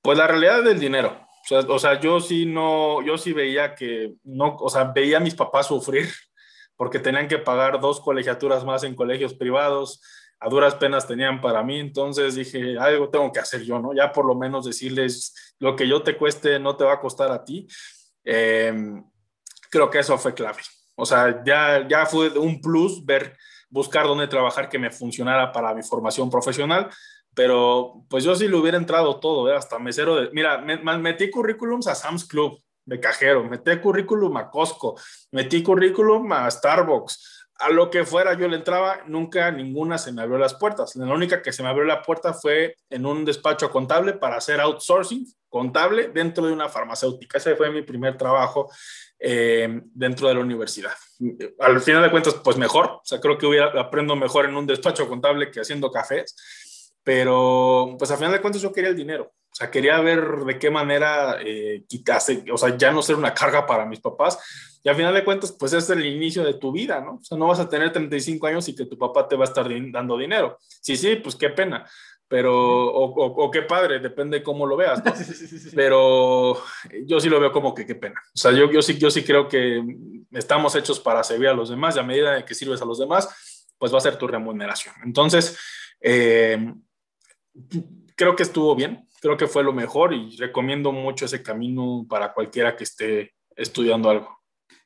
Pues 0.00 0.16
la 0.16 0.26
realidad 0.26 0.62
del 0.62 0.80
dinero. 0.80 1.29
O 1.42 1.48
sea, 1.48 1.58
o 1.60 1.78
sea, 1.78 2.00
yo 2.00 2.20
sí 2.20 2.46
no, 2.46 3.02
yo 3.02 3.18
sí 3.18 3.32
veía 3.32 3.74
que 3.74 4.14
no, 4.24 4.56
o 4.56 4.68
sea, 4.68 4.84
veía 4.84 5.18
a 5.18 5.20
mis 5.20 5.34
papás 5.34 5.66
sufrir 5.68 6.08
porque 6.76 6.98
tenían 6.98 7.28
que 7.28 7.38
pagar 7.38 7.80
dos 7.80 8.00
colegiaturas 8.00 8.64
más 8.64 8.84
en 8.84 8.94
colegios 8.94 9.34
privados, 9.34 10.00
a 10.38 10.48
duras 10.48 10.74
penas 10.74 11.06
tenían 11.06 11.40
para 11.40 11.62
mí, 11.62 11.78
entonces 11.78 12.34
dije, 12.34 12.78
algo 12.78 13.10
tengo 13.10 13.30
que 13.30 13.40
hacer 13.40 13.62
yo, 13.62 13.78
¿no? 13.78 13.94
Ya 13.94 14.10
por 14.10 14.24
lo 14.24 14.34
menos 14.34 14.64
decirles, 14.64 15.54
lo 15.58 15.76
que 15.76 15.86
yo 15.86 16.02
te 16.02 16.16
cueste 16.16 16.58
no 16.58 16.76
te 16.76 16.84
va 16.84 16.94
a 16.94 17.00
costar 17.00 17.30
a 17.30 17.44
ti. 17.44 17.68
Em, 18.24 19.04
creo 19.70 19.90
que 19.90 19.98
eso 19.98 20.16
fue 20.16 20.32
clave. 20.32 20.62
O 20.94 21.04
sea, 21.04 21.42
ya, 21.44 21.86
ya 21.86 22.06
fue 22.06 22.30
un 22.38 22.60
plus 22.60 23.04
ver, 23.04 23.36
buscar 23.68 24.06
dónde 24.06 24.28
trabajar 24.28 24.68
que 24.68 24.78
me 24.78 24.90
funcionara 24.90 25.52
para 25.52 25.74
mi 25.74 25.82
formación 25.82 26.30
profesional. 26.30 26.88
Pero 27.34 28.04
pues 28.08 28.24
yo 28.24 28.34
sí 28.34 28.48
le 28.48 28.56
hubiera 28.56 28.76
entrado 28.76 29.20
todo, 29.20 29.50
¿eh? 29.50 29.56
hasta 29.56 29.78
mesero 29.78 30.16
de, 30.16 30.30
mira, 30.32 30.58
me, 30.58 30.76
metí 30.98 31.30
currículums 31.30 31.86
a 31.86 31.94
Sam's 31.94 32.24
Club 32.24 32.60
de 32.84 32.98
cajero, 32.98 33.44
metí 33.44 33.76
currículum 33.78 34.36
a 34.36 34.50
Costco, 34.50 34.98
metí 35.32 35.62
currículum 35.62 36.32
a 36.32 36.50
Starbucks, 36.50 37.40
a 37.60 37.68
lo 37.68 37.90
que 37.90 38.04
fuera 38.04 38.34
yo 38.34 38.48
le 38.48 38.56
entraba, 38.56 39.02
nunca 39.06 39.50
ninguna 39.50 39.98
se 39.98 40.12
me 40.12 40.22
abrió 40.22 40.38
las 40.38 40.54
puertas. 40.54 40.96
La 40.96 41.12
única 41.12 41.42
que 41.42 41.52
se 41.52 41.62
me 41.62 41.68
abrió 41.68 41.84
la 41.84 42.02
puerta 42.02 42.32
fue 42.32 42.74
en 42.88 43.04
un 43.04 43.24
despacho 43.24 43.70
contable 43.70 44.14
para 44.14 44.36
hacer 44.36 44.60
outsourcing 44.60 45.26
contable 45.48 46.08
dentro 46.08 46.46
de 46.46 46.52
una 46.52 46.70
farmacéutica. 46.70 47.36
Ese 47.36 47.56
fue 47.56 47.70
mi 47.70 47.82
primer 47.82 48.16
trabajo 48.16 48.70
eh, 49.18 49.82
dentro 49.92 50.28
de 50.28 50.34
la 50.34 50.40
universidad. 50.40 50.92
Al 51.58 51.80
final 51.80 52.02
de 52.02 52.10
cuentas, 52.10 52.34
pues 52.42 52.56
mejor. 52.56 52.86
O 52.86 53.02
sea, 53.04 53.20
creo 53.20 53.36
que 53.36 53.60
aprendo 53.78 54.16
mejor 54.16 54.46
en 54.46 54.56
un 54.56 54.66
despacho 54.66 55.06
contable 55.06 55.50
que 55.50 55.60
haciendo 55.60 55.90
cafés. 55.90 56.34
Pero, 57.02 57.96
pues 57.98 58.10
al 58.10 58.18
final 58.18 58.32
de 58.32 58.40
cuentas 58.40 58.62
yo 58.62 58.72
quería 58.72 58.90
el 58.90 58.96
dinero. 58.96 59.32
O 59.52 59.54
sea, 59.54 59.70
quería 59.70 60.00
ver 60.00 60.44
de 60.44 60.58
qué 60.58 60.70
manera 60.70 61.38
eh, 61.40 61.84
quitarse, 61.88 62.44
o 62.52 62.56
sea, 62.56 62.76
ya 62.76 62.92
no 62.92 63.02
ser 63.02 63.16
una 63.16 63.34
carga 63.34 63.66
para 63.66 63.84
mis 63.84 64.00
papás. 64.00 64.38
Y 64.82 64.88
al 64.88 64.96
final 64.96 65.12
de 65.12 65.24
cuentas, 65.24 65.52
pues 65.52 65.72
es 65.72 65.90
el 65.90 66.06
inicio 66.06 66.44
de 66.44 66.54
tu 66.54 66.72
vida, 66.72 67.00
¿no? 67.00 67.14
O 67.14 67.24
sea, 67.24 67.36
no 67.36 67.48
vas 67.48 67.58
a 67.58 67.68
tener 67.68 67.92
35 67.92 68.46
años 68.46 68.68
y 68.68 68.76
que 68.76 68.86
tu 68.86 68.96
papá 68.96 69.28
te 69.28 69.36
va 69.36 69.44
a 69.44 69.48
estar 69.48 69.66
dando 69.90 70.16
dinero. 70.16 70.56
Sí, 70.80 70.96
sí, 70.96 71.16
pues 71.16 71.36
qué 71.36 71.50
pena. 71.50 71.84
Pero, 72.28 72.54
o, 72.54 73.44
o, 73.44 73.50
qué 73.50 73.62
padre, 73.62 73.98
depende 73.98 74.40
cómo 74.40 74.64
lo 74.64 74.76
veas, 74.76 75.04
¿no? 75.04 75.12
Pero 75.74 76.62
yo 77.04 77.18
sí 77.18 77.28
lo 77.28 77.40
veo 77.40 77.50
como 77.50 77.74
que 77.74 77.84
qué 77.84 77.96
pena. 77.96 78.22
O 78.26 78.38
sea, 78.38 78.52
yo, 78.52 78.70
yo, 78.70 78.80
sí, 78.82 78.96
yo 78.98 79.10
sí 79.10 79.24
creo 79.24 79.48
que 79.48 79.82
estamos 80.30 80.76
hechos 80.76 81.00
para 81.00 81.24
servir 81.24 81.48
a 81.48 81.54
los 81.54 81.70
demás 81.70 81.96
y 81.96 81.98
a 81.98 82.04
medida 82.04 82.44
que 82.44 82.54
sirves 82.54 82.80
a 82.80 82.84
los 82.84 83.00
demás, 83.00 83.74
pues 83.76 83.92
va 83.92 83.98
a 83.98 84.02
ser 84.02 84.16
tu 84.16 84.28
remuneración. 84.28 84.94
Entonces, 85.04 85.58
eh, 86.00 86.72
creo 88.16 88.36
que 88.36 88.42
estuvo 88.42 88.74
bien, 88.74 89.08
creo 89.20 89.36
que 89.36 89.46
fue 89.46 89.64
lo 89.64 89.72
mejor 89.72 90.12
y 90.12 90.36
recomiendo 90.36 90.92
mucho 90.92 91.24
ese 91.24 91.42
camino 91.42 92.06
para 92.08 92.32
cualquiera 92.32 92.76
que 92.76 92.84
esté 92.84 93.34
estudiando 93.56 94.10
algo. 94.10 94.40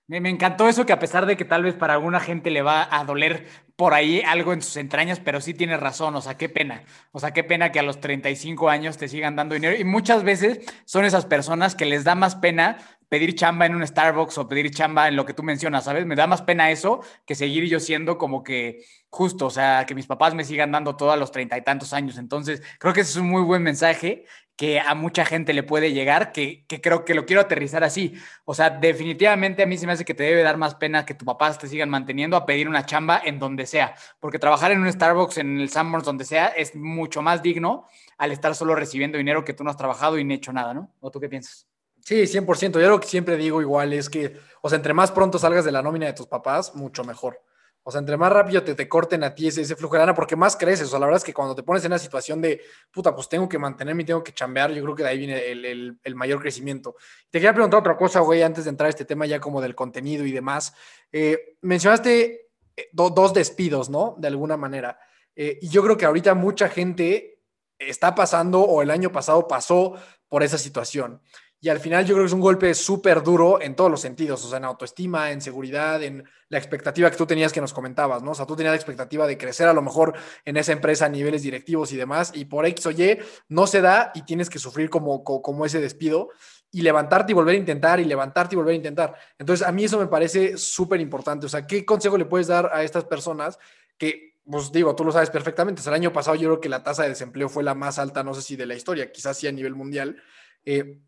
Me, 0.07 0.29
encantó 0.29 0.68
eso 0.68 0.85
que 0.85 0.92
a 0.92 0.98
pesar 0.98 1.24
de 1.24 1.37
que 1.37 1.46
tal 1.46 1.62
vez 1.62 1.74
para 1.74 1.94
alguna 1.94 2.20
gente 2.20 2.50
le 2.50 2.61
va 2.61 2.87
a 2.90 3.05
doler 3.05 3.46
por 3.77 3.95
ahí 3.95 4.23
algo 4.25 4.53
en 4.53 4.63
sus 4.63 4.77
entrañas, 4.77 5.21
pero 5.21 5.41
sí 5.41 5.55
tienes 5.55 5.81
razón, 5.81 6.15
o 6.15 6.21
sea, 6.21 6.37
qué 6.37 6.49
pena, 6.49 6.85
o 7.13 7.19
sea, 7.19 7.33
qué 7.33 7.43
pena 7.43 7.73
que 7.73 7.81
a 7.81 7.83
los 7.83 8.01
35 8.01 8.69
años 8.69 8.99
te 8.99 9.09
sigan 9.09 9.37
dando 9.37 9.55
dinero 9.55 9.77
y 9.77 9.85
muchas 9.85 10.23
veces 10.23 10.61
son 10.85 11.05
esas 11.05 11.27
personas 11.27 11.75
que 11.75 11.85
les 11.85 12.05
da 12.05 12.15
más 12.15 12.37
pena 12.37 12.79
pedir 13.09 13.35
chamba 13.35 13.67
en 13.67 13.75
un 13.75 13.87
Starbucks 13.87 14.39
o 14.39 14.49
pedir 14.49 14.71
chamba 14.71 15.09
en 15.09 15.17
lo 15.17 15.25
que 15.25 15.35
tú 15.35 15.43
mencionas, 15.43 15.85
¿sabes? 15.85 16.07
Me 16.07 16.17
da 16.17 16.27
más 16.27 16.43
pena 16.43 16.71
eso 16.71 17.01
que 17.27 17.35
seguir 17.35 17.65
yo 17.65 17.79
siendo 17.79 18.19
como 18.19 18.43
que 18.43 18.85
justo, 19.09 19.47
o 19.47 19.51
sea, 19.51 19.85
que 19.87 19.95
mis 19.95 20.07
papás 20.07 20.35
me 20.35 20.45
sigan 20.45 20.73
dando 20.73 20.97
todo 20.97 21.13
a 21.13 21.17
los 21.17 21.31
treinta 21.31 21.57
y 21.57 21.63
tantos 21.63 21.93
años. 21.93 22.19
Entonces, 22.19 22.63
creo 22.79 22.93
que 22.93 23.03
ese 23.03 23.11
es 23.11 23.17
un 23.17 23.29
muy 23.29 23.43
buen 23.43 23.63
mensaje 23.63 24.25
que 24.57 24.79
a 24.79 24.95
mucha 24.95 25.25
gente 25.25 25.53
le 25.53 25.62
puede 25.62 25.93
llegar, 25.93 26.33
que, 26.33 26.64
que, 26.67 26.81
creo 26.81 27.05
que 27.05 27.14
lo 27.14 27.27
quiero 27.27 27.43
aterrizar 27.43 27.83
así. 27.83 28.14
O 28.45 28.55
sea, 28.55 28.71
definitivamente 28.71 29.62
a 29.62 29.67
mí 29.67 29.77
se 29.77 29.87
me 29.87 29.93
hace 29.93 30.05
que 30.05 30.14
te 30.14 30.23
debe 30.23 30.43
dar 30.43 30.57
más 30.57 30.77
pena 30.77 31.05
que 31.05 31.14
tu 31.14 31.25
papás 31.25 31.59
te 31.59 31.67
sigan 31.67 31.90
manteniendo 31.90 32.37
a 32.37 32.47
pedir 32.47 32.69
una 32.69 32.87
chamba 32.87 33.21
en 33.25 33.38
donde 33.38 33.67
sea, 33.67 33.95
porque 34.21 34.38
trabajar 34.38 34.71
en 34.71 34.81
un 34.81 34.93
Starbucks, 34.93 35.38
en 35.38 35.61
el 35.61 35.71
Sanborns, 35.71 36.07
donde 36.07 36.25
sea, 36.25 36.49
es 36.49 36.77
mucho 36.77 37.21
más 37.21 37.43
digno 37.43 37.87
al 38.17 38.31
estar 38.31 38.55
solo 38.55 38.75
recibiendo 38.75 39.19
dinero 39.19 39.45
que 39.45 39.55
tú 39.55 39.64
no 39.64 39.71
has 39.71 39.77
trabajado 39.77 40.19
y 40.19 40.25
no 40.25 40.35
hecho 40.35 40.53
nada, 40.53 40.73
¿no? 40.73 40.93
¿O 41.01 41.11
tú 41.11 41.19
qué 41.21 41.29
piensas? 41.29 41.67
Sí, 42.01 42.27
100%. 42.27 42.81
Yo 42.81 42.88
lo 42.90 43.01
que 43.01 43.09
siempre 43.09 43.37
digo 43.37 43.61
igual 43.62 43.93
es 43.93 44.11
que, 44.11 44.37
o 44.61 44.69
sea, 44.69 44.77
entre 44.77 44.93
más 44.93 45.11
pronto 45.11 45.38
salgas 45.38 45.64
de 45.64 45.73
la 45.73 45.83
nómina 45.83 46.07
de 46.07 46.12
tus 46.12 46.27
papás, 46.27 46.75
mucho 46.75 47.03
mejor. 47.03 47.40
O 47.87 47.90
sea, 47.90 47.99
entre 48.01 48.16
más 48.16 48.33
rápido 48.33 48.62
te, 48.64 48.75
te 48.75 48.88
corten 48.88 49.23
a 49.25 49.35
ti 49.35 49.49
ese, 49.49 49.61
ese 49.61 49.77
flujo 49.77 49.94
de 49.94 50.01
lana, 50.01 50.14
porque 50.14 50.37
más 50.37 50.57
creces. 50.57 50.87
O 50.87 50.90
sea, 50.90 50.99
la 50.99 51.07
verdad 51.07 51.18
es 51.18 51.25
que 51.25 51.35
cuando 51.35 51.55
te 51.55 51.62
pones 51.62 51.85
en 51.85 51.92
una 51.92 51.99
situación 51.99 52.40
de, 52.40 52.62
puta, 52.90 53.14
pues 53.14 53.29
tengo 53.29 53.47
que 53.47 53.59
mantenerme 53.59 54.03
y 54.03 54.07
tengo 54.07 54.25
que 54.25 54.33
chambear, 54.33 54.73
yo 54.73 54.83
creo 54.83 54.94
que 54.94 55.03
de 55.03 55.09
ahí 55.11 55.18
viene 55.18 55.51
el, 55.51 55.99
el, 56.03 56.14
mayor 56.14 56.40
crecimiento. 56.40 56.97
Te 57.31 57.38
quería 57.38 57.53
preguntar 57.53 57.81
otra 57.81 57.97
cosa, 57.97 58.20
güey, 58.20 58.42
antes 58.42 58.64
de 58.64 58.70
entrar 58.70 58.87
a 58.87 58.90
este 58.90 59.05
tema 59.05 59.27
ya 59.27 59.38
como 59.38 59.61
del 59.61 59.75
contenido 59.75 60.25
y 60.25 60.33
demás. 60.33 60.75
Eh, 61.12 61.57
mencionaste 61.61 62.49
eh, 62.75 62.88
dos 62.92 63.35
despidos, 63.35 63.90
¿no? 63.90 64.16
De 64.18 64.29
alguna 64.29 64.57
manera. 64.57 64.99
Eh, 65.37 65.59
y 65.61 65.68
yo 65.68 65.83
creo 65.83 65.99
que 65.99 66.07
ahorita 66.07 66.35
mucha 66.35 66.70
gente 66.70 67.42
está 67.79 68.14
pasando 68.14 68.62
o 68.62 68.83
el 68.83 68.90
año 68.90 69.12
pasado 69.12 69.47
pasó 69.47 69.94
por 70.29 70.42
esa 70.42 70.59
situación. 70.59 71.20
Y 71.64 71.70
al 71.70 71.81
final 71.81 72.05
yo 72.05 72.12
creo 72.12 72.24
que 72.24 72.27
es 72.27 72.35
un 72.35 72.42
golpe 72.42 72.74
súper 72.74 73.22
duro 73.22 73.59
en 73.59 73.74
todos 73.74 73.90
los 73.90 74.03
sentidos, 74.03 74.44
o 74.44 74.48
sea, 74.50 74.59
en 74.59 74.66
autoestima, 74.66 75.31
en 75.31 75.40
seguridad, 75.40 76.03
en 76.03 76.22
la 76.50 76.59
expectativa 76.59 77.11
que 77.11 77.16
tú 77.16 77.24
tenías 77.24 77.55
que 77.55 77.61
nos 77.62 77.72
comentabas, 77.72 78.22
¿no? 78.22 78.33
O 78.33 78.35
sea, 78.35 78.44
tú 78.44 78.55
tenías 78.55 78.72
la 78.72 78.77
expectativa 78.77 79.27
de 79.27 79.38
crecer 79.38 79.66
a 79.66 79.72
lo 79.72 79.81
mejor 79.81 80.12
en 80.44 80.59
esa 80.59 80.72
empresa 80.72 81.07
a 81.07 81.09
niveles 81.09 81.42
directivos 81.42 81.90
y 81.92 81.96
demás, 81.96 82.33
y 82.35 82.44
por 82.44 82.66
X 82.66 82.85
o 82.85 82.90
Y 82.90 83.18
no 83.48 83.66
se 83.66 83.81
da 83.81 84.12
y 84.14 84.27
tienes 84.27 84.50
que 84.50 84.59
sufrir 84.59 84.90
como, 84.90 85.24
como, 85.24 85.64
ese 85.64 85.81
despido 85.81 86.29
y 86.70 86.83
levantarte 86.83 87.33
y 87.33 87.35
volver 87.35 87.55
a 87.55 87.59
intentar 87.59 87.98
y 87.98 88.05
levantarte 88.05 88.55
y 88.55 88.59
volver 88.59 88.74
a 88.74 88.77
intentar. 88.77 89.14
Entonces, 89.38 89.66
a 89.66 89.72
mí 89.72 89.85
eso 89.85 89.98
me 89.98 90.07
parece 90.07 90.59
súper 90.59 91.00
importante. 91.00 91.46
O 91.46 91.48
sea, 91.48 91.66
¿qué 91.66 91.87
consejo 91.87 92.18
le 92.18 92.27
puedes 92.27 92.46
dar 92.46 92.68
a 92.74 92.83
estas 92.83 93.05
personas 93.07 93.59
que 93.96 94.35
pues 94.44 94.70
digo, 94.70 94.94
tú 94.94 95.03
lo 95.03 95.12
sabes 95.12 95.31
perfectamente. 95.31 95.81
el 95.87 95.94
año 95.94 96.12
pasado 96.12 96.37
yo 96.37 96.50
creo 96.50 96.61
que 96.61 96.68
la 96.68 96.83
tasa 96.83 97.05
de 97.05 97.09
desempleo 97.09 97.48
fue 97.48 97.62
la 97.62 97.74
más 97.74 97.98
alta, 97.98 98.22
no 98.22 98.35
sé 98.35 98.42
si 98.42 98.55
de 98.55 98.66
la 98.66 98.74
historia, 98.74 99.11
quizás 99.11 99.38
sí 99.38 99.46
a 99.46 99.53
nivel 99.53 99.74
mundial. 99.74 100.22
Eh, 100.66 101.00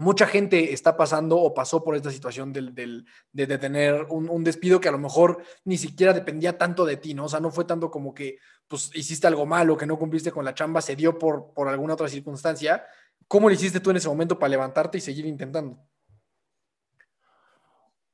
mucha 0.00 0.26
gente 0.26 0.72
está 0.72 0.96
pasando 0.96 1.36
o 1.36 1.52
pasó 1.52 1.84
por 1.84 1.94
esta 1.94 2.10
situación 2.10 2.54
del, 2.54 2.74
de, 3.32 3.58
tener 3.58 4.06
un, 4.08 4.42
despido 4.42 4.80
que 4.80 4.88
a 4.88 4.92
lo 4.92 4.98
mejor 4.98 5.42
ni 5.64 5.76
siquiera 5.76 6.14
dependía 6.14 6.56
tanto 6.56 6.86
de 6.86 6.96
ti, 6.96 7.12
¿no? 7.12 7.26
O 7.26 7.28
sea, 7.28 7.38
no 7.38 7.50
fue 7.50 7.66
tanto 7.66 7.90
como 7.90 8.14
que 8.14 8.38
pues 8.66 8.90
hiciste 8.94 9.26
algo 9.26 9.44
malo, 9.44 9.76
que 9.76 9.86
no 9.86 9.98
cumpliste 9.98 10.32
con 10.32 10.44
la 10.44 10.54
chamba, 10.54 10.80
se 10.80 10.96
dio 10.96 11.18
por, 11.18 11.52
por 11.52 11.68
alguna 11.68 11.94
otra 11.94 12.08
circunstancia. 12.08 12.82
¿Cómo 13.28 13.48
lo 13.48 13.54
hiciste 13.54 13.80
tú 13.80 13.90
en 13.90 13.98
ese 13.98 14.08
momento 14.08 14.38
para 14.38 14.50
levantarte 14.50 14.96
y 14.96 15.02
seguir 15.02 15.26
intentando? 15.26 15.78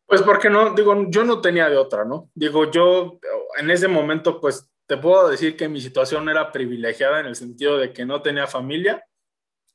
Pues 0.06 0.22
porque 0.22 0.50
no, 0.50 0.74
digo, 0.74 1.06
yo 1.08 1.24
no 1.24 1.40
tenía 1.40 1.68
de 1.68 1.76
otra, 1.76 2.04
¿no? 2.04 2.30
Digo, 2.34 2.68
yo 2.68 3.20
en 3.58 3.70
ese 3.70 3.86
momento, 3.86 4.40
pues 4.40 4.68
te 4.86 4.96
puedo 4.96 5.28
decir 5.28 5.56
que 5.56 5.68
mi 5.68 5.80
situación 5.80 6.28
era 6.28 6.50
privilegiada 6.50 7.20
en 7.20 7.26
el 7.26 7.36
sentido 7.36 7.78
de 7.78 7.92
que 7.92 8.04
no 8.04 8.22
tenía 8.22 8.48
familia, 8.48 9.04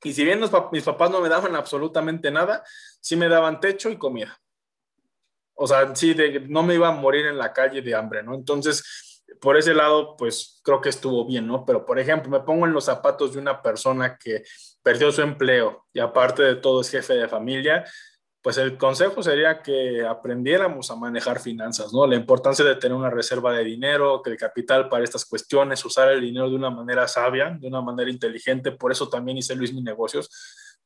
y 0.03 0.13
si 0.13 0.23
bien 0.23 0.39
mis 0.71 0.83
papás 0.83 1.11
no 1.11 1.21
me 1.21 1.29
daban 1.29 1.55
absolutamente 1.55 2.31
nada, 2.31 2.63
sí 2.99 3.15
me 3.15 3.29
daban 3.29 3.59
techo 3.59 3.89
y 3.89 3.97
comida. 3.97 4.39
O 5.53 5.67
sea, 5.67 5.95
sí, 5.95 6.13
de, 6.13 6.39
no 6.47 6.63
me 6.63 6.73
iba 6.75 6.87
a 6.87 6.91
morir 6.91 7.27
en 7.27 7.37
la 7.37 7.53
calle 7.53 7.81
de 7.81 7.93
hambre, 7.93 8.23
¿no? 8.23 8.33
Entonces, 8.33 9.21
por 9.39 9.57
ese 9.57 9.73
lado, 9.73 10.15
pues 10.17 10.59
creo 10.63 10.81
que 10.81 10.89
estuvo 10.89 11.25
bien, 11.25 11.45
¿no? 11.45 11.65
Pero, 11.65 11.85
por 11.85 11.99
ejemplo, 11.99 12.31
me 12.31 12.39
pongo 12.39 12.65
en 12.65 12.73
los 12.73 12.85
zapatos 12.85 13.33
de 13.33 13.39
una 13.39 13.61
persona 13.61 14.17
que 14.17 14.43
perdió 14.81 15.11
su 15.11 15.21
empleo 15.21 15.85
y 15.93 15.99
aparte 15.99 16.41
de 16.41 16.55
todo 16.55 16.81
es 16.81 16.89
jefe 16.89 17.13
de 17.13 17.27
familia 17.27 17.85
pues 18.41 18.57
el 18.57 18.77
consejo 18.77 19.21
sería 19.21 19.61
que 19.61 20.05
aprendiéramos 20.05 20.89
a 20.89 20.95
manejar 20.95 21.39
finanzas, 21.39 21.93
¿no? 21.93 22.07
La 22.07 22.15
importancia 22.15 22.65
de 22.65 22.75
tener 22.75 22.97
una 22.97 23.11
reserva 23.11 23.53
de 23.53 23.63
dinero, 23.63 24.21
que 24.23 24.31
el 24.31 24.37
capital 24.37 24.89
para 24.89 25.03
estas 25.03 25.25
cuestiones, 25.25 25.85
usar 25.85 26.11
el 26.11 26.21
dinero 26.21 26.49
de 26.49 26.55
una 26.55 26.71
manera 26.71 27.07
sabia, 27.07 27.55
de 27.59 27.67
una 27.67 27.81
manera 27.81 28.09
inteligente. 28.09 28.71
Por 28.71 28.91
eso 28.91 29.09
también 29.09 29.37
hice 29.37 29.55
Luis 29.55 29.73
Mi 29.73 29.83
Negocios, 29.83 30.29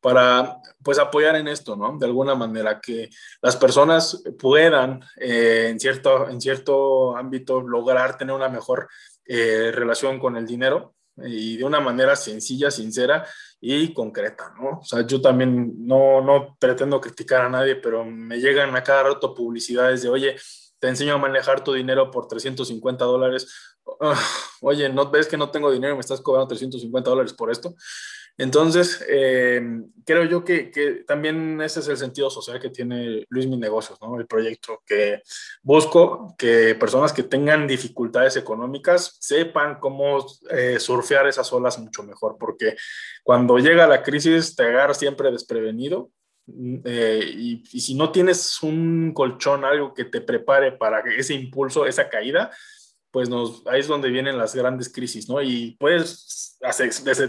para 0.01 0.57
pues 0.83 0.99
apoyar 0.99 1.37
en 1.37 1.47
esto, 1.47 1.77
¿no? 1.77 1.97
De 1.97 2.05
alguna 2.05 2.35
manera, 2.35 2.81
que 2.81 3.09
las 3.41 3.55
personas 3.55 4.21
puedan 4.37 5.01
eh, 5.15 5.67
en, 5.69 5.79
cierto, 5.79 6.29
en 6.29 6.41
cierto 6.41 7.15
ámbito 7.15 7.61
lograr 7.61 8.17
tener 8.17 8.35
una 8.35 8.49
mejor 8.49 8.89
eh, 9.25 9.71
relación 9.73 10.19
con 10.19 10.35
el 10.35 10.45
dinero 10.45 10.93
y 11.17 11.57
de 11.57 11.63
una 11.63 11.79
manera 11.79 12.15
sencilla, 12.15 12.69
sincera 12.69 13.25
y 13.61 13.93
concreta, 13.93 14.53
¿no? 14.59 14.79
O 14.79 14.83
sea, 14.83 15.05
yo 15.05 15.21
también 15.21 15.73
no, 15.85 16.21
no 16.21 16.55
pretendo 16.59 17.01
criticar 17.01 17.41
a 17.41 17.49
nadie, 17.49 17.75
pero 17.75 18.05
me 18.05 18.37
llegan 18.37 18.75
a 18.75 18.83
cada 18.83 19.03
rato 19.03 19.33
publicidades 19.33 20.03
de, 20.03 20.09
oye, 20.09 20.35
te 20.79 20.87
enseño 20.87 21.15
a 21.15 21.17
manejar 21.17 21.63
tu 21.63 21.73
dinero 21.73 22.11
por 22.11 22.27
350 22.27 23.05
dólares. 23.05 23.75
Ah, 24.01 24.19
oye, 24.61 24.89
¿no 24.89 25.09
ves 25.09 25.27
que 25.27 25.37
no 25.37 25.49
tengo 25.49 25.71
dinero 25.71 25.95
me 25.95 26.01
estás 26.01 26.21
cobrando 26.21 26.47
350 26.47 27.09
dólares 27.09 27.33
por 27.33 27.51
esto? 27.51 27.75
Entonces, 28.37 29.03
eh, 29.07 29.61
creo 30.05 30.25
yo 30.25 30.43
que, 30.43 31.03
también 31.07 31.61
ese 31.61 31.79
es 31.79 31.87
el 31.87 31.97
sentido 31.97 32.29
social 32.29 32.59
que 32.59 32.69
tiene 32.69 33.25
Luis 33.29 33.47
Mi 33.47 33.57
Negocios, 33.57 33.97
¿no? 34.01 34.19
El 34.19 34.27
proyecto 34.27 34.81
que 34.85 35.21
busco 35.63 36.35
que 36.37 36.75
personas 36.75 37.13
que 37.13 37.23
tengan 37.23 37.65
dificultades 37.65 38.35
económicas 38.35 39.17
sepan 39.21 39.79
cómo 39.79 40.25
eh, 40.49 40.79
surfear 40.79 41.27
esas 41.27 41.51
olas 41.53 41.79
mucho 41.79 42.03
mejor, 42.03 42.35
porque 42.37 42.75
cuando 43.23 43.57
llega 43.57 43.87
la 43.87 44.03
crisis 44.03 44.55
te 44.55 44.63
agarras 44.63 44.99
siempre 44.99 45.31
desprevenido 45.31 46.11
mm, 46.47 46.75
eh, 46.83 47.21
y, 47.25 47.63
y 47.71 47.79
si 47.79 47.95
no 47.95 48.11
tienes 48.11 48.61
un 48.63 49.13
colchón, 49.13 49.63
algo 49.63 49.93
que 49.93 50.05
te 50.05 50.19
prepare 50.19 50.73
para 50.73 51.01
ese 51.17 51.33
impulso, 51.33 51.85
esa 51.85 52.09
caída, 52.09 52.51
pues 53.15 53.29
ahí 53.67 53.79
es 53.79 53.87
donde 53.87 54.09
vienen 54.09 54.37
las 54.37 54.53
grandes 54.53 54.91
crisis, 54.91 55.29
¿no? 55.29 55.41
Y 55.41 55.77
puedes 55.79 56.57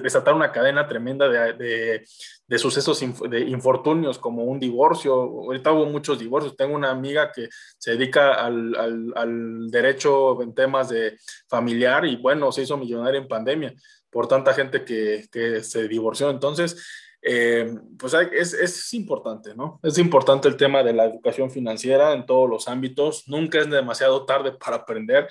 desatar 0.03 0.35
una 0.35 0.51
cadena 0.51 0.89
tremenda 0.89 1.29
de, 1.29 2.05
de, 2.49 2.59
sucesos, 2.59 3.01
de 3.31 3.41
infortunios 3.43 4.19
como 4.19 4.43
un 4.43 4.59
divorcio. 4.59 5.15
Ahorita 5.15 5.71
hubo 5.71 5.87
muchos 5.87 6.19
divorcios. 6.19 6.57
Tengo 6.57 6.75
una 6.75 6.91
amiga 6.91 7.31
que 7.31 7.49
se 7.79 7.93
dedica 7.93 8.35
al, 8.35 8.75
al, 8.75 9.13
al 9.15 9.71
derecho 9.71 10.43
en 10.43 10.57
temas 10.57 10.89
de 10.89 11.17
familiar 11.47 12.05
y 12.05 12.17
bueno, 12.17 12.51
se 12.51 12.63
hizo 12.63 12.77
millonaria 12.77 13.21
en 13.21 13.29
pandemia 13.29 13.73
por 14.11 14.27
tanta 14.27 14.55
gente 14.55 14.85
que, 14.85 15.29
que 15.31 15.63
se 15.63 15.87
divorció. 15.87 16.31
Entonces, 16.31 16.85
eh, 17.23 17.73
pues 17.97 18.13
es, 18.33 18.55
es, 18.55 18.93
importante, 18.93 19.55
¿no? 19.55 19.79
Es 19.85 19.99
importante 19.99 20.49
el 20.49 20.57
tema 20.57 20.83
de 20.83 20.95
la 20.95 21.05
educación 21.05 21.49
financiera 21.49 22.13
en 22.13 22.27
todos 22.27 22.51
los 22.51 22.67
ámbitos. 22.67 23.29
Nunca 23.29 23.61
es 23.61 23.71
demasiado 23.71 24.27
tarde 24.27 24.51
para 24.51 24.79
aprender. 24.79 25.29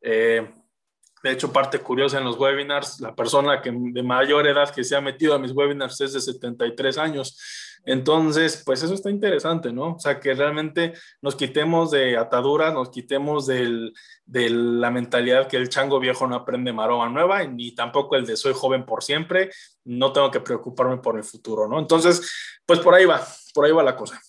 Eh, 0.00 0.48
de 1.22 1.32
hecho, 1.32 1.52
parte 1.52 1.80
curiosa 1.80 2.18
en 2.18 2.24
los 2.24 2.38
webinars, 2.38 3.00
la 3.00 3.14
persona 3.14 3.60
que 3.60 3.72
de 3.72 4.02
mayor 4.02 4.46
edad 4.46 4.72
que 4.72 4.84
se 4.84 4.94
ha 4.94 5.00
metido 5.00 5.34
a 5.34 5.38
mis 5.38 5.52
webinars 5.52 6.00
es 6.00 6.12
de 6.12 6.20
73 6.20 6.98
años. 6.98 7.36
Entonces, 7.84 8.62
pues 8.64 8.82
eso 8.82 8.94
está 8.94 9.10
interesante, 9.10 9.72
¿no? 9.72 9.94
O 9.94 9.98
sea, 9.98 10.20
que 10.20 10.34
realmente 10.34 10.92
nos 11.22 11.34
quitemos 11.34 11.90
de 11.90 12.16
ataduras, 12.16 12.72
nos 12.74 12.90
quitemos 12.90 13.46
de 13.46 13.92
la 14.26 14.90
mentalidad 14.90 15.48
que 15.48 15.56
el 15.56 15.68
chango 15.68 15.98
viejo 15.98 16.26
no 16.26 16.36
aprende 16.36 16.72
maroma 16.72 17.08
nueva, 17.08 17.44
ni 17.44 17.74
tampoco 17.74 18.16
el 18.16 18.26
de 18.26 18.36
soy 18.36 18.52
joven 18.54 18.84
por 18.84 19.02
siempre, 19.02 19.50
no 19.84 20.12
tengo 20.12 20.30
que 20.30 20.40
preocuparme 20.40 20.98
por 20.98 21.16
el 21.16 21.24
futuro, 21.24 21.66
¿no? 21.66 21.78
Entonces, 21.78 22.60
pues 22.66 22.78
por 22.80 22.94
ahí 22.94 23.06
va, 23.06 23.26
por 23.54 23.64
ahí 23.64 23.72
va 23.72 23.82
la 23.82 23.96
cosa. 23.96 24.20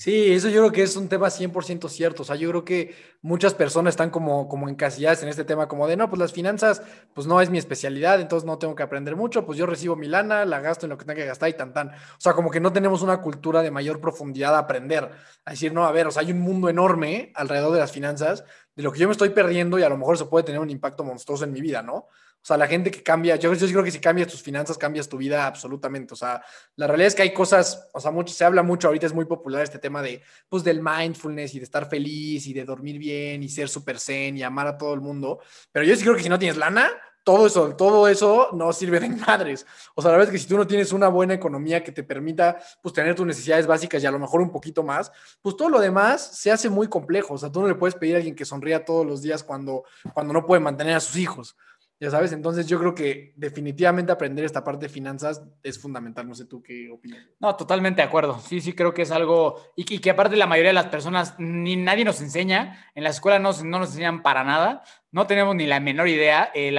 Sí, 0.00 0.32
eso 0.32 0.48
yo 0.48 0.60
creo 0.60 0.70
que 0.70 0.82
es 0.84 0.94
un 0.94 1.08
tema 1.08 1.28
100% 1.28 1.88
cierto. 1.88 2.22
O 2.22 2.24
sea, 2.24 2.36
yo 2.36 2.48
creo 2.50 2.64
que 2.64 2.94
muchas 3.20 3.52
personas 3.54 3.94
están 3.94 4.10
como, 4.10 4.46
como 4.46 4.68
encasilladas 4.68 5.24
en 5.24 5.28
este 5.28 5.42
tema, 5.42 5.66
como 5.66 5.88
de, 5.88 5.96
no, 5.96 6.08
pues 6.08 6.20
las 6.20 6.32
finanzas, 6.32 6.82
pues 7.14 7.26
no 7.26 7.40
es 7.40 7.50
mi 7.50 7.58
especialidad, 7.58 8.20
entonces 8.20 8.46
no 8.46 8.58
tengo 8.58 8.76
que 8.76 8.84
aprender 8.84 9.16
mucho, 9.16 9.44
pues 9.44 9.58
yo 9.58 9.66
recibo 9.66 9.96
mi 9.96 10.06
lana, 10.06 10.44
la 10.44 10.60
gasto 10.60 10.86
en 10.86 10.90
lo 10.90 10.98
que 10.98 11.04
tenga 11.04 11.16
que 11.16 11.26
gastar 11.26 11.48
y 11.48 11.54
tan, 11.54 11.72
tan. 11.72 11.88
O 11.88 12.20
sea, 12.20 12.32
como 12.34 12.48
que 12.48 12.60
no 12.60 12.72
tenemos 12.72 13.02
una 13.02 13.20
cultura 13.20 13.60
de 13.60 13.72
mayor 13.72 14.00
profundidad 14.00 14.54
a 14.54 14.58
aprender. 14.60 15.10
A 15.44 15.50
decir, 15.50 15.72
no, 15.72 15.84
a 15.84 15.90
ver, 15.90 16.06
o 16.06 16.12
sea, 16.12 16.22
hay 16.22 16.30
un 16.30 16.40
mundo 16.42 16.68
enorme 16.68 17.32
alrededor 17.34 17.72
de 17.72 17.80
las 17.80 17.90
finanzas, 17.90 18.44
de 18.76 18.84
lo 18.84 18.92
que 18.92 19.00
yo 19.00 19.08
me 19.08 19.12
estoy 19.12 19.30
perdiendo 19.30 19.80
y 19.80 19.82
a 19.82 19.88
lo 19.88 19.98
mejor 19.98 20.14
eso 20.14 20.30
puede 20.30 20.44
tener 20.44 20.60
un 20.60 20.70
impacto 20.70 21.02
monstruoso 21.02 21.42
en 21.42 21.50
mi 21.50 21.60
vida, 21.60 21.82
¿no? 21.82 22.06
Sea, 22.48 22.56
la 22.56 22.66
gente 22.66 22.90
que 22.90 23.02
cambia, 23.02 23.36
yo, 23.36 23.52
yo 23.52 23.66
creo 23.66 23.84
que 23.84 23.90
si 23.90 24.00
cambias 24.00 24.28
tus 24.28 24.42
finanzas, 24.42 24.78
cambias 24.78 25.06
tu 25.06 25.18
vida 25.18 25.46
absolutamente. 25.46 26.14
O 26.14 26.16
sea, 26.16 26.42
la 26.76 26.86
realidad 26.86 27.08
es 27.08 27.14
que 27.14 27.20
hay 27.20 27.34
cosas, 27.34 27.90
o 27.92 28.00
sea, 28.00 28.10
mucho, 28.10 28.32
se 28.32 28.42
habla 28.42 28.62
mucho, 28.62 28.88
ahorita 28.88 29.04
es 29.04 29.12
muy 29.12 29.26
popular 29.26 29.62
este 29.62 29.78
tema 29.78 30.00
de, 30.00 30.22
pues, 30.48 30.64
del 30.64 30.80
mindfulness 30.82 31.54
y 31.54 31.58
de 31.58 31.64
estar 31.64 31.90
feliz 31.90 32.46
y 32.46 32.54
de 32.54 32.64
dormir 32.64 32.98
bien 32.98 33.42
y 33.42 33.50
ser 33.50 33.68
súper 33.68 34.00
zen 34.00 34.38
y 34.38 34.42
amar 34.42 34.66
a 34.66 34.78
todo 34.78 34.94
el 34.94 35.02
mundo. 35.02 35.40
Pero 35.70 35.84
yo 35.84 35.94
sí 35.94 36.02
creo 36.02 36.16
que 36.16 36.22
si 36.22 36.30
no 36.30 36.38
tienes 36.38 36.56
lana, 36.56 36.90
todo 37.22 37.46
eso, 37.46 37.76
todo 37.76 38.08
eso 38.08 38.48
no 38.54 38.72
sirve 38.72 38.98
de 38.98 39.10
madres. 39.10 39.66
O 39.94 40.00
sea, 40.00 40.12
la 40.12 40.16
verdad 40.16 40.32
es 40.32 40.40
que 40.40 40.42
si 40.42 40.48
tú 40.48 40.56
no 40.56 40.66
tienes 40.66 40.90
una 40.94 41.08
buena 41.08 41.34
economía 41.34 41.84
que 41.84 41.92
te 41.92 42.02
permita, 42.02 42.58
pues, 42.80 42.94
tener 42.94 43.14
tus 43.14 43.26
necesidades 43.26 43.66
básicas 43.66 44.02
y 44.02 44.06
a 44.06 44.10
lo 44.10 44.18
mejor 44.18 44.40
un 44.40 44.50
poquito 44.50 44.82
más, 44.82 45.12
pues 45.42 45.54
todo 45.54 45.68
lo 45.68 45.80
demás 45.80 46.30
se 46.38 46.50
hace 46.50 46.70
muy 46.70 46.88
complejo. 46.88 47.34
O 47.34 47.38
sea, 47.38 47.52
tú 47.52 47.60
no 47.60 47.68
le 47.68 47.74
puedes 47.74 47.94
pedir 47.94 48.14
a 48.14 48.16
alguien 48.16 48.34
que 48.34 48.46
sonría 48.46 48.86
todos 48.86 49.04
los 49.04 49.20
días 49.20 49.44
cuando, 49.44 49.84
cuando 50.14 50.32
no 50.32 50.46
puede 50.46 50.60
mantener 50.60 50.96
a 50.96 51.00
sus 51.00 51.16
hijos. 51.16 51.54
Ya 52.00 52.10
sabes, 52.10 52.32
entonces 52.32 52.68
yo 52.68 52.78
creo 52.78 52.94
que 52.94 53.32
definitivamente 53.34 54.12
aprender 54.12 54.44
esta 54.44 54.62
parte 54.62 54.86
de 54.86 54.92
finanzas 54.92 55.42
es 55.64 55.80
fundamental. 55.80 56.28
No 56.28 56.34
sé 56.34 56.44
tú 56.44 56.62
qué 56.62 56.88
opinas. 56.90 57.26
No, 57.40 57.56
totalmente 57.56 58.00
de 58.00 58.06
acuerdo. 58.06 58.38
Sí, 58.38 58.60
sí, 58.60 58.72
creo 58.72 58.94
que 58.94 59.02
es 59.02 59.10
algo. 59.10 59.60
Y, 59.74 59.84
que 59.84 60.10
aparte 60.10 60.36
la 60.36 60.46
mayoría 60.46 60.70
de 60.70 60.74
las 60.74 60.86
personas, 60.86 61.34
ni 61.38 61.74
nadie 61.74 62.04
nos 62.04 62.20
enseña. 62.20 62.88
En 62.94 63.02
la 63.02 63.10
escuela 63.10 63.40
no, 63.40 63.50
no 63.64 63.80
nos 63.80 63.88
enseñan 63.88 64.22
para 64.22 64.44
nada. 64.44 64.84
No 65.10 65.26
tenemos 65.26 65.56
ni 65.56 65.66
la 65.66 65.80
menor 65.80 66.06
idea. 66.06 66.52
Eh, 66.54 66.72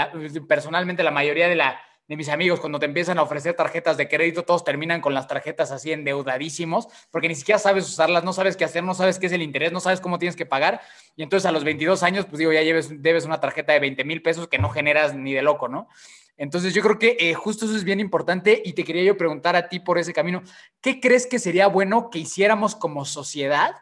personalmente, 0.48 1.04
la 1.04 1.12
mayoría 1.12 1.50
de 1.50 1.58
la 1.58 1.82
de 2.10 2.18
mis 2.18 2.28
amigos, 2.28 2.60
cuando 2.60 2.80
te 2.80 2.88
empiezan 2.88 3.20
a 3.20 3.22
ofrecer 3.22 3.54
tarjetas 3.54 3.96
de 3.96 4.10
crédito, 4.10 4.42
todos 4.42 4.64
terminan 4.64 5.00
con 5.00 5.14
las 5.14 5.28
tarjetas 5.28 5.72
así 5.72 5.92
endeudadísimos, 5.92 6.88
porque 7.12 7.28
ni 7.28 7.36
siquiera 7.36 7.60
sabes 7.60 7.88
usarlas, 7.88 8.24
no 8.24 8.34
sabes 8.34 8.58
qué 8.58 8.66
hacer, 8.66 8.84
no 8.84 8.96
sabes 8.96 9.20
qué 9.20 9.28
es 9.28 9.32
el 9.32 9.44
interés, 9.44 9.72
no 9.72 9.80
sabes 9.80 10.02
cómo 10.02 10.18
tienes 10.18 10.36
que 10.36 10.48
pagar. 10.48 10.82
Y 11.16 11.22
entonces 11.22 11.46
a 11.46 11.52
los 11.52 11.64
22 11.64 12.02
años, 12.02 12.26
pues 12.26 12.40
digo, 12.40 12.52
ya 12.52 12.64
lleves, 12.64 13.04
debes 13.04 13.26
una 13.26 13.40
tarjeta 13.40 13.74
de 13.74 13.80
20 13.80 14.04
mil 14.06 14.24
pesos 14.24 14.48
que 14.48 14.58
no 14.58 14.70
generas 14.70 15.14
ni 15.14 15.34
de 15.34 15.44
loco, 15.44 15.68
¿no? 15.68 15.88
Entonces 16.36 16.74
yo 16.74 16.82
creo 16.82 16.98
que 16.98 17.16
eh, 17.20 17.36
justo 17.36 17.66
eso 17.66 17.76
es 17.76 17.84
bien 17.84 18.00
importante 18.00 18.60
y 18.66 18.74
te 18.74 18.84
quería 18.84 19.04
yo 19.04 19.16
preguntar 19.16 19.56
a 19.56 19.70
ti 19.70 19.80
por 19.80 20.00
ese 20.00 20.12
camino, 20.12 20.42
¿qué 20.82 21.00
crees 21.00 21.28
que 21.28 21.38
sería 21.38 21.68
bueno 21.68 22.10
que 22.10 22.18
hiciéramos 22.18 22.76
como 22.76 23.06
sociedad? 23.06 23.76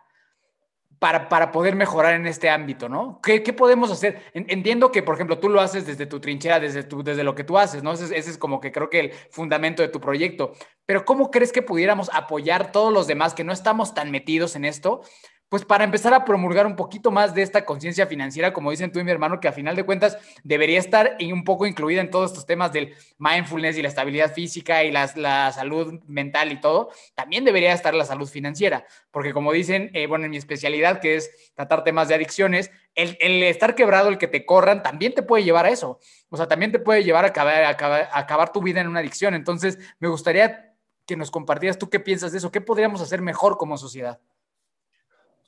Para, 0.99 1.29
para, 1.29 1.51
poder 1.51 1.75
mejorar 1.75 2.15
en 2.15 2.25
este 2.25 2.49
ámbito, 2.49 2.89
¿no? 2.89 3.19
¿Qué, 3.21 3.43
qué 3.43 3.53
podemos 3.53 3.91
hacer? 3.91 4.21
Entiendo 4.33 4.91
que, 4.91 5.03
por 5.03 5.15
ejemplo, 5.15 5.37
tú 5.39 5.49
lo 5.49 5.61
haces 5.61 5.85
desde 5.85 6.05
tu 6.05 6.19
trinchera, 6.19 6.59
desde, 6.59 6.83
tu, 6.83 7.03
desde 7.03 7.23
lo 7.23 7.35
que 7.35 7.43
tú 7.43 7.57
haces, 7.57 7.83
¿no? 7.83 7.91
Ese, 7.93 8.05
ese, 8.17 8.31
es 8.31 8.37
como 8.37 8.59
que 8.59 8.71
creo 8.71 8.89
que 8.89 8.99
el 8.99 9.11
fundamento 9.29 9.81
de 9.81 9.89
tu 9.89 10.01
proyecto. 10.01 10.53
Pero 10.85 11.05
¿cómo 11.05 11.29
crees 11.29 11.51
que 11.51 11.61
pudiéramos 11.61 12.09
apoyar 12.13 12.71
todos 12.71 12.91
los 12.91 13.07
demás 13.07 13.33
que 13.33 13.43
no 13.43 13.53
estamos 13.53 13.93
tan 13.93 14.09
metidos 14.11 14.55
en 14.55 14.65
esto 14.65 15.01
pues 15.49 15.63
para 15.63 15.83
empezar 15.83 16.13
a 16.13 16.25
promulgar 16.25 16.65
un 16.65 16.75
poquito 16.75 17.11
más 17.11 17.33
de 17.33 17.41
esta 17.41 17.65
conciencia 17.65 18.05
financiera, 18.07 18.53
como 18.53 18.71
dicen 18.71 18.91
tú 18.91 18.99
y 18.99 19.03
mi 19.03 19.11
hermano, 19.11 19.39
que 19.39 19.47
a 19.47 19.53
final 19.53 19.75
de 19.75 19.83
cuentas 19.83 20.17
debería 20.43 20.79
estar 20.79 21.17
un 21.21 21.43
poco 21.43 21.65
incluida 21.65 22.01
en 22.01 22.11
todos 22.11 22.31
estos 22.31 22.45
temas 22.45 22.73
del 22.73 22.93
mindfulness 23.17 23.77
y 23.77 23.81
la 23.81 23.87
estabilidad 23.87 24.33
física 24.33 24.83
y 24.83 24.91
la 24.91 25.51
salud 25.51 26.01
mental 26.07 26.51
y 26.51 26.59
todo, 26.59 26.89
también 27.15 27.45
debería 27.45 27.73
estar 27.73 27.93
la 27.93 28.05
salud 28.05 28.27
financiera, 28.27 28.85
porque 29.11 29.33
como 29.33 29.53
dicen, 29.53 29.89
eh, 29.93 30.07
bueno, 30.07 30.25
en 30.25 30.31
mi 30.31 30.37
especialidad, 30.37 30.99
que 30.99 31.15
es 31.15 31.53
tratar 31.55 31.83
temas 31.83 32.07
de 32.07 32.15
adicciones, 32.15 32.71
el, 32.95 33.43
estar 33.43 33.75
quebrado, 33.75 34.09
el 34.09 34.17
que 34.17 34.27
te 34.27 34.45
corran, 34.45 34.83
también 34.83 35.13
te 35.13 35.21
puede 35.21 35.43
llevar 35.43 35.65
a 35.65 35.69
eso, 35.69 35.99
o 36.29 36.37
sea, 36.37 36.47
también 36.47 36.71
te 36.71 36.79
puede 36.79 37.03
llevar 37.03 37.25
a 37.25 37.29
acabar, 37.29 37.63
a 37.63 38.19
acabar 38.19 38.51
tu 38.51 38.61
vida 38.61 38.81
en 38.81 38.87
una 38.87 38.99
adicción. 38.99 39.33
Entonces, 39.33 39.77
me 39.99 40.07
gustaría 40.07 40.75
que 41.05 41.15
nos 41.15 41.31
compartieras 41.31 41.77
tú 41.77 41.89
qué 41.89 41.99
piensas 41.99 42.31
de 42.31 42.39
eso, 42.39 42.51
qué 42.51 42.59
podríamos 42.59 43.01
hacer 43.01 43.21
mejor 43.21 43.57
como 43.57 43.77
sociedad. 43.77 44.19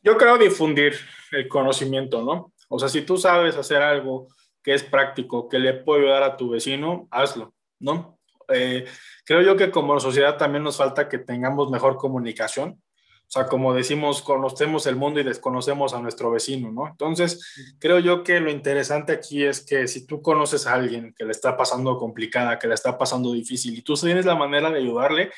Yo 0.01 0.17
creo 0.17 0.38
difundir 0.38 0.95
el 1.31 1.47
conocimiento, 1.47 2.23
¿no? 2.23 2.53
O 2.69 2.79
sea, 2.79 2.89
si 2.89 3.01
tú 3.01 3.17
sabes 3.17 3.55
hacer 3.55 3.81
algo 3.81 4.27
que 4.63 4.73
es 4.73 4.83
práctico, 4.83 5.49
que 5.49 5.59
le 5.59 5.73
puede 5.73 6.03
ayudar 6.03 6.23
a 6.23 6.38
tu 6.38 6.49
vecino, 6.49 7.07
hazlo, 7.12 7.53
¿no? 7.79 8.19
Eh, 8.49 8.85
creo 9.25 9.41
yo 9.41 9.55
que 9.55 9.71
como 9.71 9.99
sociedad 9.99 10.38
también 10.38 10.63
nos 10.63 10.77
falta 10.77 11.07
que 11.07 11.19
tengamos 11.19 11.69
mejor 11.69 11.97
comunicación. 11.97 12.81
O 13.29 13.31
sea, 13.31 13.45
como 13.45 13.75
decimos, 13.75 14.23
conocemos 14.23 14.88
el 14.88 14.95
mundo 14.95 15.19
y 15.19 15.23
desconocemos 15.23 15.93
a 15.93 16.01
nuestro 16.01 16.31
vecino, 16.31 16.71
¿no? 16.71 16.88
Entonces, 16.88 17.75
creo 17.77 17.99
yo 17.99 18.23
que 18.23 18.39
lo 18.39 18.49
interesante 18.49 19.12
aquí 19.12 19.43
es 19.43 19.63
que 19.63 19.88
si 19.88 20.07
tú 20.07 20.23
conoces 20.23 20.65
a 20.65 20.73
alguien 20.73 21.13
que 21.15 21.25
le 21.25 21.31
está 21.31 21.55
pasando 21.55 21.95
complicada, 21.97 22.57
que 22.57 22.67
le 22.67 22.73
está 22.73 22.97
pasando 22.97 23.31
difícil 23.31 23.77
y 23.77 23.83
tú 23.83 23.93
tienes 23.93 24.25
la 24.25 24.33
manera 24.33 24.71
de 24.71 24.79
ayudarle, 24.79 25.31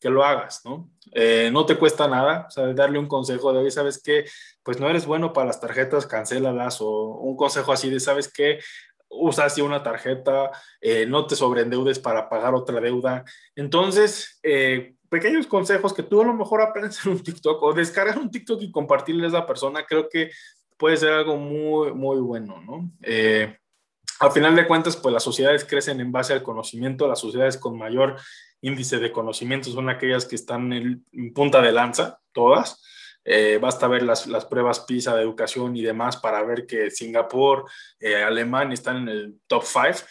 que 0.00 0.10
lo 0.10 0.24
hagas, 0.24 0.62
¿no? 0.64 0.90
Eh, 1.12 1.50
no 1.52 1.64
te 1.66 1.76
cuesta 1.76 2.08
nada, 2.08 2.46
o 2.48 2.50
sea, 2.50 2.72
darle 2.74 2.98
un 2.98 3.06
consejo 3.06 3.52
de, 3.52 3.60
hoy, 3.60 3.70
¿sabes 3.70 4.02
qué? 4.02 4.24
Pues 4.62 4.80
no 4.80 4.88
eres 4.88 5.06
bueno 5.06 5.32
para 5.32 5.46
las 5.46 5.60
tarjetas, 5.60 6.06
cancélalas, 6.06 6.80
o 6.80 7.18
un 7.18 7.36
consejo 7.36 7.72
así 7.72 7.90
de, 7.90 8.00
¿sabes 8.00 8.30
qué? 8.32 8.58
Usa 9.08 9.46
así 9.46 9.60
una 9.60 9.82
tarjeta, 9.82 10.50
eh, 10.80 11.06
no 11.06 11.26
te 11.26 11.36
sobreendeudes 11.36 11.98
para 11.98 12.28
pagar 12.28 12.54
otra 12.54 12.80
deuda. 12.80 13.24
Entonces, 13.54 14.38
eh, 14.42 14.94
pequeños 15.08 15.46
consejos 15.46 15.94
que 15.94 16.02
tú 16.02 16.20
a 16.20 16.24
lo 16.24 16.34
mejor 16.34 16.60
aprendes 16.60 17.04
en 17.06 17.12
un 17.12 17.22
TikTok 17.22 17.62
o 17.62 17.72
descargas 17.72 18.16
un 18.16 18.30
TikTok 18.30 18.60
y 18.62 18.70
compartirle 18.72 19.24
a 19.24 19.28
esa 19.28 19.46
persona, 19.46 19.86
creo 19.86 20.08
que 20.08 20.30
puede 20.76 20.96
ser 20.96 21.12
algo 21.12 21.36
muy, 21.36 21.92
muy 21.92 22.18
bueno, 22.18 22.60
¿no? 22.60 22.90
al 24.18 24.32
final 24.32 24.56
de 24.56 24.66
cuentas, 24.66 24.96
pues 24.96 25.12
las 25.12 25.22
sociedades 25.22 25.64
crecen 25.64 26.00
en 26.00 26.10
base 26.10 26.32
al 26.32 26.42
conocimiento, 26.42 27.06
las 27.06 27.20
sociedades 27.20 27.58
con 27.58 27.76
mayor 27.76 28.16
índice 28.60 28.98
de 28.98 29.12
conocimiento 29.12 29.70
son 29.70 29.88
aquellas 29.88 30.24
que 30.26 30.36
están 30.36 30.72
en, 30.72 31.04
punta 31.34 31.60
de 31.60 31.72
lanza, 31.72 32.20
todas. 32.32 32.82
Eh, 33.24 33.58
basta 33.60 33.88
ver 33.88 34.02
las, 34.02 34.26
las, 34.28 34.44
pruebas 34.44 34.80
PISA 34.80 35.16
de 35.16 35.22
educación 35.22 35.76
y 35.76 35.82
demás 35.82 36.16
para 36.16 36.42
ver 36.44 36.64
que 36.64 36.90
Singapur, 36.90 37.64
eh, 37.98 38.22
Alemania 38.22 38.74
están 38.74 38.98
en 38.98 39.08
el 39.08 39.40
top 39.48 39.64
5, 39.64 40.06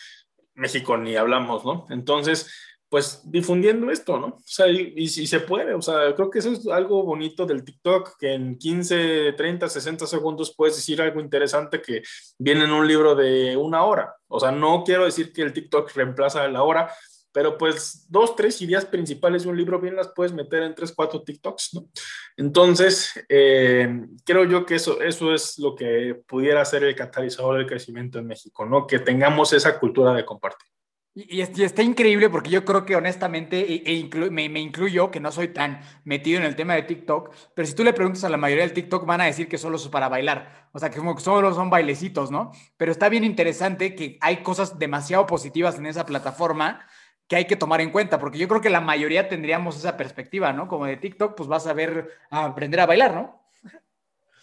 México 0.55 0.97
ni 0.97 1.15
hablamos, 1.15 1.63
¿no? 1.63 1.85
Entonces, 1.89 2.51
pues 2.89 3.21
difundiendo 3.25 3.91
esto, 3.91 4.19
¿no? 4.19 4.27
O 4.27 4.43
sea, 4.45 4.67
y, 4.69 5.07
si 5.09 5.27
se 5.27 5.39
puede, 5.41 5.73
o 5.73 5.81
sea, 5.81 6.15
creo 6.15 6.29
que 6.29 6.39
eso 6.39 6.51
es 6.51 6.67
algo 6.67 7.03
bonito 7.03 7.45
del 7.45 7.63
TikTok, 7.63 8.17
que 8.17 8.33
en 8.33 8.57
15, 8.57 9.33
30, 9.33 9.67
60 9.67 10.07
segundos 10.07 10.53
puedes 10.55 10.75
decir 10.75 11.01
algo 11.01 11.19
interesante 11.19 11.81
que 11.81 12.03
viene 12.37 12.63
en 12.65 12.71
un 12.71 12.87
libro 12.87 13.15
de 13.15 13.57
una 13.57 13.83
hora. 13.83 14.15
O 14.27 14.39
sea, 14.39 14.51
no 14.51 14.83
quiero 14.85 15.05
decir 15.05 15.33
que 15.33 15.41
el 15.41 15.51
TikTok 15.51 15.91
reemplaza 15.93 16.47
la 16.47 16.63
hora, 16.63 16.89
pero 17.35 17.57
pues 17.57 18.05
dos, 18.07 18.33
tres 18.33 18.61
ideas 18.61 18.85
principales 18.85 19.43
de 19.43 19.49
un 19.49 19.57
libro 19.57 19.81
bien 19.81 19.97
las 19.97 20.07
puedes 20.07 20.31
meter 20.31 20.63
en 20.63 20.73
tres, 20.73 20.93
cuatro 20.95 21.21
TikToks, 21.21 21.73
¿no? 21.73 21.89
Entonces, 22.37 23.11
eh, 23.27 24.05
creo 24.23 24.45
yo 24.45 24.65
que 24.65 24.75
eso, 24.75 25.01
eso 25.01 25.33
es 25.33 25.59
lo 25.59 25.75
que 25.75 26.15
pudiera 26.25 26.63
ser 26.63 26.85
el 26.85 26.95
catalizador 26.95 27.57
del 27.57 27.67
crecimiento 27.67 28.19
en 28.19 28.27
México, 28.27 28.65
¿no? 28.65 28.87
Que 28.87 28.99
tengamos 28.99 29.51
esa 29.51 29.77
cultura 29.77 30.13
de 30.13 30.23
compartir. 30.23 30.69
Y, 31.13 31.41
está 31.41 31.83
increíble 31.83 32.29
porque 32.29 32.49
yo 32.49 32.63
creo 32.63 32.85
que 32.85 32.95
honestamente, 32.95 33.59
e, 33.59 33.83
e 33.85 34.29
me, 34.31 34.47
me, 34.47 34.61
incluyo, 34.61 35.11
que 35.11 35.19
no 35.19 35.33
soy 35.33 35.49
tan 35.49 35.81
metido 36.05 36.39
en 36.39 36.45
el 36.45 36.55
tema 36.55 36.75
de 36.75 36.83
TikTok, 36.83 37.33
pero 37.53 37.65
si 37.65 37.75
tú 37.75 37.83
le 37.83 37.91
preguntas 37.91 38.23
a 38.23 38.29
la 38.29 38.37
mayoría 38.37 38.63
del 38.63 38.73
TikTok 38.73 39.05
van 39.05 39.19
a 39.19 39.25
decir 39.25 39.49
que 39.49 39.57
solo 39.57 39.75
es 39.75 39.87
para 39.89 40.07
bailar, 40.07 40.69
o 40.71 40.79
sea, 40.79 40.89
que 40.89 41.01
solo 41.19 41.53
son 41.53 41.69
bailecitos, 41.69 42.31
¿no? 42.31 42.51
Pero 42.77 42.93
está 42.93 43.09
bien 43.09 43.25
interesante 43.25 43.93
que 43.93 44.17
hay 44.21 44.37
cosas 44.37 44.79
demasiado 44.79 45.25
positivas 45.25 45.77
en 45.77 45.85
esa 45.85 46.05
plataforma 46.05 46.85
que 47.27 47.35
hay 47.35 47.45
que 47.45 47.55
tomar 47.55 47.81
en 47.81 47.91
cuenta, 47.91 48.19
porque 48.19 48.37
yo 48.37 48.47
creo 48.47 48.61
que 48.61 48.69
la 48.69 48.81
mayoría 48.81 49.27
tendríamos 49.27 49.77
esa 49.77 49.97
perspectiva, 49.97 50.53
¿no? 50.53 50.67
Como 50.67 50.85
de 50.85 50.97
TikTok, 50.97 51.35
pues 51.35 51.49
vas 51.49 51.65
a 51.67 51.73
ver, 51.73 52.11
a 52.29 52.45
aprender 52.45 52.79
a 52.79 52.85
bailar, 52.85 53.13
¿no? 53.13 53.41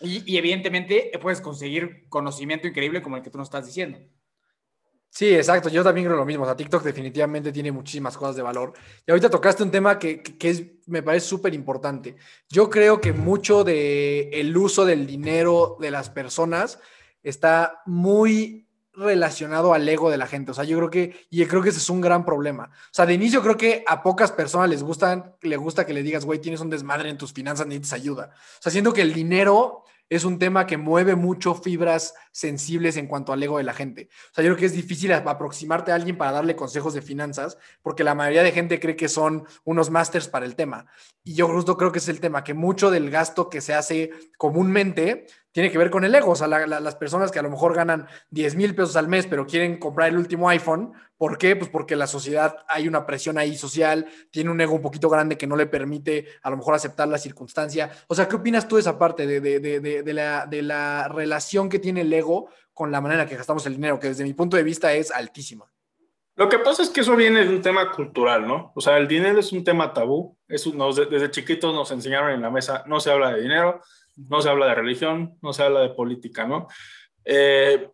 Y, 0.00 0.36
evidentemente 0.36 1.12
puedes 1.20 1.40
conseguir 1.40 2.08
conocimiento 2.08 2.66
increíble 2.66 3.02
como 3.02 3.16
el 3.16 3.22
que 3.22 3.30
tú 3.30 3.38
nos 3.38 3.46
estás 3.46 3.66
diciendo. 3.66 4.00
Sí, 5.08 5.32
exacto. 5.32 5.68
Yo 5.68 5.84
también 5.84 6.06
creo 6.06 6.16
lo 6.16 6.24
mismo. 6.24 6.42
O 6.42 6.46
sea, 6.46 6.56
TikTok 6.56 6.82
definitivamente 6.82 7.52
tiene 7.52 7.70
muchísimas 7.70 8.16
cosas 8.16 8.34
de 8.34 8.42
valor. 8.42 8.72
Y 9.06 9.10
ahorita 9.10 9.30
tocaste 9.30 9.62
un 9.62 9.70
tema 9.70 9.98
que, 9.98 10.22
que 10.22 10.50
es, 10.50 10.64
me 10.86 11.02
parece 11.02 11.26
súper 11.26 11.54
importante. 11.54 12.16
Yo 12.48 12.68
creo 12.68 13.00
que 13.00 13.12
mucho 13.12 13.62
de 13.62 14.30
el 14.32 14.56
uso 14.56 14.84
del 14.84 15.06
dinero 15.06 15.76
de 15.78 15.90
las 15.90 16.10
personas 16.10 16.80
está 17.22 17.82
muy 17.86 18.61
relacionado 18.94 19.72
al 19.74 19.88
ego 19.88 20.10
de 20.10 20.18
la 20.18 20.26
gente. 20.26 20.50
O 20.50 20.54
sea, 20.54 20.64
yo 20.64 20.76
creo 20.76 20.90
que, 20.90 21.26
y 21.30 21.44
creo 21.46 21.62
que 21.62 21.70
ese 21.70 21.78
es 21.78 21.90
un 21.90 22.00
gran 22.00 22.24
problema. 22.24 22.70
O 22.72 22.94
sea, 22.94 23.06
de 23.06 23.14
inicio 23.14 23.42
creo 23.42 23.56
que 23.56 23.84
a 23.86 24.02
pocas 24.02 24.32
personas 24.32 24.68
les 24.68 24.82
gustan, 24.82 25.34
le 25.40 25.56
gusta 25.56 25.86
que 25.86 25.94
le 25.94 26.02
digas, 26.02 26.24
güey, 26.24 26.40
tienes 26.40 26.60
un 26.60 26.70
desmadre 26.70 27.08
en 27.08 27.18
tus 27.18 27.32
finanzas, 27.32 27.66
necesitas 27.66 27.94
ayuda. 27.94 28.30
O 28.34 28.62
sea, 28.62 28.72
siento 28.72 28.92
que 28.92 29.02
el 29.02 29.12
dinero 29.12 29.84
es 30.08 30.24
un 30.24 30.38
tema 30.38 30.66
que 30.66 30.76
mueve 30.76 31.16
mucho 31.16 31.54
fibras 31.54 32.14
sensibles 32.32 32.96
en 32.96 33.06
cuanto 33.06 33.32
al 33.32 33.42
ego 33.42 33.58
de 33.58 33.64
la 33.64 33.74
gente. 33.74 34.08
O 34.30 34.34
sea, 34.34 34.42
yo 34.42 34.50
creo 34.50 34.56
que 34.56 34.66
es 34.66 34.72
difícil 34.72 35.12
aproximarte 35.12 35.92
a 35.92 35.94
alguien 35.94 36.18
para 36.18 36.32
darle 36.32 36.56
consejos 36.56 36.94
de 36.94 37.02
finanzas, 37.02 37.58
porque 37.82 38.02
la 38.02 38.14
mayoría 38.14 38.42
de 38.42 38.52
gente 38.52 38.80
cree 38.80 38.96
que 38.96 39.08
son 39.08 39.46
unos 39.64 39.90
másters 39.90 40.28
para 40.28 40.46
el 40.46 40.56
tema. 40.56 40.86
Y 41.22 41.34
yo 41.34 41.46
justo 41.46 41.76
creo 41.76 41.92
que 41.92 41.98
es 41.98 42.08
el 42.08 42.20
tema, 42.20 42.42
que 42.42 42.54
mucho 42.54 42.90
del 42.90 43.10
gasto 43.10 43.48
que 43.48 43.60
se 43.60 43.74
hace 43.74 44.10
comúnmente 44.36 45.26
tiene 45.52 45.70
que 45.70 45.78
ver 45.78 45.90
con 45.90 46.04
el 46.04 46.14
ego. 46.14 46.32
O 46.32 46.36
sea, 46.36 46.48
las 46.48 46.94
personas 46.96 47.30
que 47.30 47.38
a 47.38 47.42
lo 47.42 47.50
mejor 47.50 47.74
ganan 47.74 48.06
10 48.30 48.56
mil 48.56 48.74
pesos 48.74 48.96
al 48.96 49.06
mes, 49.06 49.26
pero 49.26 49.46
quieren 49.46 49.78
comprar 49.78 50.08
el 50.08 50.16
último 50.16 50.48
iPhone, 50.48 50.92
¿por 51.18 51.38
qué? 51.38 51.54
Pues 51.54 51.70
porque 51.70 51.94
la 51.94 52.06
sociedad, 52.06 52.56
hay 52.68 52.88
una 52.88 53.06
presión 53.06 53.38
ahí 53.38 53.56
social, 53.56 54.06
tiene 54.30 54.50
un 54.50 54.60
ego 54.60 54.74
un 54.74 54.82
poquito 54.82 55.08
grande 55.08 55.36
que 55.36 55.46
no 55.46 55.54
le 55.54 55.66
permite 55.66 56.26
a 56.42 56.50
lo 56.50 56.56
mejor 56.56 56.74
aceptar 56.74 57.06
la 57.06 57.18
circunstancia. 57.18 57.90
O 58.08 58.14
sea, 58.14 58.26
¿qué 58.26 58.36
opinas 58.36 58.66
tú 58.66 58.76
de 58.76 58.80
esa 58.80 58.98
parte, 58.98 59.26
de, 59.26 59.40
de, 59.40 60.12
la, 60.12 60.46
de 60.46 60.62
la 60.62 61.08
relación 61.08 61.68
que 61.68 61.78
tiene 61.78 62.00
el 62.00 62.12
ego 62.12 62.21
con 62.72 62.90
la 62.90 63.00
manera 63.00 63.22
en 63.22 63.28
que 63.28 63.36
gastamos 63.36 63.66
el 63.66 63.74
dinero, 63.74 64.00
que 64.00 64.08
desde 64.08 64.24
mi 64.24 64.34
punto 64.34 64.56
de 64.56 64.62
vista 64.62 64.92
es 64.92 65.10
altísima? 65.10 65.72
Lo 66.34 66.48
que 66.48 66.58
pasa 66.58 66.82
es 66.82 66.88
que 66.88 67.02
eso 67.02 67.14
viene 67.14 67.44
de 67.44 67.54
un 67.54 67.60
tema 67.60 67.90
cultural, 67.92 68.46
¿no? 68.46 68.72
O 68.74 68.80
sea, 68.80 68.96
el 68.96 69.06
dinero 69.06 69.38
es 69.38 69.52
un 69.52 69.62
tema 69.62 69.92
tabú. 69.92 70.38
Es, 70.48 70.64
desde 71.10 71.30
chiquitos 71.30 71.74
nos 71.74 71.90
enseñaron 71.90 72.30
en 72.30 72.40
la 72.40 72.50
mesa, 72.50 72.84
no 72.86 73.00
se 73.00 73.10
habla 73.10 73.34
de 73.34 73.42
dinero, 73.42 73.80
no 74.16 74.40
se 74.40 74.48
habla 74.48 74.66
de 74.66 74.74
religión, 74.74 75.36
no 75.42 75.52
se 75.52 75.62
habla 75.62 75.80
de 75.80 75.90
política, 75.90 76.46
¿no? 76.46 76.68
Eh, 77.24 77.90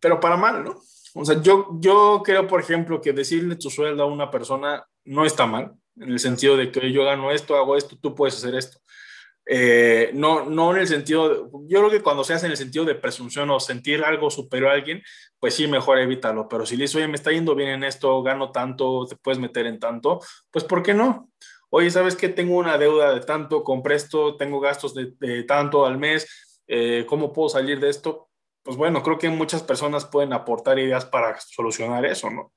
pero 0.00 0.18
para 0.18 0.36
mal, 0.36 0.64
¿no? 0.64 0.80
O 1.14 1.24
sea, 1.24 1.40
yo, 1.40 1.68
yo 1.78 2.20
creo, 2.24 2.46
por 2.46 2.60
ejemplo, 2.60 3.00
que 3.00 3.12
decirle 3.12 3.56
tu 3.56 3.70
sueldo 3.70 4.02
a 4.02 4.06
una 4.06 4.30
persona 4.30 4.84
no 5.04 5.24
está 5.24 5.46
mal, 5.46 5.72
en 5.96 6.10
el 6.10 6.18
sentido 6.18 6.56
de 6.56 6.70
que 6.70 6.92
yo 6.92 7.04
gano 7.04 7.30
esto, 7.30 7.56
hago 7.56 7.76
esto, 7.76 7.96
tú 8.00 8.14
puedes 8.14 8.36
hacer 8.36 8.54
esto. 8.54 8.78
Eh, 9.48 10.10
no, 10.12 10.44
no 10.44 10.72
en 10.72 10.80
el 10.80 10.88
sentido, 10.88 11.50
yo 11.68 11.78
creo 11.78 11.90
que 11.90 12.02
cuando 12.02 12.24
se 12.24 12.34
hace 12.34 12.46
en 12.46 12.52
el 12.52 12.58
sentido 12.58 12.84
de 12.84 12.96
presunción 12.96 13.48
o 13.50 13.60
sentir 13.60 14.02
algo 14.02 14.28
superior 14.28 14.70
a 14.70 14.74
alguien, 14.74 15.02
pues 15.38 15.54
sí, 15.54 15.68
mejor 15.68 15.98
evítalo. 15.98 16.48
Pero 16.48 16.66
si 16.66 16.76
le 16.76 16.82
dices, 16.82 16.96
oye, 16.96 17.08
me 17.08 17.14
está 17.14 17.30
yendo 17.30 17.54
bien 17.54 17.70
en 17.70 17.84
esto, 17.84 18.22
gano 18.22 18.50
tanto, 18.50 19.06
te 19.06 19.16
puedes 19.16 19.38
meter 19.38 19.66
en 19.66 19.78
tanto, 19.78 20.20
pues 20.50 20.64
¿por 20.64 20.82
qué 20.82 20.94
no? 20.94 21.30
oye, 21.70 21.90
¿sabes 21.90 22.16
qué? 22.16 22.28
Tengo 22.28 22.56
una 22.56 22.78
deuda 22.78 23.12
de 23.12 23.20
tanto, 23.20 23.62
compré 23.62 23.96
esto, 23.96 24.36
tengo 24.36 24.60
gastos 24.60 24.94
de, 24.94 25.42
tanto 25.44 25.84
al 25.84 25.98
mes, 25.98 26.26
eh, 26.66 27.04
¿cómo 27.06 27.32
puedo 27.32 27.48
salir 27.48 27.80
de 27.80 27.90
esto? 27.90 28.28
Pues 28.62 28.76
bueno, 28.76 29.02
creo 29.02 29.18
que 29.18 29.28
muchas 29.28 29.62
personas 29.62 30.04
pueden 30.06 30.32
aportar 30.32 30.78
ideas 30.78 31.04
para 31.04 31.38
solucionar 31.40 32.04
eso, 32.04 32.30
¿no? 32.30 32.52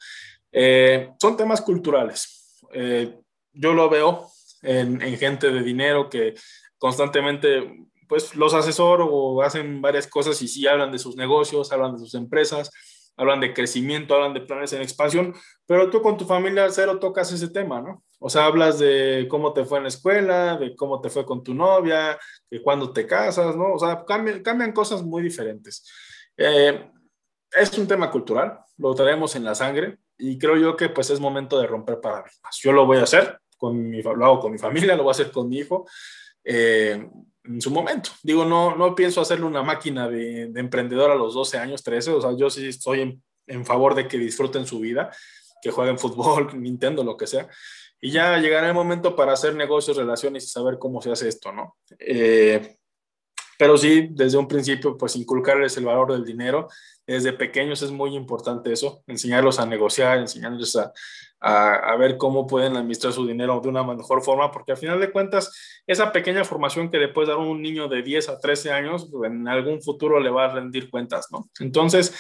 Eh, 0.52 1.12
son 1.20 1.38
temas 1.38 1.62
culturales. 1.62 2.62
Eh, 2.74 3.14
yo 3.54 3.74
lo 3.74 3.90
veo 3.90 4.28
en, 4.62 5.02
en, 5.02 5.18
gente 5.18 5.52
de 5.52 5.62
dinero 5.62 6.10
que 6.10 6.34
constantemente, 6.80 7.86
pues, 8.08 8.36
los 8.36 8.56
asesoro 8.56 9.06
o 9.06 9.42
hacen 9.44 9.82
varias 9.82 10.08
cosas 10.08 10.42
y 10.42 10.48
sí 10.48 10.66
hablan 10.66 10.92
de 10.92 10.98
sus 10.98 11.16
negocios, 11.16 11.72
hablan 11.72 11.94
de 11.94 12.00
sus 12.00 12.16
empresas, 12.16 12.72
hablan 13.16 13.42
de 13.42 13.54
crecimiento, 13.54 14.16
hablan 14.16 14.34
de 14.34 14.42
planes 14.42 14.74
en 14.74 14.82
expansión, 14.82 15.36
pero 15.68 15.90
tú 15.90 16.02
con 16.02 16.18
tu 16.18 16.26
familia 16.26 16.70
cero 16.70 17.00
tocas 17.00 17.32
ese 17.32 17.50
tema, 17.50 17.82
¿no? 17.82 18.02
O 18.18 18.30
sea, 18.30 18.46
hablas 18.46 18.80
de 18.80 19.28
cómo 19.30 19.54
te 19.54 19.66
fue 19.66 19.78
en 19.78 19.84
la 19.84 19.90
escuela, 19.90 20.58
de 20.58 20.76
cómo 20.76 21.02
te 21.02 21.10
fue 21.10 21.26
con 21.26 21.44
tu 21.44 21.54
novia, 21.54 22.18
de 22.50 22.62
cuándo 22.62 22.92
te 22.94 23.06
casas, 23.06 23.56
¿no? 23.56 23.74
O 23.74 23.80
sea, 23.80 24.04
cambian, 24.06 24.42
cambian 24.42 24.72
cosas 24.72 25.04
muy 25.04 25.22
diferentes. 25.22 25.86
Eh, 26.38 26.90
es 27.52 27.78
un 27.78 27.88
tema 27.88 28.10
cultural, 28.10 28.60
lo 28.78 28.96
traemos 28.96 29.36
en 29.36 29.44
la 29.44 29.56
sangre 29.56 29.98
y 30.18 30.38
creo 30.38 30.56
yo 30.58 30.78
que 30.78 30.90
pues 30.90 31.10
es 31.10 31.20
momento 31.20 31.60
de 31.60 31.68
romper 31.68 32.00
paradigmas. 32.00 32.58
Yo 32.62 32.72
lo 32.72 32.86
voy 32.86 32.98
a 32.98 33.04
hacer, 33.04 33.40
con 33.58 33.90
mi, 33.90 34.02
lo 34.02 34.26
hago 34.26 34.40
con 34.40 34.52
mi 34.52 34.58
familia, 34.58 34.96
lo 34.96 35.04
voy 35.04 35.12
a 35.12 35.12
hacer 35.12 35.32
con 35.32 35.50
mi 35.50 35.58
hijo. 35.58 35.86
Eh, 36.44 37.10
en 37.50 37.62
su 37.62 37.72
momento. 37.72 38.12
Digo, 38.24 38.46
no, 38.46 38.76
no 38.76 38.96
pienso 38.96 39.22
hacerle 39.22 39.46
una 39.46 39.64
máquina 39.64 40.08
de, 40.08 40.52
emprendedor 40.56 41.12
a 41.12 41.16
los 41.16 41.34
12 41.34 41.58
años, 41.58 41.84
13, 41.84 42.12
o 42.12 42.22
sea, 42.22 42.36
yo 42.38 42.50
sí 42.50 42.68
estoy 42.68 43.22
en, 43.48 43.66
favor 43.66 43.96
de 43.96 44.08
que 44.08 44.18
disfruten 44.18 44.66
su 44.66 44.80
vida, 44.80 45.12
que 45.62 45.72
jueguen 45.72 45.98
fútbol, 46.00 46.62
Nintendo, 46.62 47.04
lo 47.04 47.18
que 47.18 47.28
sea, 47.28 47.48
y 48.00 48.12
ya 48.12 48.38
llegará 48.38 48.68
el 48.68 48.74
momento 48.74 49.16
para 49.16 49.34
hacer 49.34 49.56
negocios, 49.56 49.98
relaciones 49.98 50.46
y 50.46 50.48
saber 50.48 50.78
cómo 50.78 51.02
se 51.02 51.12
hace 51.12 51.28
esto, 51.28 51.52
¿no? 51.52 51.78
Eh, 51.98 52.78
pero 53.58 53.78
sí, 53.78 54.08
desde 54.12 54.38
un 54.38 54.48
principio, 54.48 54.96
pues 54.96 55.18
inculcarles 55.18 55.76
el 55.76 55.84
valor 55.84 56.14
del 56.14 56.24
dinero. 56.24 56.70
Desde 57.10 57.34
pequeños 57.34 57.82
es 57.82 57.90
muy 57.90 58.16
importante 58.16 58.72
eso, 58.72 59.04
enseñarlos 59.08 59.60
a 59.60 59.66
negociar, 59.66 60.20
enseñarles 60.20 60.76
a, 60.76 60.94
a, 61.40 61.96
ver 61.96 62.18
cómo 62.18 62.46
pueden 62.46 62.78
administrar 62.78 63.14
su 63.14 63.26
dinero 63.26 63.60
de 63.60 63.70
una 63.70 63.84
mejor 63.84 64.22
forma, 64.22 64.52
porque 64.52 64.74
al 64.74 64.78
final 64.78 65.00
de 65.00 65.12
cuentas, 65.12 65.82
esa 65.88 66.12
pequeña 66.12 66.44
formación 66.44 66.92
que 66.92 67.00
después 67.00 67.28
dar 67.28 67.38
un 67.38 67.64
niño 67.64 67.88
de 67.88 68.04
10 68.04 68.30
a 68.30 68.40
13 68.40 68.72
años, 68.72 69.10
pues, 69.12 69.32
en 69.32 69.48
algún 69.48 69.82
futuro 69.82 70.20
le 70.20 70.30
va 70.30 70.46
a 70.46 70.54
rendir 70.54 70.90
cuentas, 70.92 71.30
¿no? 71.32 71.50
Entonces, 71.60 72.14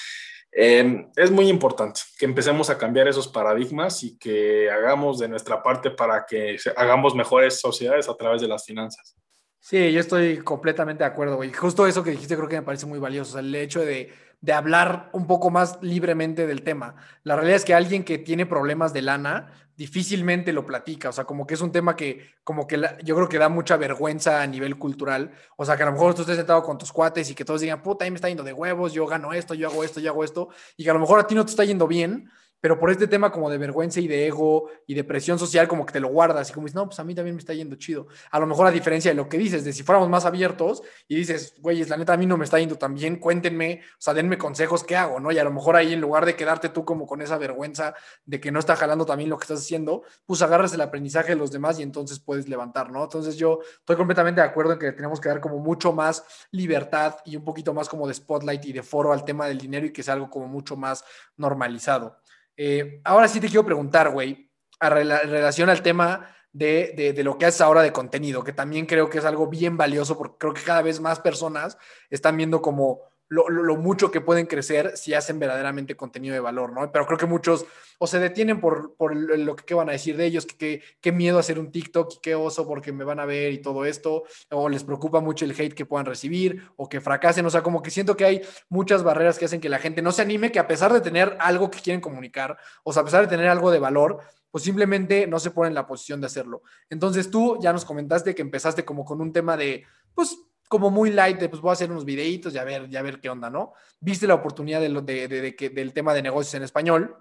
eh, 0.51 1.05
es 1.15 1.29
muy 1.29 1.49
importante 1.49 2.01
que 2.17 2.25
empecemos 2.25 2.71
a 2.71 2.77
cambiar 2.79 3.07
esos 3.07 3.27
paradigmas 3.27 4.01
y 4.01 4.17
que 4.17 4.71
hagamos 4.71 5.19
de 5.19 5.27
nuestra 5.27 5.61
parte 5.61 5.91
para 5.91 6.25
que 6.25 6.57
hagamos 6.75 7.13
mejores 7.13 7.59
sociedades 7.59 8.09
a 8.09 8.15
través 8.15 8.41
de 8.41 8.47
las 8.47 8.65
finanzas. 8.65 9.15
Sí, 9.61 9.91
yo 9.91 9.99
estoy 9.99 10.37
completamente 10.37 11.03
de 11.03 11.09
acuerdo, 11.09 11.35
güey. 11.35 11.51
Justo 11.53 11.85
eso 11.85 12.01
que 12.01 12.11
dijiste 12.11 12.35
creo 12.35 12.47
que 12.47 12.55
me 12.55 12.63
parece 12.63 12.85
muy 12.85 12.97
valioso. 12.97 13.31
O 13.31 13.33
sea, 13.33 13.41
el 13.41 13.53
hecho 13.53 13.81
de, 13.81 14.11
de, 14.41 14.53
hablar 14.53 15.09
un 15.13 15.27
poco 15.27 15.49
más 15.49 15.77
libremente 15.81 16.47
del 16.47 16.63
tema. 16.63 16.95
La 17.23 17.35
realidad 17.35 17.57
es 17.57 17.65
que 17.65 17.73
alguien 17.73 18.03
que 18.03 18.17
tiene 18.17 18.45
problemas 18.45 18.93
de 18.93 19.01
lana 19.01 19.51
difícilmente 19.75 20.51
lo 20.51 20.65
platica. 20.65 21.09
O 21.09 21.11
sea, 21.11 21.23
como 21.23 21.47
que 21.47 21.53
es 21.53 21.61
un 21.61 21.71
tema 21.71 21.95
que, 21.95 22.31
como 22.43 22.67
que 22.67 22.81
yo 23.03 23.15
creo 23.15 23.29
que 23.29 23.37
da 23.37 23.47
mucha 23.47 23.77
vergüenza 23.77 24.41
a 24.41 24.47
nivel 24.47 24.77
cultural. 24.77 25.31
O 25.55 25.63
sea, 25.63 25.77
que 25.77 25.83
a 25.83 25.85
lo 25.85 25.93
mejor 25.93 26.13
tú 26.13 26.21
estés 26.21 26.35
sentado 26.35 26.61
con 26.63 26.77
tus 26.77 26.91
cuates 26.91 27.29
y 27.31 27.35
que 27.35 27.45
todos 27.45 27.61
digan, 27.61 27.81
puta, 27.81 28.03
ahí 28.03 28.11
me 28.11 28.15
está 28.15 28.27
yendo 28.27 28.43
de 28.43 28.53
huevos, 28.53 28.91
yo 28.91 29.05
gano 29.05 29.31
esto, 29.31 29.53
yo 29.53 29.69
hago 29.69 29.83
esto, 29.83 29.99
yo 29.99 30.11
hago 30.11 30.23
esto. 30.23 30.49
Y 30.75 30.83
que 30.83 30.89
a 30.89 30.93
lo 30.93 30.99
mejor 30.99 31.19
a 31.19 31.27
ti 31.27 31.33
no 31.33 31.45
te 31.45 31.51
está 31.51 31.63
yendo 31.63 31.87
bien 31.87 32.29
pero 32.61 32.79
por 32.79 32.91
este 32.91 33.07
tema 33.07 33.31
como 33.31 33.49
de 33.49 33.57
vergüenza 33.57 33.99
y 33.99 34.07
de 34.07 34.27
ego 34.27 34.69
y 34.85 34.93
de 34.93 35.03
presión 35.03 35.39
social, 35.39 35.67
como 35.67 35.85
que 35.85 35.93
te 35.93 35.99
lo 35.99 36.09
guardas 36.09 36.49
y 36.49 36.53
como 36.53 36.65
dices, 36.65 36.75
no, 36.75 36.85
pues 36.85 36.99
a 36.99 37.03
mí 37.03 37.15
también 37.15 37.35
me 37.35 37.39
está 37.39 37.53
yendo 37.53 37.75
chido. 37.75 38.07
A 38.31 38.39
lo 38.39 38.47
mejor 38.47 38.67
a 38.67 38.71
diferencia 38.71 39.11
de 39.11 39.15
lo 39.15 39.29
que 39.29 39.37
dices, 39.37 39.63
de 39.63 39.73
si 39.73 39.83
fuéramos 39.83 40.09
más 40.09 40.25
abiertos 40.25 40.81
y 41.07 41.15
dices, 41.15 41.55
güey, 41.59 41.83
la 41.85 41.97
neta 41.97 42.13
a 42.13 42.17
mí 42.17 42.25
no 42.25 42.37
me 42.37 42.45
está 42.45 42.59
yendo 42.59 42.77
tan 42.77 42.93
bien, 42.95 43.17
cuéntenme, 43.17 43.81
o 43.93 44.01
sea, 44.01 44.13
denme 44.13 44.37
consejos, 44.37 44.83
¿qué 44.83 44.95
hago? 44.95 45.19
¿no? 45.19 45.31
Y 45.31 45.39
a 45.39 45.43
lo 45.43 45.51
mejor 45.51 45.75
ahí 45.75 45.93
en 45.93 46.01
lugar 46.01 46.25
de 46.25 46.35
quedarte 46.35 46.69
tú 46.69 46.85
como 46.85 47.05
con 47.05 47.21
esa 47.21 47.37
vergüenza 47.37 47.95
de 48.25 48.39
que 48.39 48.51
no 48.51 48.59
está 48.59 48.75
jalando 48.75 49.05
también 49.05 49.29
lo 49.29 49.37
que 49.37 49.43
estás 49.43 49.59
haciendo, 49.59 50.03
pues 50.25 50.41
agarras 50.41 50.73
el 50.73 50.81
aprendizaje 50.81 51.29
de 51.29 51.35
los 51.35 51.51
demás 51.51 51.79
y 51.79 51.83
entonces 51.83 52.19
puedes 52.19 52.47
levantar, 52.49 52.91
¿no? 52.91 53.03
Entonces 53.03 53.37
yo 53.37 53.59
estoy 53.79 53.95
completamente 53.95 54.41
de 54.41 54.47
acuerdo 54.47 54.73
en 54.73 54.79
que 54.79 54.91
tenemos 54.91 55.19
que 55.19 55.29
dar 55.29 55.39
como 55.39 55.59
mucho 55.59 55.93
más 55.93 56.23
libertad 56.51 57.17
y 57.25 57.35
un 57.35 57.43
poquito 57.43 57.73
más 57.73 57.89
como 57.89 58.07
de 58.07 58.13
spotlight 58.13 58.65
y 58.65 58.73
de 58.73 58.83
foro 58.83 59.13
al 59.13 59.23
tema 59.23 59.47
del 59.47 59.57
dinero 59.57 59.85
y 59.85 59.93
que 59.93 60.03
sea 60.03 60.13
algo 60.15 60.29
como 60.29 60.47
mucho 60.47 60.75
más 60.75 61.03
normalizado. 61.37 62.17
Eh, 62.61 62.99
ahora 63.05 63.29
sí 63.29 63.39
te 63.39 63.47
quiero 63.47 63.63
preguntar, 63.63 64.09
güey, 64.11 64.51
a 64.81 64.89
relación 64.89 65.69
al 65.69 65.81
tema 65.81 66.35
de, 66.51 67.13
de, 67.15 67.23
lo 67.23 67.37
que 67.37 67.45
haces 67.45 67.61
ahora 67.61 67.81
de 67.81 67.93
contenido, 67.93 68.43
que 68.43 68.51
también 68.51 68.85
creo 68.85 69.09
que 69.09 69.19
es 69.19 69.23
algo 69.23 69.47
bien 69.47 69.77
valioso 69.77 70.17
porque 70.17 70.35
creo 70.37 70.53
que 70.53 70.63
cada 70.63 70.81
vez 70.81 70.99
más 70.99 71.21
personas 71.21 71.77
están 72.09 72.35
viendo 72.35 72.61
como 72.61 72.99
lo, 73.29 73.75
mucho 73.77 74.11
que 74.11 74.21
pueden 74.21 74.47
crecer 74.47 74.97
si 74.97 75.13
hacen 75.13 75.39
verdaderamente 75.39 75.95
contenido 75.95 76.33
de 76.33 76.39
valor, 76.39 76.73
¿no? 76.73 76.91
Pero 76.91 77.05
creo 77.05 77.17
que 77.17 77.25
muchos 77.27 77.65
o 77.99 78.07
se 78.07 78.19
detienen 78.19 78.59
por, 78.59 78.95
lo 78.97 79.55
que 79.55 79.73
van 79.73 79.89
a 79.89 79.91
decir 79.91 80.17
de 80.17 80.25
ellos, 80.25 80.45
que 80.45 80.81
qué 81.01 81.11
miedo 81.11 81.37
hacer 81.37 81.59
un 81.59 81.71
TikTok 81.71 82.13
y 82.13 82.19
qué 82.21 82.33
oso 82.33 82.65
porque 82.65 82.91
me 82.91 83.03
van 83.03 83.19
a 83.19 83.25
ver 83.25 83.51
y 83.51 83.61
todo 83.61 83.85
esto, 83.85 84.23
o 84.49 84.69
les 84.69 84.83
preocupa 84.83 85.19
mucho 85.19 85.45
el 85.45 85.51
hate 85.51 85.73
que 85.73 85.85
puedan 85.85 86.05
recibir 86.05 86.63
o 86.77 86.87
que 86.87 87.01
fracasen, 87.01 87.45
o 87.45 87.49
sea, 87.49 87.61
como 87.61 87.81
que 87.81 87.91
siento 87.91 88.15
que 88.15 88.25
hay 88.25 88.41
muchas 88.69 89.03
barreras 89.03 89.37
que 89.37 89.45
hacen 89.45 89.59
que 89.59 89.69
la 89.69 89.79
gente 89.79 90.01
no 90.01 90.13
se 90.13 90.21
anime, 90.21 90.51
que 90.51 90.59
a 90.59 90.67
pesar 90.67 90.93
de 90.93 91.01
tener 91.01 91.35
algo 91.39 91.69
que 91.69 91.79
quieren 91.79 92.01
comunicar, 92.01 92.57
o 92.83 92.93
sea, 92.93 93.01
a 93.01 93.05
pesar 93.05 93.21
de 93.21 93.27
tener 93.27 93.49
algo 93.49 93.69
de 93.69 93.79
valor, 93.79 94.19
pues 94.49 94.63
simplemente 94.63 95.27
no 95.27 95.39
se 95.39 95.51
pone 95.51 95.67
en 95.67 95.75
la 95.75 95.85
posición 95.85 96.21
de 96.21 96.27
hacerlo. 96.27 96.63
Entonces 96.89 97.29
tú 97.29 97.59
ya 97.61 97.73
nos 97.73 97.85
comentaste 97.85 98.33
que 98.33 98.41
empezaste 98.41 98.85
como 98.85 99.05
con 99.05 99.21
un 99.21 99.33
tema 99.33 99.57
de, 99.57 99.83
pues 100.15 100.37
como 100.69 100.89
muy 100.89 101.11
light 101.11 101.37
de 101.37 101.49
pues 101.49 101.61
voy 101.61 101.71
a 101.71 101.73
hacer 101.73 101.91
unos 101.91 102.05
videitos 102.05 102.53
y 102.53 102.57
a 102.57 102.63
ver, 102.63 102.87
ya 102.87 103.01
ver 103.01 103.19
qué 103.19 103.29
onda, 103.29 103.49
¿no? 103.49 103.73
Viste 103.99 104.25
la 104.27 104.35
oportunidad 104.35 104.79
de, 104.79 104.89
de, 105.01 105.27
de, 105.27 105.69
del 105.69 105.91
tema 105.91 106.13
de 106.13 106.21
negocios 106.21 106.53
en 106.53 106.63
español 106.63 107.17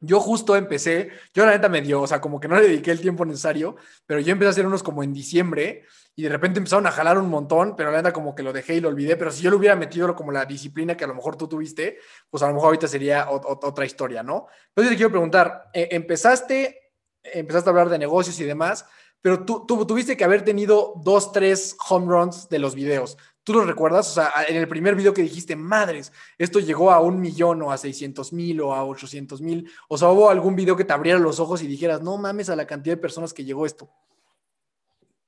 yo 0.00 0.20
justo 0.20 0.56
empecé, 0.56 1.10
yo 1.32 1.46
la 1.46 1.52
neta 1.52 1.68
me 1.68 1.80
dio, 1.80 2.02
o 2.02 2.06
sea, 2.06 2.20
como 2.20 2.38
que 2.38 2.48
no 2.48 2.56
le 2.56 2.68
dediqué 2.68 2.90
el 2.90 3.00
tiempo 3.00 3.24
necesario, 3.24 3.76
pero 4.04 4.20
yo 4.20 4.32
empecé 4.32 4.48
a 4.48 4.50
hacer 4.50 4.66
unos 4.66 4.82
como 4.82 5.02
en 5.02 5.12
diciembre 5.12 5.84
y 6.14 6.22
de 6.24 6.28
repente 6.28 6.58
empezaron 6.58 6.86
a 6.86 6.90
jalar 6.90 7.18
un 7.18 7.30
montón, 7.30 7.74
pero 7.76 7.90
la 7.90 7.98
neta 7.98 8.12
como 8.12 8.34
que 8.34 8.42
lo 8.42 8.52
dejé 8.52 8.74
y 8.74 8.80
lo 8.80 8.88
olvidé, 8.88 9.16
pero 9.16 9.30
si 9.30 9.42
yo 9.42 9.50
le 9.50 9.56
hubiera 9.56 9.74
metido 9.74 10.14
como 10.14 10.32
la 10.32 10.44
disciplina 10.44 10.96
que 10.96 11.04
a 11.04 11.06
lo 11.06 11.14
mejor 11.14 11.36
tú 11.36 11.48
tuviste, 11.48 11.98
pues 12.28 12.42
a 12.42 12.48
lo 12.48 12.54
mejor 12.54 12.68
ahorita 12.68 12.88
sería 12.88 13.28
otra 13.30 13.86
historia, 13.86 14.22
¿no? 14.22 14.48
Entonces 14.68 14.90
te 14.90 14.96
quiero 14.96 15.10
preguntar, 15.10 15.70
eh, 15.72 15.88
empezaste, 15.92 16.92
empezaste 17.22 17.68
a 17.68 17.72
hablar 17.72 17.88
de 17.88 17.98
negocios 17.98 18.38
y 18.40 18.44
demás, 18.44 18.86
pero 19.22 19.44
tú, 19.44 19.66
tuviste 19.66 20.16
que 20.16 20.24
haber 20.24 20.44
tenido 20.44 20.94
dos, 21.02 21.32
tres 21.32 21.76
home 21.88 22.06
runs 22.06 22.48
de 22.48 22.58
los 22.58 22.74
videos. 22.74 23.16
¿Tú 23.42 23.54
lo 23.54 23.64
recuerdas? 23.64 24.10
O 24.10 24.14
sea, 24.14 24.32
en 24.48 24.56
el 24.56 24.66
primer 24.66 24.94
video 24.94 25.14
que 25.14 25.22
dijiste, 25.22 25.54
madres, 25.54 26.12
esto 26.36 26.58
llegó 26.58 26.90
a 26.90 27.00
un 27.00 27.20
millón 27.20 27.62
o 27.62 27.70
a 27.70 27.76
600 27.76 28.32
mil 28.32 28.60
o 28.60 28.74
a 28.74 28.84
800 28.84 29.40
mil. 29.40 29.70
O 29.88 29.96
sea, 29.96 30.08
hubo 30.08 30.30
algún 30.30 30.56
video 30.56 30.76
que 30.76 30.84
te 30.84 30.92
abriera 30.92 31.18
los 31.18 31.38
ojos 31.38 31.62
y 31.62 31.66
dijeras, 31.66 32.02
no 32.02 32.16
mames 32.16 32.50
a 32.50 32.56
la 32.56 32.66
cantidad 32.66 32.96
de 32.96 33.02
personas 33.02 33.32
que 33.32 33.44
llegó 33.44 33.64
esto. 33.64 33.88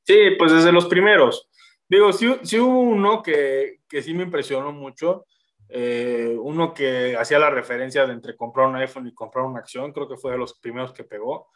Sí, 0.04 0.16
pues 0.38 0.52
desde 0.52 0.72
los 0.72 0.86
primeros. 0.86 1.48
Digo, 1.88 2.12
sí 2.12 2.58
hubo 2.58 2.80
uno 2.80 3.22
que, 3.22 3.80
que, 3.88 4.02
sí 4.02 4.14
me 4.14 4.24
impresionó 4.24 4.72
mucho. 4.72 5.24
Eh, 5.70 6.34
uno 6.40 6.72
que 6.72 7.14
hacía 7.16 7.38
la 7.38 7.50
referencia 7.50 8.06
de 8.06 8.14
entre 8.14 8.36
comprar 8.36 8.68
un 8.68 8.76
iPhone 8.76 9.06
y 9.06 9.14
comprar 9.14 9.44
una 9.44 9.60
acción, 9.60 9.92
creo 9.92 10.08
que 10.08 10.16
fue 10.16 10.32
de 10.32 10.38
los 10.38 10.58
primeros 10.58 10.92
que 10.92 11.04
pegó. 11.04 11.48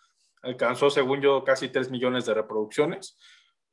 Alcanzó, 0.43 0.91
según 0.91 1.21
yo, 1.21 1.45
casi 1.45 1.69
3 1.69 1.91
millones 1.91 2.27
de 2.27 2.35
reproducciones 2.35 3.19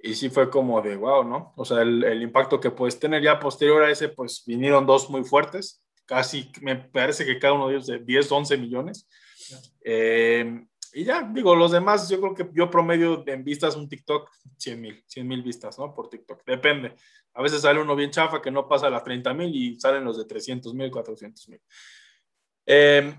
y 0.02 0.16
sí 0.16 0.30
fue 0.30 0.50
como 0.50 0.82
de 0.82 0.96
wow, 0.96 1.24
¿no? 1.24 1.54
O 1.58 1.66
sea, 1.66 1.82
el, 1.82 2.04
el, 2.04 2.22
impacto 2.22 2.60
que 2.60 2.72
puedes 2.72 2.98
tener 3.00 3.22
ya 3.22 3.40
posterior 3.40 3.84
a 3.84 3.92
ese, 3.92 4.10
pues 4.10 4.44
vinieron 4.46 4.86
dos 4.86 5.10
muy 5.10 5.24
fuertes, 5.24 5.84
casi 6.06 6.52
me 6.62 6.76
parece 6.78 7.26
que 7.26 7.38
cada 7.38 7.54
uno 7.54 7.68
de 7.68 7.76
ellos 7.76 7.88
de 7.88 8.00
10, 8.00 8.32
11 8.32 8.58
millones. 8.58 9.08
Eh, 9.84 10.66
y 10.94 11.04
ya, 11.04 11.22
digo, 11.22 11.56
los 11.56 11.72
demás, 11.72 12.10
yo 12.10 12.20
creo 12.20 12.34
que 12.34 12.50
yo 12.54 12.70
promedio 12.70 13.24
en 13.28 13.44
vistas 13.44 13.76
un 13.76 13.88
TikTok 13.88 14.30
100 14.58 14.82
mil, 14.82 15.04
100 15.06 15.28
mil 15.28 15.44
vistas, 15.44 15.78
¿no? 15.78 15.94
Por 15.94 16.10
TikTok, 16.10 16.44
depende. 16.46 16.96
A 17.34 17.44
veces 17.44 17.62
sale 17.62 17.80
uno 17.80 17.96
bien 17.96 18.10
chafa 18.10 18.42
que 18.42 18.50
no 18.50 18.68
pasa 18.68 18.90
las 18.90 19.04
30 19.04 19.34
mil 19.34 19.56
y 19.56 19.80
salen 19.80 20.04
los 20.04 20.18
de 20.18 20.26
300 20.26 20.74
mil, 20.74 20.90
400 20.90 21.50
mil. 21.50 21.62
Eh, 22.66 23.16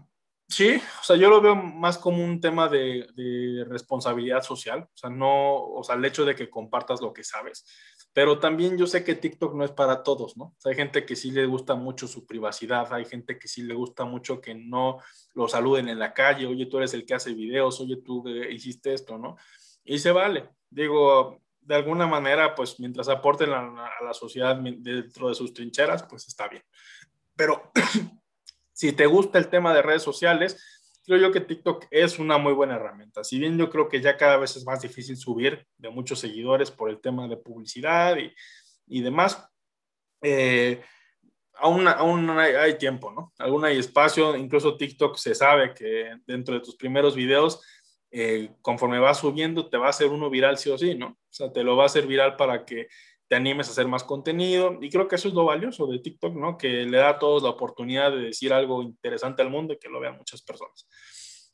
Sí, 0.50 0.82
o 1.00 1.04
sea, 1.04 1.14
yo 1.14 1.30
lo 1.30 1.40
veo 1.40 1.54
más 1.54 1.96
como 1.96 2.24
un 2.24 2.40
tema 2.40 2.68
de, 2.68 3.06
responsabilidad 3.68 4.42
social, 4.42 4.80
o 4.82 4.96
sea, 4.96 5.08
no, 5.08 5.54
o 5.54 5.84
sea, 5.84 5.94
el 5.94 6.04
hecho 6.04 6.24
de 6.24 6.34
que 6.34 6.50
compartas 6.50 7.00
lo 7.00 7.12
que 7.12 7.22
sabes, 7.22 7.64
pero 8.12 8.40
también 8.40 8.76
yo 8.76 8.88
sé 8.88 9.04
que 9.04 9.14
TikTok 9.14 9.54
no 9.54 9.64
es 9.64 9.70
para 9.70 10.02
todos, 10.02 10.36
¿no? 10.36 10.46
O 10.46 10.56
sea, 10.58 10.70
hay 10.70 10.76
gente 10.76 11.06
que 11.06 11.14
sí 11.14 11.30
le 11.30 11.46
gusta 11.46 11.76
mucho 11.76 12.08
su 12.08 12.26
privacidad, 12.26 12.92
hay 12.92 13.04
gente 13.04 13.38
que 13.38 13.46
sí 13.46 13.62
le 13.62 13.74
gusta 13.74 14.04
mucho 14.04 14.40
que 14.40 14.56
no 14.56 14.98
lo 15.34 15.46
saluden 15.46 15.88
en 15.88 16.00
la 16.00 16.12
calle, 16.12 16.46
oye, 16.46 16.66
tú 16.66 16.78
eres 16.78 16.94
el 16.94 17.06
que 17.06 17.14
hace 17.14 17.32
videos, 17.32 17.80
oye, 17.80 17.98
tú 18.04 18.26
eh, 18.26 18.52
hiciste 18.52 18.92
esto, 18.92 19.18
¿no? 19.18 19.36
Y 19.84 20.00
se 20.00 20.10
vale, 20.10 20.50
digo, 20.68 21.40
de 21.60 21.76
alguna 21.76 22.08
manera, 22.08 22.56
pues 22.56 22.80
mientras 22.80 23.08
aporten 23.08 23.52
a, 23.52 23.86
a 23.86 24.04
la 24.04 24.14
sociedad 24.14 24.56
dentro 24.56 25.28
de 25.28 25.34
sus 25.36 25.54
trincheras, 25.54 26.02
pues 26.02 26.26
está 26.26 26.48
bien. 26.48 26.64
Pero 27.36 27.70
si 28.80 28.92
te 28.92 29.04
gusta 29.04 29.36
el 29.38 29.48
tema 29.48 29.74
de 29.74 29.82
redes 29.82 30.02
sociales, 30.02 30.82
creo 31.04 31.18
yo 31.18 31.30
que 31.30 31.42
TikTok 31.42 31.84
es 31.90 32.18
una 32.18 32.38
muy 32.38 32.54
buena 32.54 32.76
herramienta. 32.76 33.22
Si 33.22 33.38
bien 33.38 33.58
yo 33.58 33.68
creo 33.68 33.90
que 33.90 34.00
ya 34.00 34.16
cada 34.16 34.38
vez 34.38 34.56
es 34.56 34.64
más 34.64 34.80
difícil 34.80 35.18
subir 35.18 35.66
de 35.76 35.90
muchos 35.90 36.18
seguidores 36.18 36.70
por 36.70 36.88
el 36.88 36.98
tema 36.98 37.28
de 37.28 37.36
publicidad 37.36 38.16
y, 38.86 39.02
demás, 39.02 39.46
eh, 40.22 40.80
aún, 41.56 41.86
aún 41.88 42.30
hay, 42.30 42.78
tiempo, 42.78 43.12
¿no? 43.12 43.34
Aún 43.38 43.66
hay 43.66 43.78
espacio, 43.78 44.34
incluso 44.34 44.78
TikTok 44.78 45.18
se 45.18 45.34
sabe 45.34 45.74
que 45.74 46.16
dentro 46.26 46.54
de 46.54 46.62
tus 46.62 46.76
primeros 46.76 47.14
videos, 47.14 47.60
eh, 48.10 48.48
conforme 48.62 48.98
vas 48.98 49.18
subiendo, 49.18 49.68
te 49.68 49.76
va 49.76 49.88
a 49.88 49.90
hacer 49.90 50.06
uno 50.06 50.30
viral 50.30 50.56
sí 50.56 50.70
o 50.70 50.78
sí, 50.78 50.94
¿no? 50.94 51.08
O 51.08 51.32
sea, 51.32 51.52
te 51.52 51.62
lo 51.62 51.76
va 51.76 51.82
a 51.82 51.86
hacer 51.86 52.06
viral 52.06 52.36
para 52.36 52.64
que 52.64 52.88
te 53.30 53.36
animes 53.36 53.68
a 53.68 53.70
hacer 53.70 53.86
más 53.86 54.02
contenido. 54.02 54.76
Y 54.80 54.90
creo 54.90 55.06
que 55.06 55.14
eso 55.14 55.28
es 55.28 55.34
lo 55.34 55.44
valioso 55.44 55.86
de 55.86 56.00
TikTok, 56.00 56.34
¿no? 56.34 56.58
Que 56.58 56.84
le 56.84 56.98
da 56.98 57.10
a 57.10 57.18
todos 57.20 57.44
la 57.44 57.50
oportunidad 57.50 58.10
de 58.10 58.22
decir 58.22 58.52
algo 58.52 58.82
interesante 58.82 59.40
al 59.40 59.50
mundo 59.50 59.72
y 59.72 59.78
que 59.78 59.88
lo 59.88 60.00
vean 60.00 60.16
muchas 60.16 60.42
personas. 60.42 60.88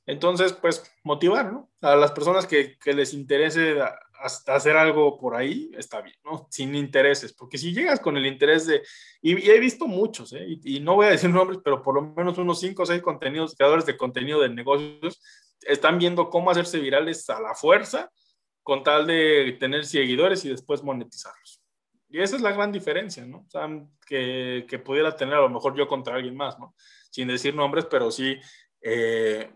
Entonces, 0.06 0.54
pues 0.54 0.90
motivar, 1.04 1.52
¿no? 1.52 1.70
A 1.82 1.94
las 1.94 2.12
personas 2.12 2.46
que, 2.46 2.78
les 2.86 3.12
interese 3.12 3.76
hacer 4.46 4.74
algo 4.74 5.18
por 5.18 5.34
ahí, 5.34 5.70
está 5.76 6.00
bien, 6.00 6.16
¿no? 6.24 6.48
Sin 6.50 6.74
intereses, 6.74 7.34
porque 7.34 7.58
si 7.58 7.74
llegas 7.74 8.00
con 8.00 8.16
el 8.16 8.24
interés 8.24 8.66
de, 8.66 8.80
y, 9.20 9.50
he 9.50 9.60
visto 9.60 9.86
muchos, 9.86 10.32
¿eh? 10.32 10.46
y, 10.48 10.76
y, 10.76 10.80
no 10.80 10.94
voy 10.94 11.06
a 11.06 11.10
decir 11.10 11.28
nombres, 11.30 11.60
pero 11.62 11.82
por 11.82 11.96
lo 11.96 12.14
menos 12.14 12.38
unos 12.38 12.58
5 12.60 12.84
o 12.84 12.86
6 12.86 13.02
contenidos, 13.02 13.54
creadores 13.54 13.84
de 13.84 13.98
contenido 13.98 14.40
de 14.40 14.48
negocios, 14.48 15.20
están 15.60 15.98
viendo 15.98 16.30
cómo 16.30 16.50
hacerse 16.50 16.78
virales 16.78 17.28
a 17.28 17.38
la 17.38 17.54
fuerza 17.54 18.10
con 18.62 18.82
tal 18.82 19.06
de 19.06 19.56
tener 19.60 19.84
seguidores 19.84 20.44
y 20.44 20.48
después 20.48 20.82
monetizarlos. 20.82 21.55
Y 22.16 22.22
esa 22.22 22.36
es 22.36 22.40
la 22.40 22.52
gran 22.52 22.72
diferencia, 22.72 23.26
¿no? 23.26 23.40
O 23.40 23.50
sea, 23.50 23.68
que, 24.06 24.64
que, 24.66 24.78
pudiera 24.78 25.14
tener 25.14 25.34
a 25.34 25.42
lo 25.42 25.50
mejor 25.50 25.76
yo 25.76 25.86
contra 25.86 26.14
alguien 26.14 26.34
más, 26.34 26.58
¿no? 26.58 26.74
Sin 27.10 27.28
decir 27.28 27.54
nombres, 27.54 27.84
pero 27.90 28.10
sí, 28.10 28.38
eh, 28.80 29.50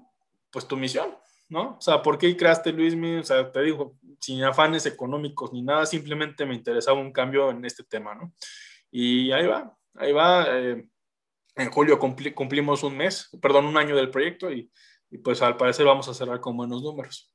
pues 0.50 0.68
tu 0.68 0.76
misión, 0.76 1.16
¿no? 1.48 1.78
O 1.78 1.80
sea, 1.80 2.02
¿por 2.02 2.18
qué 2.18 2.36
creaste 2.36 2.70
Luismi? 2.70 3.16
O 3.16 3.24
sea, 3.24 3.50
te 3.50 3.62
digo, 3.62 3.96
sin 4.20 4.44
afanes 4.44 4.84
económicos 4.84 5.54
ni 5.54 5.62
nada, 5.62 5.86
simplemente 5.86 6.44
me 6.44 6.54
interesaba 6.54 7.00
un 7.00 7.12
cambio 7.12 7.50
en 7.50 7.64
este 7.64 7.82
tema, 7.82 8.14
¿no? 8.14 8.34
Y 8.90 9.32
ahí 9.32 9.46
va, 9.46 9.74
ahí 9.94 10.12
va. 10.12 10.44
Eh, 10.50 10.86
en 11.56 11.70
julio 11.70 11.98
cumplimos 11.98 12.82
un 12.82 12.94
mes, 12.94 13.30
perdón, 13.40 13.64
un 13.64 13.78
año 13.78 13.96
del 13.96 14.10
proyecto 14.10 14.52
y, 14.52 14.70
y 15.10 15.16
pues 15.16 15.40
al 15.40 15.56
parecer 15.56 15.86
vamos 15.86 16.08
a 16.08 16.14
cerrar 16.14 16.40
con 16.40 16.58
buenos 16.58 16.82
números. 16.82 17.32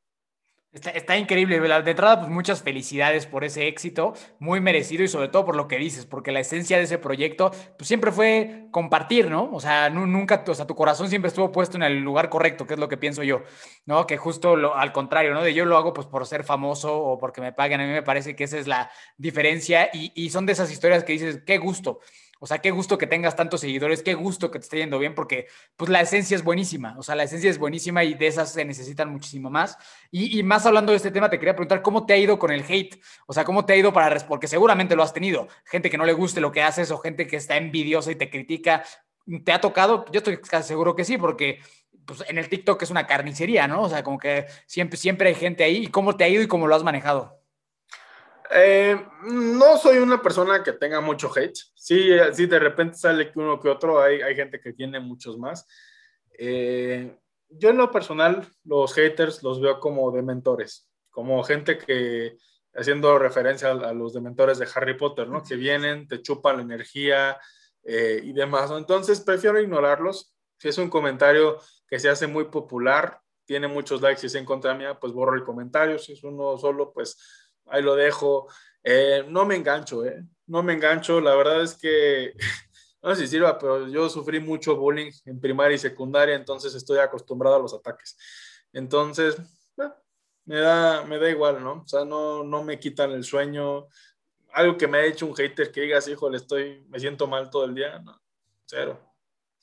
Está, 0.75 1.17
increíble, 1.17 1.57
de 1.57 1.91
entrada, 1.91 2.19
pues 2.19 2.29
muchas 2.29 2.61
felicidades 2.61 3.25
por 3.25 3.45
ese 3.45 3.69
éxito, 3.69 4.13
muy 4.39 4.59
merecido 4.59 5.05
y 5.05 5.07
sobre 5.07 5.29
todo 5.29 5.45
por 5.45 5.55
lo 5.55 5.69
que 5.69 5.77
dices, 5.77 6.05
porque 6.05 6.33
la 6.33 6.41
esencia 6.41 6.75
de 6.75 6.83
ese 6.83 6.97
proyecto, 6.97 7.51
pues 7.77 7.87
siempre 7.87 8.11
fue 8.11 8.67
compartir, 8.71 9.29
¿no? 9.29 9.49
O 9.53 9.61
sea, 9.61 9.89
nunca, 9.89 10.43
o 10.45 10.53
sea, 10.53 10.67
tu 10.67 10.75
corazón 10.75 11.07
siempre 11.07 11.29
estuvo 11.29 11.49
puesto 11.49 11.77
en 11.77 11.83
el 11.83 12.01
lugar 12.01 12.29
correcto, 12.29 12.67
que 12.67 12.73
es 12.73 12.79
lo 12.79 12.89
que 12.89 12.97
pienso 12.97 13.23
yo, 13.23 13.43
¿no? 13.85 14.05
Que 14.05 14.17
justo 14.17 14.75
al 14.75 14.91
contrario, 14.91 15.33
¿no? 15.33 15.43
De 15.43 15.53
yo 15.53 15.63
lo 15.63 15.77
hago 15.77 15.93
pues 15.93 16.07
por 16.07 16.27
ser 16.27 16.43
famoso 16.43 16.93
o 16.93 17.17
porque 17.17 17.39
me 17.39 17.53
paguen, 17.53 17.79
a 17.79 17.85
mí 17.85 17.93
me 17.93 18.03
parece 18.03 18.35
que 18.35 18.43
esa 18.43 18.57
es 18.57 18.67
la 18.67 18.91
diferencia 19.17 19.89
y, 19.93 20.11
y 20.13 20.29
son 20.29 20.45
de 20.45 20.51
esas 20.51 20.69
historias 20.69 21.05
que 21.05 21.13
dices, 21.13 21.41
qué 21.45 21.57
gusto. 21.57 22.01
O 22.45 22.47
sea, 22.47 22.59
qué 22.59 22.69
gusto 22.69 22.99
que 22.99 23.07
tengas 23.07 23.35
tantos 23.35 23.61
seguidores, 23.61 24.03
qué 24.03 24.13
gusto 24.13 24.51
que 24.51 24.59
te 24.59 24.65
esté 24.65 24.77
yendo 24.77 24.99
bien, 24.99 25.15
porque 25.15 25.47
pues 25.75 25.89
la 25.89 26.01
esencia 26.01 26.35
es 26.35 26.43
buenísima. 26.43 26.93
O 26.95 27.01
sea, 27.01 27.15
la 27.15 27.23
esencia 27.23 27.49
es 27.49 27.57
buenísima 27.57 28.03
y 28.03 28.13
de 28.13 28.27
esas 28.27 28.53
se 28.53 28.63
necesitan 28.63 29.09
muchísimo 29.11 29.49
más. 29.49 29.79
Y, 30.11 30.43
más 30.43 30.63
hablando 30.67 30.91
de 30.91 30.97
este 30.97 31.09
tema, 31.09 31.27
te 31.27 31.39
quería 31.39 31.55
preguntar 31.55 31.81
cómo 31.81 32.05
te 32.05 32.13
ha 32.13 32.17
ido 32.17 32.37
con 32.37 32.51
el 32.51 32.63
hate. 32.69 33.01
O 33.25 33.33
sea, 33.33 33.45
cómo 33.45 33.65
te 33.65 33.73
ha 33.73 33.77
ido 33.77 33.91
para, 33.91 34.15
porque 34.27 34.45
seguramente 34.47 34.95
lo 34.95 35.01
has 35.01 35.11
tenido. 35.11 35.47
Gente 35.63 35.89
que 35.89 35.97
no 35.97 36.05
le 36.05 36.13
guste 36.13 36.39
lo 36.39 36.51
que 36.51 36.61
haces 36.61 36.91
o 36.91 36.99
gente 36.99 37.25
que 37.25 37.37
está 37.37 37.57
envidiosa 37.57 38.11
y 38.11 38.15
te 38.15 38.29
critica. 38.29 38.83
¿Te 39.43 39.51
ha 39.51 39.59
tocado? 39.59 40.05
Yo 40.11 40.19
estoy 40.19 40.37
casi 40.37 40.67
seguro 40.67 40.95
que 40.95 41.03
sí, 41.03 41.17
porque 41.17 41.61
pues, 42.05 42.23
en 42.27 42.37
el 42.37 42.47
TikTok 42.47 42.79
es 42.83 42.91
una 42.91 43.07
carnicería, 43.07 43.67
¿no? 43.67 43.81
O 43.81 43.89
sea, 43.89 44.03
como 44.03 44.19
que 44.19 44.45
siempre, 44.67 44.97
siempre 44.97 45.29
hay 45.29 45.35
gente 45.35 45.63
ahí. 45.63 45.85
¿Y 45.85 45.87
cómo 45.87 46.15
te 46.15 46.23
ha 46.23 46.29
ido 46.29 46.43
y 46.43 46.47
cómo 46.47 46.67
lo 46.67 46.75
has 46.75 46.83
manejado? 46.83 47.34
Eh, 48.51 48.95
no 49.23 49.77
soy 49.77 49.97
una 49.97 50.21
persona 50.21 50.63
que 50.63 50.73
tenga 50.73 51.01
mucho 51.01 51.31
hate. 51.35 51.57
Sí, 51.73 52.09
sí 52.33 52.45
de 52.45 52.59
repente 52.59 52.97
sale 52.97 53.31
uno 53.35 53.59
que 53.59 53.69
otro, 53.69 54.01
hay, 54.01 54.21
hay 54.21 54.35
gente 54.35 54.59
que 54.59 54.73
tiene 54.73 54.99
muchos 54.99 55.37
más. 55.37 55.67
Eh, 56.37 57.17
yo 57.49 57.69
en 57.69 57.77
lo 57.77 57.91
personal, 57.91 58.47
los 58.63 58.93
haters 58.93 59.43
los 59.43 59.61
veo 59.61 59.79
como 59.79 60.11
dementores, 60.11 60.89
como 61.09 61.43
gente 61.43 61.77
que, 61.77 62.37
haciendo 62.73 63.17
referencia 63.17 63.71
a, 63.71 63.93
los 63.93 64.13
dementores 64.13 64.57
de 64.59 64.67
Harry 64.73 64.97
Potter, 64.97 65.27
¿no? 65.27 65.43
Que 65.43 65.55
vienen, 65.55 66.07
te 66.07 66.21
chupan 66.21 66.57
la 66.57 66.63
energía 66.63 67.37
eh, 67.83 68.19
y 68.23 68.33
demás. 68.33 68.71
Entonces, 68.71 69.21
prefiero 69.21 69.61
ignorarlos. 69.61 70.33
Si 70.57 70.69
es 70.69 70.77
un 70.77 70.89
comentario 70.89 71.59
que 71.87 71.99
se 71.99 72.09
hace 72.09 72.27
muy 72.27 72.45
popular, 72.45 73.21
tiene 73.45 73.67
muchos 73.67 74.01
likes 74.01 74.21
y 74.23 74.25
es 74.25 74.35
en 74.35 74.45
contra 74.45 74.73
mía, 74.73 74.99
pues 74.99 75.13
borro 75.13 75.35
el 75.35 75.43
comentario. 75.43 75.99
Si 75.99 76.13
es 76.13 76.23
uno 76.23 76.57
solo, 76.57 76.91
pues 76.91 77.44
ahí 77.67 77.81
lo 77.81 77.95
dejo. 77.95 78.47
Eh, 78.83 79.25
no 79.27 79.45
me 79.45 79.55
engancho, 79.55 80.05
¿eh? 80.05 80.23
No 80.47 80.63
me 80.63 80.73
engancho. 80.73 81.19
La 81.21 81.35
verdad 81.35 81.61
es 81.61 81.75
que, 81.75 82.33
no 83.01 83.15
sé 83.15 83.21
si 83.21 83.27
sirva, 83.27 83.57
pero 83.57 83.87
yo 83.87 84.09
sufrí 84.09 84.39
mucho 84.39 84.75
bullying 84.75 85.11
en 85.25 85.39
primaria 85.39 85.75
y 85.75 85.79
secundaria, 85.79 86.35
entonces 86.35 86.73
estoy 86.75 86.99
acostumbrado 86.99 87.55
a 87.57 87.59
los 87.59 87.73
ataques. 87.73 88.17
Entonces, 88.73 89.37
me, 90.45 90.57
da, 90.57 91.03
me 91.05 91.17
da 91.17 91.29
igual, 91.29 91.63
¿no? 91.63 91.81
O 91.83 91.87
sea, 91.87 92.05
no, 92.05 92.43
no 92.43 92.63
me 92.63 92.79
quitan 92.79 93.11
el 93.11 93.23
sueño. 93.23 93.87
Algo 94.53 94.77
que 94.77 94.87
me 94.87 94.99
ha 94.99 95.05
hecho 95.05 95.25
un 95.25 95.35
hater 95.35 95.71
que 95.71 95.81
digas, 95.81 96.07
híjole, 96.07 96.37
estoy, 96.37 96.85
me 96.89 96.99
siento 96.99 97.27
mal 97.27 97.49
todo 97.49 97.65
el 97.65 97.75
día, 97.75 97.99
no, 97.99 98.21
cero. 98.65 99.14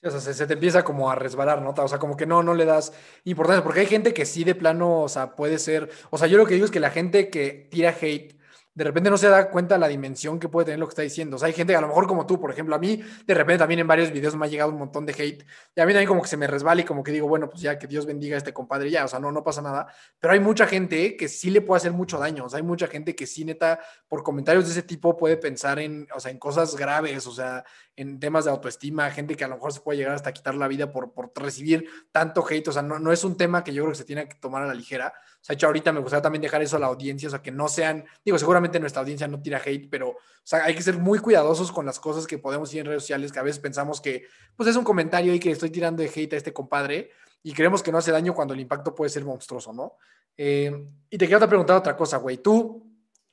O 0.04 0.10
sea, 0.10 0.20
se, 0.20 0.46
te 0.46 0.54
empieza 0.54 0.82
como 0.84 1.10
a 1.10 1.14
resbalar, 1.14 1.62
¿no? 1.62 1.70
O 1.70 1.88
sea, 1.88 1.98
como 1.98 2.16
que 2.16 2.26
no, 2.26 2.42
no 2.42 2.54
le 2.54 2.64
das 2.64 2.92
importancia, 3.24 3.62
porque 3.62 3.80
hay 3.80 3.86
gente 3.86 4.12
que 4.12 4.26
sí 4.26 4.42
de 4.42 4.54
plano, 4.54 5.02
o 5.02 5.08
sea, 5.08 5.36
puede 5.36 5.58
ser, 5.58 5.90
o 6.10 6.18
sea, 6.18 6.26
yo 6.26 6.38
lo 6.38 6.46
que 6.46 6.54
digo 6.54 6.66
es 6.66 6.72
que 6.72 6.80
la 6.80 6.90
gente 6.90 7.30
que 7.30 7.68
tira 7.70 7.94
hate 8.00 8.36
de 8.74 8.84
repente 8.84 9.10
no 9.10 9.18
se 9.18 9.28
da 9.28 9.50
cuenta 9.50 9.76
la 9.76 9.86
dimensión 9.88 10.38
que 10.38 10.48
puede 10.48 10.66
tener 10.66 10.80
lo 10.80 10.86
que 10.86 10.92
está 10.92 11.02
diciendo. 11.02 11.36
O 11.36 11.38
sea, 11.38 11.48
hay 11.48 11.52
gente, 11.52 11.76
a 11.76 11.80
lo 11.80 11.88
mejor 11.88 12.06
como 12.06 12.26
tú, 12.26 12.40
por 12.40 12.50
ejemplo, 12.50 12.74
a 12.74 12.78
mí 12.78 13.02
de 13.26 13.34
repente 13.34 13.58
también 13.58 13.80
en 13.80 13.86
varios 13.86 14.10
videos 14.10 14.34
me 14.34 14.46
ha 14.46 14.48
llegado 14.48 14.70
un 14.70 14.78
montón 14.78 15.04
de 15.04 15.12
hate 15.12 15.44
y 15.76 15.80
a 15.80 15.84
mí 15.84 15.92
también 15.92 16.08
como 16.08 16.22
que 16.22 16.28
se 16.28 16.38
me 16.38 16.46
resbala 16.46 16.80
y 16.80 16.84
como 16.84 17.02
que 17.02 17.12
digo, 17.12 17.28
bueno, 17.28 17.50
pues 17.50 17.60
ya 17.60 17.78
que 17.78 17.86
Dios 17.86 18.06
bendiga 18.06 18.36
a 18.36 18.38
este 18.38 18.54
compadre, 18.54 18.90
ya, 18.90 19.04
o 19.04 19.08
sea, 19.08 19.18
no, 19.18 19.30
no 19.30 19.44
pasa 19.44 19.60
nada. 19.60 19.88
Pero 20.18 20.32
hay 20.32 20.40
mucha 20.40 20.66
gente 20.66 21.16
que 21.16 21.28
sí 21.28 21.50
le 21.50 21.60
puede 21.60 21.78
hacer 21.78 21.92
mucho 21.92 22.18
daño. 22.18 22.46
O 22.46 22.48
sea, 22.48 22.58
hay 22.58 22.62
mucha 22.62 22.86
gente 22.86 23.14
que 23.14 23.26
sí, 23.26 23.44
neta, 23.44 23.78
por 24.08 24.22
comentarios 24.22 24.64
de 24.64 24.70
ese 24.70 24.82
tipo 24.82 25.16
puede 25.18 25.36
pensar 25.36 25.78
en, 25.78 26.08
o 26.14 26.20
sea, 26.20 26.30
en 26.30 26.38
cosas 26.38 26.74
graves, 26.74 27.26
o 27.26 27.32
sea, 27.32 27.64
en 27.96 28.18
temas 28.20 28.44
de 28.44 28.50
autoestima, 28.50 29.10
gente 29.10 29.36
que 29.36 29.44
a 29.44 29.48
lo 29.48 29.56
mejor 29.56 29.72
se 29.72 29.80
puede 29.80 29.98
llegar 29.98 30.14
hasta 30.14 30.32
quitar 30.32 30.54
la 30.54 30.68
vida 30.68 30.90
por, 30.90 31.12
por 31.12 31.30
recibir 31.34 31.86
tanto 32.10 32.44
hate. 32.48 32.68
O 32.68 32.72
sea, 32.72 32.82
no, 32.82 32.98
no 32.98 33.12
es 33.12 33.22
un 33.24 33.36
tema 33.36 33.62
que 33.62 33.74
yo 33.74 33.82
creo 33.82 33.92
que 33.92 33.98
se 33.98 34.04
tiene 34.04 34.28
que 34.28 34.36
tomar 34.36 34.62
a 34.62 34.66
la 34.66 34.74
ligera. 34.74 35.12
O 35.42 35.44
sea, 35.44 35.54
hecho, 35.54 35.66
ahorita 35.66 35.92
me 35.92 36.00
gustaría 36.00 36.22
también 36.22 36.42
dejar 36.42 36.62
eso 36.62 36.76
a 36.76 36.78
la 36.80 36.86
audiencia, 36.86 37.28
o 37.28 37.30
sea, 37.30 37.42
que 37.42 37.50
no 37.50 37.68
sean, 37.68 38.04
digo, 38.24 38.38
seguramente 38.38 38.78
nuestra 38.78 39.02
audiencia 39.02 39.26
no 39.26 39.42
tira 39.42 39.60
hate, 39.64 39.88
pero, 39.90 40.10
o 40.10 40.16
sea, 40.44 40.64
hay 40.64 40.74
que 40.74 40.82
ser 40.82 40.98
muy 40.98 41.18
cuidadosos 41.18 41.72
con 41.72 41.84
las 41.84 41.98
cosas 41.98 42.26
que 42.26 42.38
podemos 42.38 42.68
decir 42.68 42.80
en 42.80 42.86
redes 42.86 43.02
sociales, 43.02 43.32
que 43.32 43.40
a 43.40 43.42
veces 43.42 43.58
pensamos 43.60 44.00
que, 44.00 44.24
pues 44.56 44.68
es 44.68 44.76
un 44.76 44.84
comentario 44.84 45.34
y 45.34 45.40
que 45.40 45.50
estoy 45.50 45.70
tirando 45.70 46.02
de 46.02 46.08
hate 46.14 46.34
a 46.34 46.36
este 46.36 46.52
compadre 46.52 47.10
y 47.42 47.52
creemos 47.52 47.82
que 47.82 47.90
no 47.90 47.98
hace 47.98 48.12
daño 48.12 48.34
cuando 48.34 48.54
el 48.54 48.60
impacto 48.60 48.94
puede 48.94 49.10
ser 49.10 49.24
monstruoso, 49.24 49.72
¿no? 49.72 49.96
Eh, 50.36 50.86
y 51.10 51.18
te 51.18 51.26
quiero 51.26 51.46
preguntar 51.48 51.76
otra 51.76 51.96
cosa, 51.96 52.18
güey. 52.18 52.38
Tú, 52.38 52.91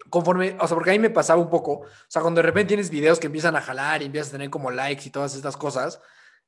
conforme, 0.10 0.56
o 0.60 0.68
sea, 0.68 0.76
porque 0.76 0.92
a 0.92 0.94
mí 0.94 1.00
me 1.00 1.10
pasaba 1.10 1.42
un 1.42 1.50
poco, 1.50 1.72
o 1.72 1.86
sea, 2.08 2.22
cuando 2.22 2.40
de 2.40 2.48
repente 2.48 2.70
tienes 2.70 2.90
videos 2.90 3.20
que 3.20 3.28
empiezan 3.28 3.56
a 3.56 3.62
jalar 3.62 4.02
y 4.02 4.06
empiezas 4.06 4.30
a 4.30 4.32
tener 4.34 4.50
como 4.50 4.72
likes 4.72 5.04
y 5.06 5.10
todas 5.10 5.36
estas 5.36 5.58
cosas, 5.58 6.02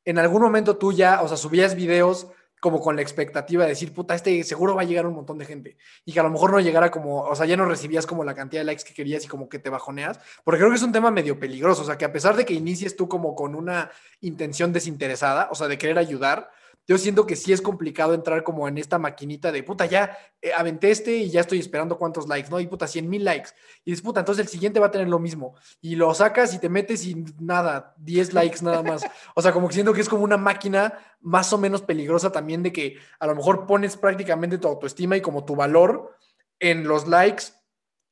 en 0.05 0.18
algún 0.20 0.41
momento 0.41 0.78
tú 0.78 0.91
ya, 0.91 1.22
o 1.22 1.28
sea, 1.28 1.38
subías 1.38 1.76
videos 1.76 2.28
como 2.62 2.80
con 2.80 2.95
la 2.95 3.01
expectativa 3.01 3.64
de 3.64 3.70
decir, 3.70 3.91
puta, 3.91 4.14
este 4.14 4.43
seguro 4.43 4.76
va 4.76 4.84
a 4.84 4.86
llegar 4.86 5.07
un 5.07 5.16
montón 5.16 5.39
de 5.39 5.45
gente. 5.45 5.78
Y 6.05 6.14
que 6.14 6.20
a 6.20 6.24
lo 6.24 6.30
mejor 6.30 6.51
no 6.51 6.59
llegara 6.59 6.91
como, 6.91 7.24
o 7.24 7.36
sea, 7.36 7.47
ya 7.47 7.57
no 7.57 7.66
recibías 7.66 8.05
como 8.05 8.24
la 8.24 8.36
cantidad 8.36 8.62
de 8.62 8.66
likes 8.66 8.84
que 8.84 8.93
querías 8.93 9.26
y 9.26 9.28
como 9.28 9.49
que 9.49 9.57
te 9.57 9.72
bajoneas. 9.72 10.20
Porque 10.43 10.59
creo 10.59 10.70
que 10.70 10.76
es 10.76 10.84
un 10.84 10.91
tema 10.91 11.09
medio 11.09 11.39
peligroso. 11.39 11.82
O 11.82 11.86
sea, 11.86 11.97
que 11.97 12.05
a 12.05 12.14
pesar 12.14 12.36
de 12.36 12.45
que 12.45 12.53
inicies 12.53 12.95
tú 12.95 13.09
como 13.09 13.34
con 13.34 13.55
una 13.55 13.89
intención 14.22 14.74
desinteresada, 14.74 15.47
o 15.51 15.55
sea, 15.55 15.68
de 15.68 15.80
querer 15.80 15.97
ayudar, 15.97 16.51
yo 16.88 16.97
siento 16.97 17.25
que 17.25 17.36
sí 17.36 17.53
es 17.53 17.61
complicado 17.61 18.13
entrar 18.13 18.43
como 18.43 18.67
en 18.67 18.77
esta 18.77 18.97
maquinita 18.97 19.51
de 19.51 19.63
puta, 19.63 19.86
ya 19.86 20.17
eh, 20.41 20.51
aventé 20.55 20.91
este 20.91 21.17
y 21.17 21.29
ya 21.29 21.41
estoy 21.41 21.59
esperando 21.59 21.97
cuántos 21.97 22.27
likes, 22.27 22.49
¿no? 22.49 22.59
Y 22.59 22.67
puta, 22.67 22.88
100 22.88 23.09
mil 23.09 23.23
likes. 23.23 23.51
Y 23.86 23.91
dices, 23.91 24.03
puta, 24.03 24.21
entonces 24.21 24.45
el 24.45 24.51
siguiente 24.51 24.79
va 24.79 24.88
a 24.88 24.91
tener 24.91 25.07
lo 25.07 25.19
mismo. 25.19 25.55
Y 25.79 25.95
lo 25.95 26.13
sacas 26.13 26.53
y 26.53 26.59
te 26.59 26.69
metes 26.69 27.05
y 27.05 27.23
nada, 27.39 27.93
10 27.99 28.34
likes 28.34 28.57
nada 28.61 28.84
más. 28.84 29.03
O 29.36 29.41
sea, 29.41 29.51
como 29.51 29.67
que 29.67 29.75
siento 29.75 29.93
que 29.93 30.01
es 30.01 30.09
como 30.09 30.23
una 30.23 30.38
máquina 30.38 30.97
más 31.21 31.53
o 31.53 31.57
menos 31.57 31.82
peligrosa 31.82 32.32
también 32.32 32.63
de 32.63 32.73
que 32.73 32.97
a 33.19 33.27
lo 33.27 33.36
mejor 33.36 33.67
pones 33.67 33.95
prácticamente 33.97 34.57
tu 34.57 34.67
autoestima 34.67 35.15
y 35.15 35.21
como 35.21 35.45
tu 35.45 35.55
valor 35.55 36.17
en 36.59 36.88
los 36.88 37.07
likes 37.07 37.45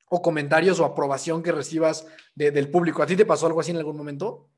o 0.08 0.22
comentarios 0.22 0.80
o 0.80 0.84
aprobación 0.84 1.42
que 1.42 1.52
recibas 1.52 2.06
del 2.34 2.70
público. 2.70 3.02
¿A 3.02 3.06
ti 3.06 3.16
te 3.16 3.24
pasó 3.26 3.46
algo 3.46 3.60
así 3.60 3.70
en 3.70 3.76
algún 3.78 3.96
momento? 3.96 4.49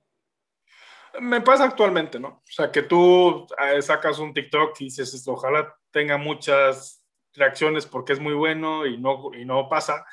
Me 1.21 1.41
pasa 1.41 1.65
actualmente, 1.65 2.19
¿no? 2.19 2.29
O 2.29 2.43
sea, 2.51 2.71
que 2.71 2.83
tú 2.83 3.47
eh, 3.59 3.83
sacas 3.83 4.19
un 4.19 4.33
TikTok 4.33 4.81
y 4.81 4.85
dices, 4.85 5.27
ojalá 5.29 5.75
tenga 5.91 6.17
muchas 6.17 7.05
reacciones 7.35 7.87
porque 7.87 8.13
es 8.13 8.21
muy 8.21 8.35
bueno 8.35 8.87
y 8.87 8.99
no, 8.99 9.31
y 9.35 9.45
no 9.45 9.69
pasa. 9.69 10.05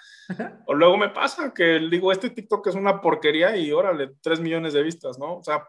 O 0.67 0.73
luego 0.73 0.97
me 0.97 1.09
pasa 1.09 1.53
que 1.53 1.79
digo, 1.79 2.11
este 2.11 2.29
TikTok 2.29 2.67
es 2.67 2.75
una 2.75 3.01
porquería 3.01 3.57
y 3.57 3.71
órale, 3.71 4.11
3 4.21 4.39
millones 4.39 4.73
de 4.73 4.83
vistas, 4.83 5.17
¿no? 5.17 5.37
O 5.37 5.43
sea, 5.43 5.67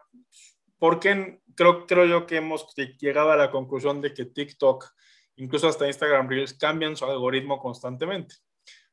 porque 0.77 1.39
creo, 1.55 1.85
creo 1.87 2.05
yo 2.05 2.25
que 2.25 2.37
hemos 2.37 2.67
llegado 2.99 3.31
a 3.31 3.37
la 3.37 3.51
conclusión 3.51 4.01
de 4.01 4.13
que 4.13 4.25
TikTok, 4.25 4.85
incluso 5.37 5.67
hasta 5.67 5.87
Instagram 5.87 6.29
Reels, 6.29 6.53
cambian 6.53 6.95
su 6.95 7.05
algoritmo 7.05 7.59
constantemente 7.59 8.35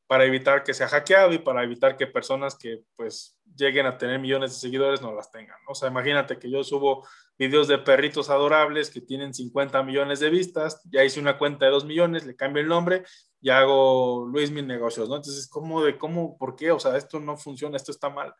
para 0.08 0.24
evitar 0.24 0.64
que 0.64 0.74
sea 0.74 0.88
hackeado 0.88 1.32
y 1.34 1.38
para 1.38 1.62
evitar 1.62 1.96
que 1.96 2.06
personas 2.06 2.56
que 2.56 2.82
pues 2.96 3.38
lleguen 3.56 3.84
a 3.84 3.98
tener 3.98 4.18
millones 4.18 4.52
de 4.52 4.58
seguidores 4.58 5.02
no 5.02 5.14
las 5.14 5.30
tengan. 5.30 5.58
O 5.68 5.74
sea, 5.74 5.90
imagínate 5.90 6.38
que 6.38 6.50
yo 6.50 6.64
subo 6.64 7.06
videos 7.38 7.68
de 7.68 7.78
perritos 7.78 8.30
adorables 8.30 8.90
que 8.90 9.02
tienen 9.02 9.34
50 9.34 9.82
millones 9.82 10.18
de 10.18 10.30
vistas, 10.30 10.80
ya 10.90 11.04
hice 11.04 11.20
una 11.20 11.36
cuenta 11.36 11.66
de 11.66 11.72
2 11.72 11.84
millones, 11.84 12.24
le 12.24 12.34
cambio 12.34 12.62
el 12.62 12.68
nombre 12.68 13.04
y 13.40 13.50
hago 13.50 14.26
Luis 14.26 14.50
Mil 14.50 14.66
Negocios, 14.66 15.10
¿no? 15.10 15.16
Entonces, 15.16 15.46
¿cómo 15.46 15.84
de 15.84 15.98
cómo, 15.98 16.38
por 16.38 16.56
qué? 16.56 16.72
O 16.72 16.80
sea, 16.80 16.96
esto 16.96 17.20
no 17.20 17.36
funciona, 17.36 17.76
esto 17.76 17.92
está 17.92 18.08
mal. 18.08 18.34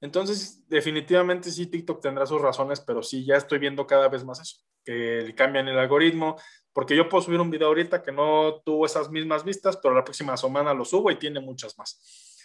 Entonces, 0.00 0.68
definitivamente 0.68 1.52
sí, 1.52 1.66
TikTok 1.68 2.02
tendrá 2.02 2.26
sus 2.26 2.42
razones, 2.42 2.80
pero 2.80 3.02
sí, 3.04 3.24
ya 3.24 3.36
estoy 3.36 3.60
viendo 3.60 3.86
cada 3.86 4.08
vez 4.08 4.24
más 4.24 4.40
eso, 4.40 4.56
que 4.84 5.22
le 5.22 5.34
cambian 5.36 5.68
el 5.68 5.78
algoritmo, 5.78 6.36
porque 6.72 6.96
yo 6.96 7.08
puedo 7.08 7.22
subir 7.22 7.40
un 7.40 7.50
video 7.50 7.68
ahorita 7.68 8.02
que 8.02 8.12
no 8.12 8.60
tuvo 8.64 8.86
esas 8.86 9.10
mismas 9.10 9.44
vistas, 9.44 9.76
pero 9.76 9.94
la 9.94 10.04
próxima 10.04 10.36
semana 10.36 10.74
lo 10.74 10.84
subo 10.84 11.10
y 11.10 11.16
tiene 11.16 11.40
muchas 11.40 11.76
más. 11.78 12.00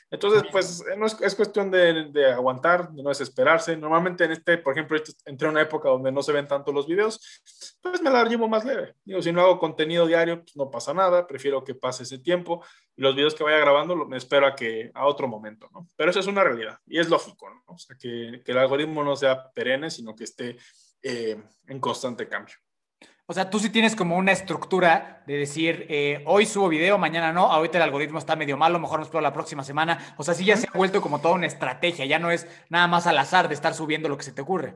Entonces, 0.10 0.44
pues 0.52 0.84
no 0.98 1.06
es, 1.06 1.20
es 1.20 1.36
cuestión 1.36 1.70
de, 1.70 2.06
de, 2.12 2.32
aguantar, 2.32 2.90
de 2.92 3.04
no 3.04 3.10
desesperarse. 3.10 3.76
Normalmente 3.76 4.24
en 4.24 4.32
este, 4.32 4.58
por 4.58 4.72
ejemplo, 4.72 4.98
entré 5.26 5.48
en 5.48 5.52
una 5.52 5.62
época 5.62 5.90
donde 5.90 6.14
no 6.14 6.24
se 6.24 6.32
ven 6.32 6.48
tanto 6.48 6.72
los 6.72 6.88
videos, 6.88 7.20
pues 7.82 8.02
me 8.02 8.10
la 8.10 8.24
llevo 8.24 8.48
más 8.48 8.64
leve. 8.64 8.96
Digo, 9.04 9.22
si 9.22 9.34
no 9.34 9.42
hago 9.42 9.60
contenido 9.60 10.08
diario, 10.08 10.44
pues 10.44 10.56
no 10.56 10.72
pasa 10.72 10.94
nada, 10.94 11.28
prefiero 11.28 11.62
que 11.64 11.76
pase 11.76 12.04
ese 12.04 12.20
tiempo 12.20 12.66
y 12.96 13.02
los 13.02 13.16
videos 13.16 13.36
que 13.36 13.44
vaya 13.44 13.58
grabando 13.58 13.96
me 14.06 14.16
espero 14.16 14.48
a 14.48 14.56
que 14.56 14.92
a 14.94 15.06
otro 15.06 15.28
momento, 15.28 15.70
¿no? 15.74 15.90
Pero 15.98 16.12
eso 16.12 16.22
es 16.22 16.28
una 16.28 16.44
realidad 16.44 16.80
y 16.86 17.00
es 17.00 17.10
lógico, 17.10 17.50
¿no? 17.50 17.64
O 17.68 17.78
sea, 17.78 17.98
que, 18.00 18.42
que 18.46 18.52
el 18.54 18.58
algoritmo 18.60 19.04
no 19.04 19.16
sea 19.18 19.52
perenne, 19.52 19.90
sino 19.92 20.16
que 20.16 20.24
esté 20.24 20.56
eh, 21.02 21.38
en 21.68 21.80
constante 21.82 22.30
cambio. 22.30 22.56
O 23.30 23.34
sea, 23.34 23.50
tú 23.50 23.60
sí 23.60 23.70
tienes 23.70 23.94
como 23.94 24.16
una 24.16 24.32
estructura 24.32 25.22
de 25.28 25.36
decir, 25.36 25.86
eh, 25.90 26.24
hoy 26.26 26.46
subo 26.46 26.70
video, 26.70 26.98
mañana 26.98 27.34
no, 27.34 27.52
ahorita 27.52 27.78
el 27.78 27.84
algoritmo 27.84 28.20
está 28.20 28.38
medio 28.38 28.56
malo, 28.56 28.80
mejor 28.80 29.00
nos 29.00 29.10
espero 29.10 29.20
la 29.20 29.34
próxima 29.34 29.66
semana. 29.66 30.16
O 30.18 30.24
sea, 30.24 30.34
sí 30.34 30.46
ya 30.46 30.56
se 30.56 30.70
ha 30.70 30.78
vuelto 30.78 31.02
como 31.02 31.20
toda 31.20 31.36
una 31.36 31.46
estrategia, 31.46 32.06
ya 32.06 32.20
no 32.20 32.32
es 32.32 32.48
nada 32.70 32.88
más 32.88 33.06
al 33.06 33.18
azar 33.18 33.50
de 33.50 33.54
estar 33.54 33.74
subiendo 33.74 34.08
lo 34.08 34.16
que 34.16 34.24
se 34.24 34.32
te 34.32 34.42
ocurre. 34.42 34.76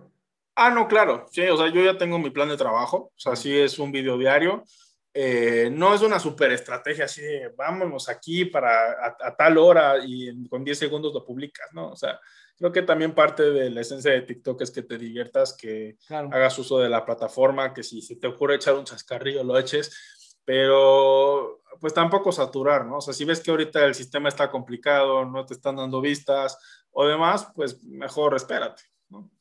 Ah, 0.54 0.70
no, 0.70 0.86
claro, 0.89 1.28
sí, 1.32 1.43
o 1.43 1.56
sea, 1.56 1.70
yo 1.70 1.82
ya 1.82 1.97
tengo 1.97 2.20
mi 2.20 2.30
plan 2.30 2.49
de 2.49 2.58
trabajo, 2.58 3.14
o 3.16 3.20
sea, 3.20 3.38
sí 3.38 3.58
es 3.58 3.80
un 3.80 3.89
video 3.89 4.18
diario, 4.18 4.66
eh, 5.14 5.70
no 5.72 5.93
es 5.93 6.02
una 6.02 6.20
super 6.20 6.52
estrategia 6.52 7.06
así 7.06 7.22
de 7.22 7.54
vámonos 7.56 8.10
aquí 8.10 8.43
para 8.43 8.91
a, 8.91 9.16
a 9.28 9.34
tal 9.34 9.58
hora 9.60 9.95
y 10.06 10.49
con 10.49 10.66
10 10.66 10.78
segundos 10.78 11.14
lo 11.14 11.26
publicas, 11.26 11.70
¿no? 11.72 11.91
O 11.91 11.95
sea, 11.95 12.20
creo 12.62 12.72
que 12.72 12.84
también 12.84 13.16
parte 13.16 13.41
de 13.41 13.72
la 13.72 13.82
esencia 13.82 14.12
de 14.12 14.22
TikTok 14.22 14.62
es 14.62 14.70
que 14.70 14.84
te 14.84 14.99
diviertas, 14.99 15.57
que 15.57 15.97
claro. 16.05 16.30
hagas 16.32 16.59
uso 16.59 16.78
de 16.78 16.89
la 16.89 17.03
plataforma, 17.03 17.74
que 17.74 17.82
si 17.82 18.03
se 18.03 18.18
te 18.18 18.28
ocurre 18.28 18.53
echar 18.53 18.76
un 18.76 18.86
chascarrillo, 18.86 19.43
lo 19.43 19.57
eches, 19.57 20.38
pero 20.45 21.64
pues 21.80 21.95
tampoco 21.95 22.32
saturar, 22.32 22.86
¿no? 22.86 22.97
O 22.97 23.01
sea, 23.01 23.16
si 23.16 23.26
ves 23.26 23.39
que 23.39 23.49
ahorita 23.49 23.84
el 23.84 23.95
sistema 23.95 24.30
está 24.30 24.51
complicado, 24.51 25.26
no 25.26 25.43
te 25.43 25.55
están 25.55 25.78
dando 25.78 26.01
vistas 26.01 26.86
o 26.91 27.07
demás, 27.07 27.47
pues 27.55 27.84
mejor 27.84 28.36
espérate, 28.36 28.84
¿no? 29.09 29.32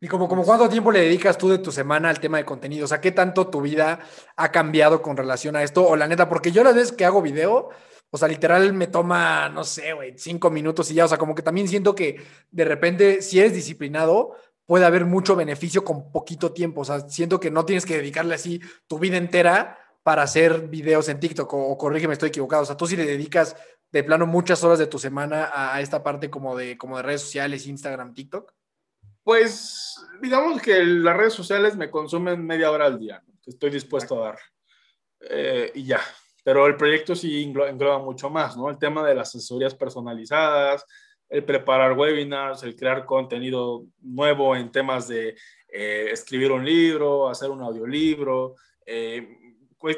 Y 0.00 0.08
como, 0.08 0.26
como 0.26 0.42
cuánto 0.42 0.66
tiempo 0.70 0.90
le 0.90 1.00
dedicas 1.00 1.36
tú 1.36 1.50
de 1.50 1.58
tu 1.58 1.70
semana 1.70 2.08
al 2.08 2.20
tema 2.20 2.38
de 2.38 2.46
contenido, 2.46 2.86
o 2.86 2.88
sea, 2.88 3.02
¿qué 3.02 3.12
tanto 3.12 3.48
tu 3.48 3.60
vida 3.60 4.00
ha 4.34 4.50
cambiado 4.50 5.02
con 5.02 5.18
relación 5.18 5.56
a 5.56 5.62
esto? 5.62 5.86
O 5.86 5.94
la 5.94 6.08
neta, 6.08 6.30
porque 6.30 6.52
yo 6.52 6.64
las 6.64 6.74
veces 6.74 6.92
que 6.92 7.04
hago 7.04 7.20
video, 7.20 7.68
o 8.10 8.18
sea, 8.18 8.28
literal 8.28 8.72
me 8.72 8.86
toma, 8.86 9.48
no 9.48 9.64
sé, 9.64 9.92
güey, 9.92 10.14
cinco 10.16 10.50
minutos 10.50 10.90
y 10.90 10.94
ya. 10.94 11.04
O 11.04 11.08
sea, 11.08 11.18
como 11.18 11.34
que 11.34 11.42
también 11.42 11.68
siento 11.68 11.94
que 11.94 12.22
de 12.50 12.64
repente, 12.64 13.20
si 13.22 13.40
eres 13.40 13.52
disciplinado, 13.52 14.34
puede 14.64 14.84
haber 14.84 15.04
mucho 15.04 15.36
beneficio 15.36 15.84
con 15.84 16.12
poquito 16.12 16.52
tiempo. 16.52 16.82
O 16.82 16.84
sea, 16.84 17.00
siento 17.00 17.40
que 17.40 17.50
no 17.50 17.64
tienes 17.64 17.84
que 17.84 17.96
dedicarle 17.96 18.34
así 18.34 18.60
tu 18.86 18.98
vida 18.98 19.16
entera 19.16 19.78
para 20.02 20.22
hacer 20.22 20.68
videos 20.68 21.08
en 21.08 21.20
TikTok. 21.20 21.52
O, 21.52 21.76
corrígeme, 21.76 22.12
estoy 22.12 22.28
equivocado. 22.28 22.62
O 22.62 22.66
sea, 22.66 22.76
tú 22.76 22.86
sí 22.86 22.96
le 22.96 23.04
dedicas 23.04 23.56
de 23.90 24.04
plano 24.04 24.26
muchas 24.26 24.62
horas 24.62 24.78
de 24.78 24.86
tu 24.86 24.98
semana 24.98 25.50
a, 25.52 25.80
esta 25.80 26.02
parte 26.02 26.30
como 26.30 26.56
de, 26.56 26.78
como 26.78 26.96
de 26.96 27.02
redes 27.02 27.22
sociales, 27.22 27.66
Instagram, 27.66 28.14
TikTok. 28.14 28.52
Pues 29.22 29.96
digamos 30.22 30.62
que 30.62 30.84
las 30.84 31.16
redes 31.16 31.32
sociales 31.32 31.76
me 31.76 31.90
consumen 31.90 32.46
media 32.46 32.70
hora 32.70 32.86
al 32.86 32.98
día, 32.98 33.22
¿no? 33.26 33.34
estoy 33.44 33.70
dispuesto 33.70 34.22
a 34.22 34.28
dar. 34.28 34.38
Eh, 35.20 35.72
y 35.74 35.84
ya, 35.84 36.00
pero 36.46 36.64
el 36.68 36.76
proyecto 36.76 37.16
sí 37.16 37.42
engloba 37.42 37.98
mucho 37.98 38.30
más, 38.30 38.56
¿no? 38.56 38.70
El 38.70 38.78
tema 38.78 39.04
de 39.04 39.16
las 39.16 39.30
asesorías 39.30 39.74
personalizadas, 39.74 40.86
el 41.28 41.42
preparar 41.42 41.98
webinars, 41.98 42.62
el 42.62 42.76
crear 42.76 43.04
contenido 43.04 43.82
nuevo 44.00 44.54
en 44.54 44.70
temas 44.70 45.08
de 45.08 45.30
eh, 45.68 46.08
escribir 46.12 46.52
un 46.52 46.64
libro, 46.64 47.28
hacer 47.28 47.50
un 47.50 47.62
audiolibro, 47.62 48.54
eh, 48.86 49.26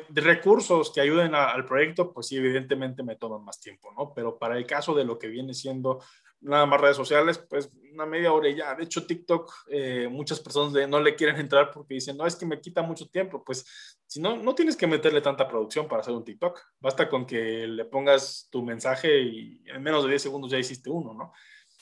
de 0.09 0.21
recursos 0.23 0.91
que 0.91 1.03
ayuden 1.03 1.35
al 1.35 1.67
proyecto, 1.67 2.15
pues 2.15 2.29
sí, 2.29 2.37
evidentemente 2.37 3.03
me 3.03 3.17
toman 3.17 3.45
más 3.45 3.61
tiempo, 3.61 3.93
¿no? 3.93 4.15
Pero 4.15 4.39
para 4.39 4.57
el 4.57 4.65
caso 4.65 4.95
de 4.95 5.05
lo 5.05 5.19
que 5.19 5.29
viene 5.29 5.53
siendo 5.53 6.03
nada 6.41 6.67
más 6.67 6.81
redes 6.81 6.97
sociales, 6.97 7.39
pues 7.39 7.71
una 7.93 8.07
media 8.07 8.33
hora 8.33 8.49
y 8.49 8.57
ya. 8.57 8.75
De 8.75 8.85
hecho, 8.85 9.07
TikTok, 9.07 9.53
eh, 9.69 10.09
muchas 10.11 10.41
personas 10.41 10.89
no 10.89 11.01
le 11.01 11.17
quieren 11.17 11.37
entrar 11.37 11.71
porque 11.71 11.95
dicen, 11.95 12.17
no, 12.17 12.27
es 12.27 12.37
que 12.37 12.47
me 12.47 12.61
quita 12.61 12.83
mucho 12.83 13.09
tiempo. 13.09 13.43
Pues 13.45 13.99
si 14.07 14.21
no, 14.21 14.37
no 14.37 14.55
tienes 14.55 14.77
que 14.77 14.87
meterle 14.87 15.21
tanta 15.21 15.49
producción 15.49 15.89
para 15.89 16.03
hacer 16.03 16.15
un 16.15 16.25
TikTok. 16.25 16.61
Basta 16.81 17.09
con 17.09 17.27
que 17.27 17.67
le 17.67 17.85
pongas 17.85 18.49
tu 18.51 18.63
mensaje 18.63 19.21
y 19.21 19.63
en 19.67 19.83
menos 19.83 20.05
de 20.05 20.11
10 20.11 20.23
segundos 20.23 20.51
ya 20.51 20.59
hiciste 20.59 20.91
uno, 20.91 21.13
¿no? 21.13 21.33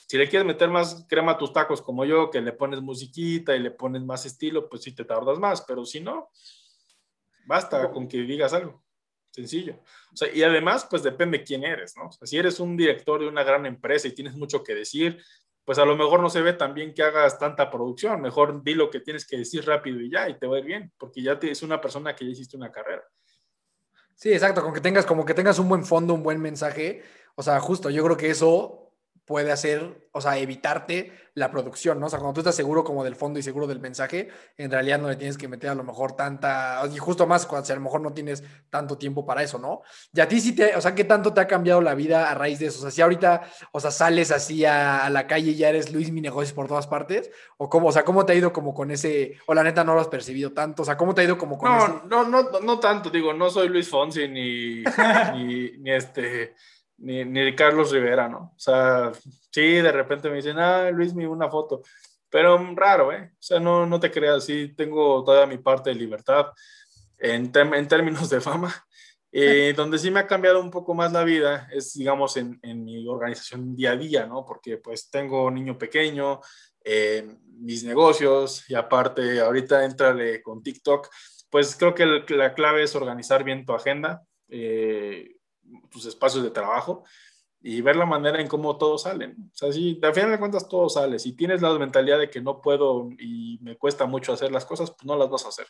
Si 0.07 0.17
le 0.17 0.29
quieres 0.29 0.45
meter 0.45 0.69
más 0.69 1.05
crema 1.09 1.33
a 1.33 1.37
tus 1.37 1.51
tacos 1.51 1.81
como 1.81 2.05
yo, 2.05 2.31
que 2.31 2.41
le 2.41 2.53
pones 2.53 2.81
musiquita 2.81 3.55
y 3.55 3.59
le 3.59 3.71
pones 3.71 4.01
más 4.03 4.25
estilo, 4.25 4.69
pues 4.69 4.83
sí 4.83 4.93
te 4.93 5.03
tardas 5.03 5.37
más, 5.37 5.61
pero 5.61 5.85
si 5.85 5.99
no, 5.99 6.29
basta 7.45 7.91
con 7.91 8.07
que 8.07 8.19
digas 8.19 8.53
algo. 8.53 8.86
Sencillo. 9.37 9.79
Y 10.33 10.41
además, 10.41 10.87
pues 10.89 11.03
depende 11.03 11.43
quién 11.43 11.63
eres, 11.63 11.95
¿no? 11.95 12.07
O 12.07 12.11
sea, 12.11 12.27
si 12.27 12.37
eres 12.37 12.59
un 12.59 12.75
director 12.75 13.21
de 13.21 13.27
una 13.27 13.43
gran 13.43 13.65
empresa 13.65 14.07
y 14.07 14.11
tienes 14.11 14.35
mucho 14.35 14.63
que 14.63 14.73
decir, 14.73 15.23
pues 15.63 15.77
a 15.77 15.85
lo 15.85 15.95
mejor 15.95 16.21
no 16.21 16.29
se 16.29 16.41
ve 16.41 16.53
tan 16.53 16.73
bien 16.73 16.93
que 16.93 17.03
hagas 17.03 17.37
tanta 17.37 17.69
producción, 17.69 18.21
mejor 18.21 18.63
di 18.63 18.73
lo 18.73 18.89
que 18.89 18.99
tienes 18.99 19.27
que 19.27 19.37
decir 19.37 19.65
rápido 19.65 20.01
y 20.01 20.09
ya, 20.09 20.27
y 20.27 20.39
te 20.39 20.47
va 20.47 20.55
a 20.55 20.59
ir 20.59 20.65
bien, 20.65 20.91
porque 20.97 21.21
ya 21.21 21.37
es 21.41 21.61
una 21.61 21.79
persona 21.79 22.15
que 22.15 22.25
ya 22.25 22.31
hiciste 22.31 22.57
una 22.57 22.71
carrera. 22.71 23.03
Sí, 24.15 24.31
exacto, 24.31 24.63
con 24.63 24.73
que 24.73 24.81
tengas 24.81 25.05
como 25.05 25.25
que 25.25 25.35
tengas 25.35 25.59
un 25.59 25.69
buen 25.69 25.85
fondo, 25.85 26.13
un 26.13 26.23
buen 26.23 26.41
mensaje, 26.41 27.03
o 27.35 27.43
sea, 27.43 27.59
justo, 27.59 27.89
yo 27.91 28.03
creo 28.03 28.17
que 28.17 28.31
eso 28.31 28.86
puede 29.27 29.51
hacer, 29.51 30.07
o 30.13 30.21
sea, 30.21 30.37
evitarte 30.37 31.11
la 31.33 31.51
producción, 31.51 31.99
¿no? 31.99 32.05
O 32.05 32.09
sea, 32.09 32.17
cuando 32.17 32.33
tú 32.33 32.39
estás 32.39 32.55
seguro 32.55 32.85
como 32.85 33.03
del 33.03 33.17
fondo 33.17 33.37
y 33.37 33.43
seguro 33.43 33.67
del 33.67 33.81
mensaje, 33.81 34.29
en 34.55 34.71
realidad 34.71 34.99
no 34.99 35.09
le 35.09 35.17
tienes 35.17 35.37
que 35.37 35.49
meter 35.49 35.69
a 35.69 35.75
lo 35.75 35.83
mejor 35.83 36.15
tanta, 36.15 36.81
y 36.91 36.97
justo 36.97 37.27
más 37.27 37.45
cuando 37.45 37.71
a 37.71 37.75
lo 37.75 37.81
mejor 37.81 37.99
no 37.99 38.13
tienes 38.13 38.41
tanto 38.69 38.97
tiempo 38.97 39.25
para 39.25 39.43
eso, 39.43 39.59
¿no? 39.59 39.81
Y 40.13 40.21
a 40.21 40.29
ti 40.29 40.39
sí 40.39 40.55
te, 40.55 40.77
o 40.77 40.81
sea, 40.81 40.95
¿qué 40.95 41.03
tanto 41.03 41.33
te 41.33 41.41
ha 41.41 41.47
cambiado 41.47 41.81
la 41.81 41.93
vida 41.93 42.31
a 42.31 42.35
raíz 42.35 42.59
de 42.59 42.67
eso? 42.67 42.79
O 42.79 42.81
sea, 42.83 42.91
si 42.91 43.01
ahorita, 43.01 43.41
o 43.73 43.81
sea, 43.81 43.91
sales 43.91 44.31
así 44.31 44.63
a, 44.63 45.09
la 45.09 45.27
calle 45.27 45.51
y 45.51 45.55
ya 45.55 45.69
eres 45.69 45.91
Luis 45.91 46.09
Mi 46.09 46.21
Negocios 46.21 46.53
por 46.53 46.69
todas 46.69 46.87
partes, 46.87 47.29
o 47.57 47.69
cómo, 47.69 47.89
o 47.89 47.91
sea, 47.91 48.05
¿cómo 48.05 48.25
te 48.25 48.31
ha 48.31 48.35
ido 48.35 48.53
como 48.53 48.73
con 48.73 48.91
ese, 48.91 49.37
o 49.45 49.53
la 49.53 49.63
neta 49.63 49.83
no 49.83 49.93
lo 49.93 49.99
has 49.99 50.07
percibido 50.07 50.53
tanto? 50.53 50.83
O 50.83 50.85
sea, 50.85 50.95
¿cómo 50.95 51.13
te 51.13 51.19
ha 51.19 51.25
ido 51.25 51.37
como 51.37 51.57
con 51.57 51.69
no, 51.69 51.85
ese? 51.85 51.93
No, 52.07 52.23
no, 52.23 52.49
no 52.61 52.79
tanto, 52.79 53.09
digo, 53.09 53.33
no 53.33 53.49
soy 53.49 53.67
Luis 53.67 53.89
Fonsi 53.89 54.29
ni, 54.29 54.83
ni, 55.33 55.71
ni 55.79 55.91
este 55.91 56.55
ni, 56.97 57.23
ni 57.25 57.55
Carlos 57.55 57.91
Rivera, 57.91 58.27
¿no? 58.27 58.53
O 58.55 58.59
sea, 58.59 59.11
sí, 59.51 59.73
de 59.73 59.91
repente 59.91 60.29
me 60.29 60.37
dicen, 60.37 60.57
ah, 60.59 60.89
Luis, 60.91 61.13
me 61.13 61.27
una 61.27 61.49
foto, 61.49 61.81
pero 62.29 62.57
raro, 62.75 63.11
¿eh? 63.11 63.31
O 63.33 63.41
sea, 63.41 63.59
no, 63.59 63.85
no 63.85 63.99
te 63.99 64.11
creas, 64.11 64.43
sí, 64.45 64.73
tengo 64.75 65.23
toda 65.23 65.45
mi 65.45 65.57
parte 65.57 65.89
de 65.89 65.95
libertad 65.95 66.47
en, 67.17 67.51
términos 67.51 68.29
de 68.29 68.41
fama. 68.41 68.73
Eh, 69.29 69.73
donde 69.75 69.99
sí 69.99 70.09
me 70.09 70.21
ha 70.21 70.25
cambiado 70.25 70.59
un 70.61 70.71
poco 70.71 70.95
más 70.95 71.11
la 71.11 71.23
vida 71.23 71.67
es, 71.71 71.93
digamos, 71.93 72.37
en, 72.37 72.59
mi 72.63 73.07
organización 73.07 73.75
día 73.75 73.91
a 73.91 73.97
día, 73.97 74.25
¿no? 74.25 74.45
Porque 74.45 74.77
pues 74.77 75.09
tengo 75.09 75.45
un 75.45 75.55
niño 75.55 75.77
pequeño, 75.77 76.39
eh, 76.83 77.37
mis 77.59 77.83
negocios 77.83 78.67
y 78.69 78.75
aparte 78.75 79.41
ahorita 79.41 79.83
entrale 79.83 80.41
con 80.41 80.63
TikTok, 80.63 81.09
pues 81.49 81.75
creo 81.75 81.93
que 81.93 82.05
la 82.35 82.53
clave 82.53 82.83
es 82.83 82.95
organizar 82.95 83.43
bien 83.43 83.65
tu 83.65 83.73
agenda. 83.73 84.23
Eh, 84.49 85.36
tus 85.89 86.05
espacios 86.05 86.43
de 86.43 86.51
trabajo 86.51 87.03
y 87.61 87.81
ver 87.81 87.95
la 87.95 88.05
manera 88.05 88.39
en 88.39 88.47
cómo 88.47 88.77
todos 88.77 89.03
salen. 89.03 89.49
O 89.53 89.55
sea, 89.55 89.71
si 89.71 89.99
al 90.01 90.13
final 90.13 90.31
de 90.31 90.39
cuentas 90.39 90.67
todo 90.67 90.89
sale, 90.89 91.19
si 91.19 91.33
tienes 91.33 91.61
la 91.61 91.77
mentalidad 91.77 92.19
de 92.19 92.29
que 92.29 92.41
no 92.41 92.61
puedo 92.61 93.09
y 93.19 93.57
me 93.61 93.77
cuesta 93.77 94.05
mucho 94.05 94.33
hacer 94.33 94.51
las 94.51 94.65
cosas, 94.65 94.91
pues 94.91 95.05
no 95.05 95.17
las 95.17 95.29
vas 95.29 95.45
a 95.45 95.49
hacer. 95.49 95.67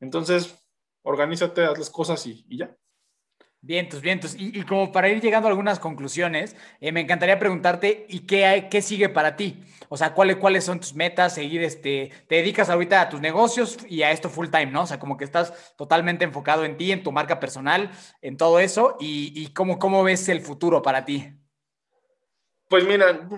Entonces, 0.00 0.54
organízate, 1.02 1.64
haz 1.64 1.78
las 1.78 1.90
cosas 1.90 2.26
y, 2.26 2.44
y 2.48 2.58
ya. 2.58 2.76
Vientos, 3.64 4.00
vientos. 4.00 4.34
Y, 4.34 4.58
y, 4.58 4.64
como 4.64 4.90
para 4.90 5.08
ir 5.08 5.20
llegando 5.20 5.46
a 5.46 5.50
algunas 5.52 5.78
conclusiones, 5.78 6.56
eh, 6.80 6.90
me 6.90 7.00
encantaría 7.00 7.38
preguntarte, 7.38 8.06
¿y 8.08 8.26
qué, 8.26 8.44
hay, 8.44 8.68
qué 8.68 8.82
sigue 8.82 9.08
para 9.08 9.36
ti? 9.36 9.62
O 9.88 9.96
sea, 9.96 10.14
¿cuáles, 10.14 10.36
¿cuáles 10.36 10.64
son 10.64 10.80
tus 10.80 10.96
metas? 10.96 11.36
Seguir, 11.36 11.62
este, 11.62 12.10
te 12.26 12.36
dedicas 12.36 12.70
ahorita 12.70 13.00
a 13.00 13.08
tus 13.08 13.20
negocios 13.20 13.78
y 13.88 14.02
a 14.02 14.10
esto 14.10 14.28
full 14.28 14.48
time, 14.48 14.66
¿no? 14.66 14.82
O 14.82 14.86
sea, 14.86 14.98
como 14.98 15.16
que 15.16 15.24
estás 15.24 15.76
totalmente 15.76 16.24
enfocado 16.24 16.64
en 16.64 16.76
ti, 16.76 16.90
en 16.90 17.04
tu 17.04 17.12
marca 17.12 17.38
personal, 17.38 17.92
en 18.20 18.36
todo 18.36 18.58
eso. 18.58 18.96
¿Y, 18.98 19.52
cómo, 19.52 19.78
cómo 19.78 20.02
ves 20.02 20.28
el 20.28 20.40
futuro 20.40 20.82
para 20.82 21.04
ti? 21.04 21.32
Pues 22.68 22.84
mira, 22.84 23.28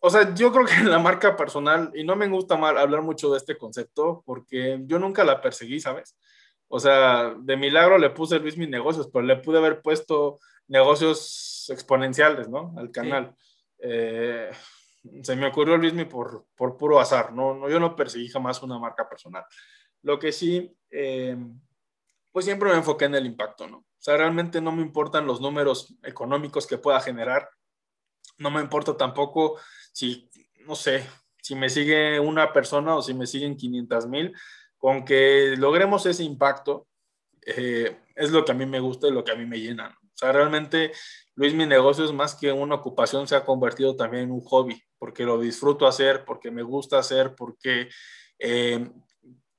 o 0.00 0.10
sea, 0.10 0.34
yo 0.34 0.50
creo 0.52 0.66
que 0.66 0.82
la 0.82 0.98
marca 0.98 1.36
personal, 1.36 1.92
y 1.94 2.02
no 2.02 2.16
me 2.16 2.26
gusta 2.26 2.56
mal 2.56 2.76
hablar 2.76 3.02
mucho 3.02 3.30
de 3.30 3.38
este 3.38 3.56
concepto, 3.56 4.24
porque 4.26 4.80
yo 4.86 4.98
nunca 4.98 5.22
la 5.22 5.40
perseguí, 5.40 5.78
¿sabes? 5.78 6.16
O 6.72 6.78
sea, 6.78 7.34
de 7.36 7.56
milagro 7.56 7.98
le 7.98 8.10
puse 8.10 8.38
Luis 8.38 8.56
mis 8.56 8.68
negocios, 8.68 9.10
pero 9.12 9.24
le 9.24 9.36
pude 9.36 9.58
haber 9.58 9.82
puesto 9.82 10.38
negocios 10.68 11.66
exponenciales, 11.68 12.48
¿no? 12.48 12.72
Al 12.76 12.92
canal. 12.92 13.34
Sí. 13.36 13.44
Eh, 13.80 14.50
se 15.22 15.34
me 15.34 15.48
ocurrió 15.48 15.76
Luis 15.76 15.92
por, 16.04 16.46
por 16.54 16.76
puro 16.76 17.00
azar, 17.00 17.32
¿no? 17.32 17.54
no 17.54 17.68
yo 17.68 17.80
no 17.80 17.96
perseguí 17.96 18.28
jamás 18.28 18.62
una 18.62 18.78
marca 18.78 19.08
personal. 19.08 19.44
Lo 20.02 20.20
que 20.20 20.30
sí, 20.30 20.72
eh, 20.90 21.36
pues 22.30 22.44
siempre 22.44 22.70
me 22.70 22.76
enfoqué 22.76 23.06
en 23.06 23.16
el 23.16 23.26
impacto, 23.26 23.66
¿no? 23.66 23.78
O 23.78 24.02
sea, 24.02 24.16
realmente 24.16 24.60
no 24.60 24.70
me 24.70 24.82
importan 24.82 25.26
los 25.26 25.40
números 25.40 25.98
económicos 26.04 26.68
que 26.68 26.78
pueda 26.78 27.00
generar. 27.00 27.50
No 28.38 28.50
me 28.52 28.60
importa 28.60 28.96
tampoco 28.96 29.58
si, 29.92 30.30
no 30.66 30.76
sé, 30.76 31.04
si 31.42 31.56
me 31.56 31.68
sigue 31.68 32.20
una 32.20 32.52
persona 32.52 32.94
o 32.94 33.02
si 33.02 33.12
me 33.12 33.26
siguen 33.26 33.56
500 33.56 34.06
mil 34.06 34.32
con 34.80 35.04
que 35.04 35.54
logremos 35.58 36.06
ese 36.06 36.24
impacto, 36.24 36.88
eh, 37.46 37.98
es 38.16 38.30
lo 38.30 38.44
que 38.44 38.52
a 38.52 38.54
mí 38.54 38.66
me 38.66 38.80
gusta 38.80 39.06
y 39.06 39.12
lo 39.12 39.22
que 39.22 39.30
a 39.30 39.36
mí 39.36 39.44
me 39.44 39.60
llena. 39.60 39.96
O 40.02 40.16
sea, 40.16 40.32
realmente, 40.32 40.92
Luis, 41.34 41.54
mi 41.54 41.66
negocio 41.66 42.04
es 42.04 42.12
más 42.12 42.34
que 42.34 42.50
una 42.50 42.76
ocupación, 42.76 43.28
se 43.28 43.36
ha 43.36 43.44
convertido 43.44 43.94
también 43.94 44.24
en 44.24 44.32
un 44.32 44.40
hobby, 44.40 44.82
porque 44.98 45.24
lo 45.24 45.38
disfruto 45.38 45.86
hacer, 45.86 46.24
porque 46.24 46.50
me 46.50 46.62
gusta 46.62 46.98
hacer, 46.98 47.34
porque 47.34 47.88
eh, 48.38 48.90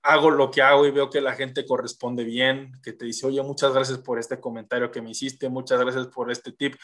hago 0.01 0.31
lo 0.31 0.49
que 0.49 0.63
hago 0.63 0.87
y 0.87 0.91
veo 0.91 1.09
que 1.09 1.21
la 1.21 1.33
gente 1.33 1.65
corresponde 1.65 2.23
bien, 2.23 2.71
que 2.83 2.93
te 2.93 3.05
dice, 3.05 3.27
oye, 3.27 3.43
muchas 3.43 3.73
gracias 3.73 3.99
por 3.99 4.17
este 4.17 4.39
comentario 4.39 4.89
que 4.89 5.03
me 5.03 5.11
hiciste, 5.11 5.49
muchas 5.49 5.79
gracias 5.79 6.07
por 6.07 6.31
este 6.31 6.51
tip. 6.51 6.75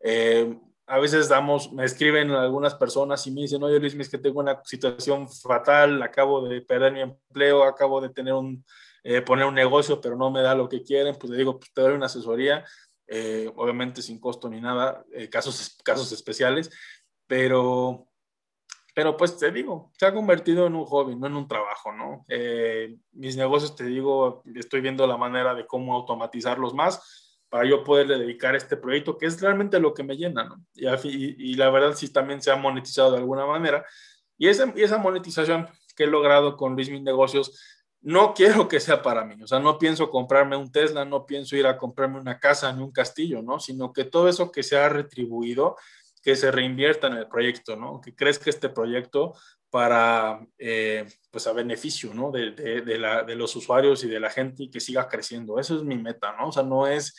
Eh, 0.00 0.52
a 0.86 0.98
veces 0.98 1.28
damos, 1.28 1.72
me 1.72 1.84
escriben 1.84 2.30
algunas 2.30 2.74
personas 2.74 3.26
y 3.26 3.30
me 3.30 3.42
dicen, 3.42 3.62
oye 3.62 3.78
Luis, 3.78 3.94
es 3.94 4.08
que 4.08 4.18
tengo 4.18 4.40
una 4.40 4.60
situación 4.64 5.28
fatal, 5.28 6.02
acabo 6.02 6.46
de 6.46 6.60
perder 6.60 6.92
mi 6.92 7.00
empleo, 7.00 7.64
acabo 7.64 8.00
de 8.00 8.10
tener 8.10 8.34
un, 8.34 8.64
eh, 9.02 9.22
poner 9.22 9.46
un 9.46 9.54
negocio, 9.54 10.00
pero 10.00 10.16
no 10.16 10.30
me 10.30 10.42
da 10.42 10.54
lo 10.54 10.68
que 10.68 10.82
quieren, 10.82 11.16
pues 11.18 11.30
le 11.30 11.38
digo, 11.38 11.58
pues 11.58 11.72
te 11.72 11.80
doy 11.80 11.94
una 11.94 12.06
asesoría, 12.06 12.64
eh, 13.06 13.50
obviamente 13.56 14.02
sin 14.02 14.20
costo 14.20 14.48
ni 14.48 14.60
nada, 14.60 15.04
eh, 15.12 15.28
casos, 15.30 15.78
casos 15.82 16.12
especiales, 16.12 16.70
pero, 17.26 18.06
pero 18.94 19.16
pues 19.16 19.38
te 19.38 19.50
digo, 19.50 19.90
se 19.98 20.06
ha 20.06 20.14
convertido 20.14 20.66
en 20.66 20.74
un 20.74 20.84
hobby, 20.84 21.16
no 21.16 21.26
en 21.26 21.36
un 21.36 21.48
trabajo, 21.48 21.92
¿no? 21.92 22.24
Eh, 22.28 22.96
mis 23.12 23.36
negocios, 23.36 23.74
te 23.74 23.84
digo, 23.84 24.42
estoy 24.54 24.82
viendo 24.82 25.06
la 25.06 25.16
manera 25.16 25.54
de 25.54 25.66
cómo 25.66 25.94
automatizarlos 25.94 26.74
más, 26.74 27.23
para 27.54 27.68
yo 27.68 27.84
poderle 27.84 28.18
dedicar 28.18 28.56
este 28.56 28.76
proyecto, 28.76 29.16
que 29.16 29.26
es 29.26 29.40
realmente 29.40 29.78
lo 29.78 29.94
que 29.94 30.02
me 30.02 30.16
llena, 30.16 30.42
¿no? 30.42 30.66
Y, 30.74 30.88
y, 30.88 31.36
y 31.38 31.54
la 31.54 31.70
verdad 31.70 31.94
sí 31.94 32.12
también 32.12 32.42
se 32.42 32.50
ha 32.50 32.56
monetizado 32.56 33.12
de 33.12 33.18
alguna 33.18 33.46
manera. 33.46 33.86
Y 34.36 34.48
esa, 34.48 34.72
y 34.74 34.82
esa 34.82 34.98
monetización 34.98 35.68
que 35.94 36.02
he 36.02 36.06
logrado 36.08 36.56
con 36.56 36.74
Luis 36.74 36.90
Mis 36.90 37.02
Negocios, 37.02 37.56
no 38.00 38.34
quiero 38.34 38.66
que 38.66 38.80
sea 38.80 39.02
para 39.02 39.24
mí, 39.24 39.40
o 39.40 39.46
sea, 39.46 39.60
no 39.60 39.78
pienso 39.78 40.10
comprarme 40.10 40.56
un 40.56 40.72
Tesla, 40.72 41.04
no 41.04 41.26
pienso 41.26 41.54
ir 41.54 41.68
a 41.68 41.78
comprarme 41.78 42.18
una 42.18 42.40
casa 42.40 42.72
ni 42.72 42.82
un 42.82 42.90
castillo, 42.90 43.40
¿no? 43.40 43.60
Sino 43.60 43.92
que 43.92 44.02
todo 44.02 44.28
eso 44.28 44.50
que 44.50 44.64
se 44.64 44.76
ha 44.76 44.88
retribuido, 44.88 45.76
que 46.24 46.34
se 46.34 46.50
reinvierta 46.50 47.06
en 47.06 47.18
el 47.18 47.28
proyecto, 47.28 47.76
¿no? 47.76 48.00
Que 48.00 48.16
crezca 48.16 48.50
este 48.50 48.68
proyecto 48.68 49.32
para, 49.70 50.44
eh, 50.58 51.06
pues, 51.30 51.46
a 51.46 51.52
beneficio, 51.52 52.12
¿no? 52.14 52.32
De, 52.32 52.50
de, 52.50 52.80
de, 52.80 52.98
la, 52.98 53.22
de 53.22 53.36
los 53.36 53.54
usuarios 53.54 54.02
y 54.02 54.08
de 54.08 54.18
la 54.18 54.30
gente 54.30 54.64
y 54.64 54.70
que 54.70 54.80
siga 54.80 55.06
creciendo. 55.06 55.60
Eso 55.60 55.76
es 55.76 55.84
mi 55.84 55.96
meta, 55.96 56.34
¿no? 56.36 56.48
O 56.48 56.52
sea, 56.52 56.64
no 56.64 56.88
es 56.88 57.14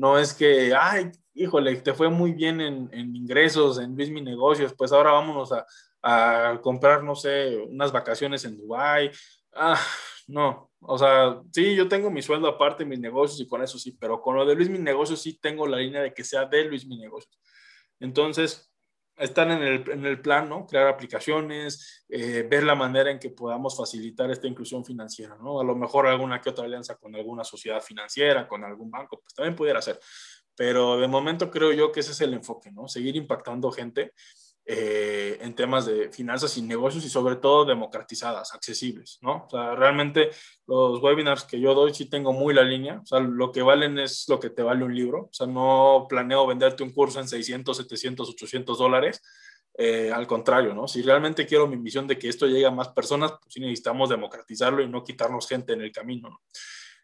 no 0.00 0.18
es 0.18 0.32
que, 0.32 0.74
ay, 0.74 1.12
híjole, 1.34 1.76
te 1.76 1.92
fue 1.92 2.08
muy 2.08 2.32
bien 2.32 2.58
en, 2.62 2.88
en 2.90 3.14
ingresos, 3.14 3.78
en 3.78 3.94
Luis 3.94 4.10
Mi 4.10 4.22
Negocios, 4.22 4.74
pues 4.74 4.92
ahora 4.92 5.12
vámonos 5.12 5.52
a, 5.52 5.66
a, 6.02 6.58
comprar, 6.62 7.04
no 7.04 7.14
sé, 7.14 7.58
unas 7.68 7.92
vacaciones 7.92 8.42
en 8.46 8.56
Dubái. 8.56 9.10
Ah, 9.52 9.78
no, 10.26 10.70
o 10.80 10.96
sea, 10.96 11.42
sí, 11.52 11.76
yo 11.76 11.86
tengo 11.86 12.10
mi 12.10 12.22
sueldo 12.22 12.48
aparte, 12.48 12.86
mis 12.86 12.98
negocios 12.98 13.40
y 13.40 13.46
con 13.46 13.62
eso 13.62 13.78
sí, 13.78 13.94
pero 14.00 14.22
con 14.22 14.36
lo 14.36 14.46
de 14.46 14.54
Luis 14.54 14.70
Mi 14.70 14.78
Negocios 14.78 15.20
sí 15.20 15.38
tengo 15.38 15.66
la 15.66 15.76
línea 15.76 16.00
de 16.00 16.14
que 16.14 16.24
sea 16.24 16.46
de 16.46 16.64
Luis 16.64 16.86
Mi 16.86 16.96
Negocios. 16.96 17.38
Entonces, 17.98 18.69
estar 19.20 19.50
en 19.50 19.62
el, 19.62 19.90
en 19.90 20.06
el 20.06 20.20
plan, 20.20 20.48
¿no? 20.48 20.66
Crear 20.66 20.88
aplicaciones, 20.88 22.04
eh, 22.08 22.46
ver 22.48 22.64
la 22.64 22.74
manera 22.74 23.10
en 23.10 23.18
que 23.18 23.30
podamos 23.30 23.76
facilitar 23.76 24.30
esta 24.30 24.46
inclusión 24.46 24.84
financiera, 24.84 25.36
¿no? 25.36 25.60
A 25.60 25.64
lo 25.64 25.76
mejor 25.76 26.06
alguna 26.06 26.40
que 26.40 26.50
otra 26.50 26.64
alianza 26.64 26.96
con 26.96 27.14
alguna 27.14 27.44
sociedad 27.44 27.80
financiera, 27.80 28.48
con 28.48 28.64
algún 28.64 28.90
banco, 28.90 29.20
pues 29.20 29.34
también 29.34 29.54
pudiera 29.54 29.80
ser. 29.82 30.00
Pero 30.56 30.98
de 30.98 31.08
momento 31.08 31.50
creo 31.50 31.72
yo 31.72 31.92
que 31.92 32.00
ese 32.00 32.12
es 32.12 32.20
el 32.20 32.34
enfoque, 32.34 32.70
¿no? 32.70 32.88
Seguir 32.88 33.16
impactando 33.16 33.70
gente 33.70 34.12
eh, 34.64 35.09
en 35.40 35.54
temas 35.54 35.86
de 35.86 36.10
finanzas 36.10 36.56
y 36.56 36.62
negocios 36.62 37.04
y 37.04 37.08
sobre 37.08 37.36
todo 37.36 37.64
democratizadas, 37.64 38.54
accesibles, 38.54 39.18
¿no? 39.22 39.46
O 39.46 39.50
sea, 39.50 39.74
realmente 39.74 40.30
los 40.66 41.00
webinars 41.02 41.44
que 41.44 41.60
yo 41.60 41.74
doy 41.74 41.94
sí 41.94 42.06
tengo 42.06 42.32
muy 42.32 42.54
la 42.54 42.62
línea, 42.62 43.00
o 43.02 43.06
sea, 43.06 43.20
lo 43.20 43.50
que 43.52 43.62
valen 43.62 43.98
es 43.98 44.28
lo 44.28 44.38
que 44.38 44.50
te 44.50 44.62
vale 44.62 44.84
un 44.84 44.94
libro, 44.94 45.22
o 45.22 45.32
sea, 45.32 45.46
no 45.46 46.06
planeo 46.08 46.46
venderte 46.46 46.82
un 46.82 46.90
curso 46.90 47.20
en 47.20 47.28
600, 47.28 47.76
700, 47.76 48.28
800 48.30 48.78
dólares, 48.78 49.22
eh, 49.74 50.12
al 50.12 50.26
contrario, 50.26 50.74
¿no? 50.74 50.86
Si 50.86 51.02
realmente 51.02 51.46
quiero 51.46 51.66
mi 51.66 51.76
misión 51.76 52.06
de 52.06 52.18
que 52.18 52.28
esto 52.28 52.46
llegue 52.46 52.66
a 52.66 52.70
más 52.70 52.88
personas, 52.88 53.32
pues 53.32 53.54
sí 53.54 53.60
necesitamos 53.60 54.08
democratizarlo 54.10 54.82
y 54.82 54.88
no 54.88 55.02
quitarnos 55.02 55.48
gente 55.48 55.72
en 55.72 55.80
el 55.80 55.92
camino, 55.92 56.28
¿no? 56.28 56.40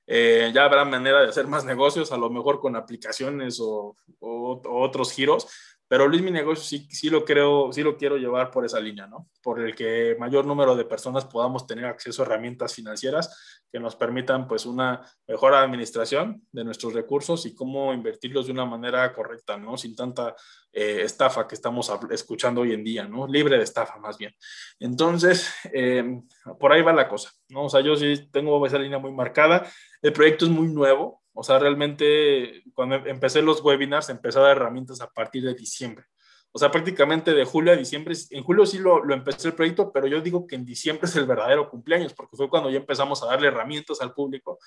Eh, 0.09 0.53
ya 0.55 0.65
habrá 0.65 0.85
manera 0.85 1.21
de 1.23 1.29
hacer 1.29 1.49
más 1.49 1.65
negocios, 1.65 2.13
a 2.13 2.17
lo 2.17 2.31
mejor 2.31 2.61
con 2.61 2.77
aplicaciones 2.77 3.59
o, 3.61 3.97
o, 4.21 4.63
o 4.65 4.81
otros 4.83 5.13
giros, 5.13 5.49
pero 5.89 6.09
Luis 6.09 6.23
Mi 6.23 6.31
Negocio 6.31 6.65
sí, 6.65 6.89
sí 6.91 7.11
lo 7.11 7.25
creo, 7.25 7.73
sí 7.73 7.83
lo 7.83 7.97
quiero 7.97 8.17
llevar 8.17 8.51
por 8.51 8.65
esa 8.65 8.81
línea, 8.81 9.07
¿no? 9.07 9.29
Por 9.43 9.61
el 9.61 9.75
que 9.75 10.17
mayor 10.19 10.45
número 10.45 10.75
de 10.75 10.85
personas 10.85 11.25
podamos 11.25 11.67
tener 11.67 11.85
acceso 11.85 12.23
a 12.23 12.27
herramientas 12.27 12.75
financieras 12.75 13.61
que 13.71 13.79
nos 13.79 13.95
permitan 13.95 14.49
pues 14.49 14.67
una 14.67 15.03
mejor 15.27 15.55
administración 15.55 16.43
de 16.51 16.65
nuestros 16.65 16.93
recursos 16.93 17.47
y 17.47 17.55
cómo 17.55 17.93
invertirlos 17.93 18.47
de 18.47 18.53
una 18.53 18.65
manera 18.65 19.13
correcta, 19.13 19.57
¿no? 19.57 19.77
Sin 19.77 19.95
tanta 19.95 20.35
eh, 20.73 21.03
estafa 21.03 21.47
que 21.47 21.55
estamos 21.55 21.91
escuchando 22.11 22.63
hoy 22.63 22.73
en 22.73 22.83
día, 22.83 23.07
¿no? 23.07 23.27
Libre 23.27 23.57
de 23.57 23.65
estafa 23.65 23.99
más 23.99 24.19
bien. 24.19 24.35
Entonces, 24.81 25.53
eh, 25.73 26.21
por 26.59 26.73
ahí 26.73 26.83
va 26.83 26.93
la 26.93 27.09
cosa, 27.09 27.31
¿no? 27.49 27.65
O 27.65 27.69
sea, 27.69 27.81
yo 27.81 27.97
sí 27.97 28.29
tengo 28.33 28.65
esa 28.67 28.79
línea 28.79 28.99
muy 28.99 29.13
marcada. 29.13 29.67
El 30.03 30.13
proyecto 30.13 30.47
es 30.47 30.51
muy 30.51 30.69
nuevo, 30.69 31.23
o 31.37 31.43
sea, 31.43 31.59
realmente 31.59 32.63
cuando 32.75 32.97
empecé 32.97 33.43
los 33.43 33.63
webinars, 33.63 34.09
empecé 34.09 34.39
a 34.39 34.43
dar 34.43 34.57
herramientas 34.57 35.03
a 35.03 35.11
partir 35.11 35.45
de 35.45 35.55
diciembre. 35.55 36.07
O 36.51 36.59
sea, 36.59 36.71
prácticamente 36.71 37.35
de 37.35 37.45
julio 37.45 37.73
a 37.73 37.77
diciembre, 37.77 38.15
en 38.31 38.43
julio 38.43 38.65
sí 38.65 38.79
lo, 38.79 39.05
lo, 39.05 39.15
empecé 39.15 39.49
el 39.49 39.55
proyecto, 39.55 39.93
pero 39.93 40.07
yo 40.07 40.23
digo 40.23 40.47
que 40.47 40.55
en 40.55 40.65
diciembre 40.65 41.07
es 41.07 41.15
el 41.15 41.27
verdadero 41.27 41.69
cumpleaños, 41.69 42.15
porque 42.15 42.37
fue 42.37 42.49
cuando 42.49 42.71
ya 42.71 42.79
empezamos 42.79 43.23
a 43.23 43.27
darle 43.27 43.49
herramientas 43.49 44.01
al 44.01 44.15
público 44.15 44.59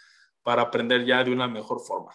para 0.44 0.62
aprender 0.62 1.04
ya 1.04 1.24
de 1.24 1.32
una 1.32 1.48
mejor 1.48 1.80
forma. 1.80 2.12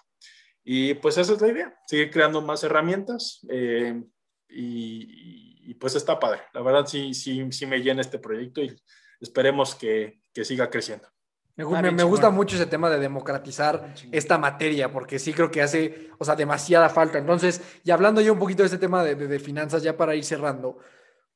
Y 0.63 0.95
pues 0.95 1.19
esa 1.19 1.33
es 1.33 1.41
la 1.41 1.49
idea, 1.49 1.77
seguir 1.89 2.13
creando 2.13 2.41
más 2.41 2.63
herramientas 2.63 3.45
eh, 3.51 4.01
y, 4.49 5.71
y, 5.71 5.75
pues 5.75 5.97
está 5.97 6.21
padre. 6.21 6.43
La 6.53 6.63
verdad 6.63 6.87
sí, 6.87 7.13
sí, 7.13 7.45
sí 7.51 7.67
me 7.67 7.81
llena 7.81 8.03
este 8.03 8.21
proyecto 8.21 8.63
y 8.63 8.75
esperemos 9.21 9.75
que, 9.75 10.21
que 10.33 10.45
siga 10.45 10.71
creciendo. 10.71 11.09
Me, 11.57 12.03
gusta 12.03 12.31
mucho 12.31 12.57
ese 12.57 12.67
tema 12.67 12.91
de 12.91 12.99
democratizar 12.99 13.95
esta 14.11 14.39
materia, 14.39 14.91
porque 14.91 15.21
sí 15.21 15.33
creo 15.33 15.53
que 15.53 15.63
hace, 15.63 16.11
o 16.19 16.25
sea, 16.25 16.35
demasiada 16.35 16.89
falta. 16.89 17.19
Entonces, 17.19 17.63
y 17.85 17.93
hablando 17.93 18.21
yo 18.21 18.33
un 18.33 18.41
poquito 18.41 18.65
de 18.65 18.67
este 18.67 18.79
tema 18.79 19.05
de, 19.05 19.15
de, 19.15 19.39
finanzas, 19.39 19.85
ya 19.85 19.97
para 19.97 20.17
ir 20.17 20.25
cerrando, 20.25 20.79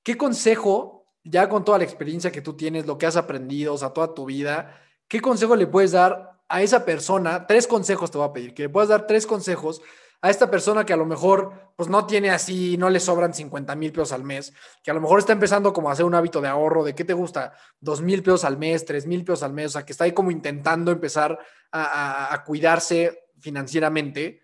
¿qué 0.03 0.16
consejo, 0.16 1.07
ya 1.23 1.49
con 1.49 1.64
toda 1.64 1.79
la 1.79 1.85
experiencia 1.85 2.33
que 2.33 2.43
tú 2.43 2.55
tienes, 2.55 2.85
lo 2.85 2.99
que 2.99 3.07
has 3.07 3.16
aprendido, 3.16 3.75
o 3.75 3.79
sea, 3.79 3.91
toda 3.91 4.12
tu 4.12 4.25
vida, 4.25 4.81
qué 5.07 5.21
consejo 5.21 5.55
le 5.55 5.69
puedes 5.69 5.93
dar 5.93 6.41
a 6.49 6.62
esa 6.62 6.85
persona? 6.85 7.47
Tres 7.47 7.69
consejos 7.69 8.11
te 8.11 8.19
voy 8.19 8.29
a 8.29 8.33
pedir, 8.33 8.55
que 8.55 8.64
le 8.64 8.69
puedas 8.71 8.89
dar 8.89 9.07
tres 9.07 9.25
consejos 9.25 9.83
a 10.21 10.31
esta 10.31 10.51
persona 10.51 10.85
que 10.85 10.93
a 10.93 10.97
lo 10.97 11.07
mejor 11.07 11.53
pues 11.77 11.89
no 11.89 12.07
tiene 12.07 12.31
así, 12.31 12.77
no 12.77 12.91
le 12.91 12.99
sobran 12.99 13.33
50 13.33 13.75
mil 13.77 13.93
pesos 13.93 14.12
al 14.12 14.25
mes, 14.25 14.53
que 14.83 14.91
a 14.91 14.95
lo 14.95 15.01
mejor 15.01 15.21
está 15.21 15.33
empezando 15.33 15.73
como 15.73 15.89
a 15.89 15.93
hacer 15.93 16.05
un 16.05 16.14
hábito 16.14 16.41
de 16.41 16.49
ahorro, 16.49 16.83
de 16.83 16.95
qué 16.95 17.05
te 17.05 17.12
gusta, 17.12 17.53
2 17.81 18.03
mil 18.03 18.23
pesos 18.23 18.45
al 18.45 18.59
mes, 18.59 18.85
3 18.85 19.07
mil 19.07 19.25
pesos 19.25 19.45
al 19.45 19.53
mes, 19.53 19.66
o 19.66 19.71
sea, 19.71 19.87
que 19.87 19.93
está 19.93 20.05
ahí 20.05 20.12
como 20.12 20.31
intentando 20.31 20.91
empezar 20.91 21.39
a, 21.71 22.35
a 22.35 22.45
cuidarse 22.45 23.27
financieramente 23.39 24.41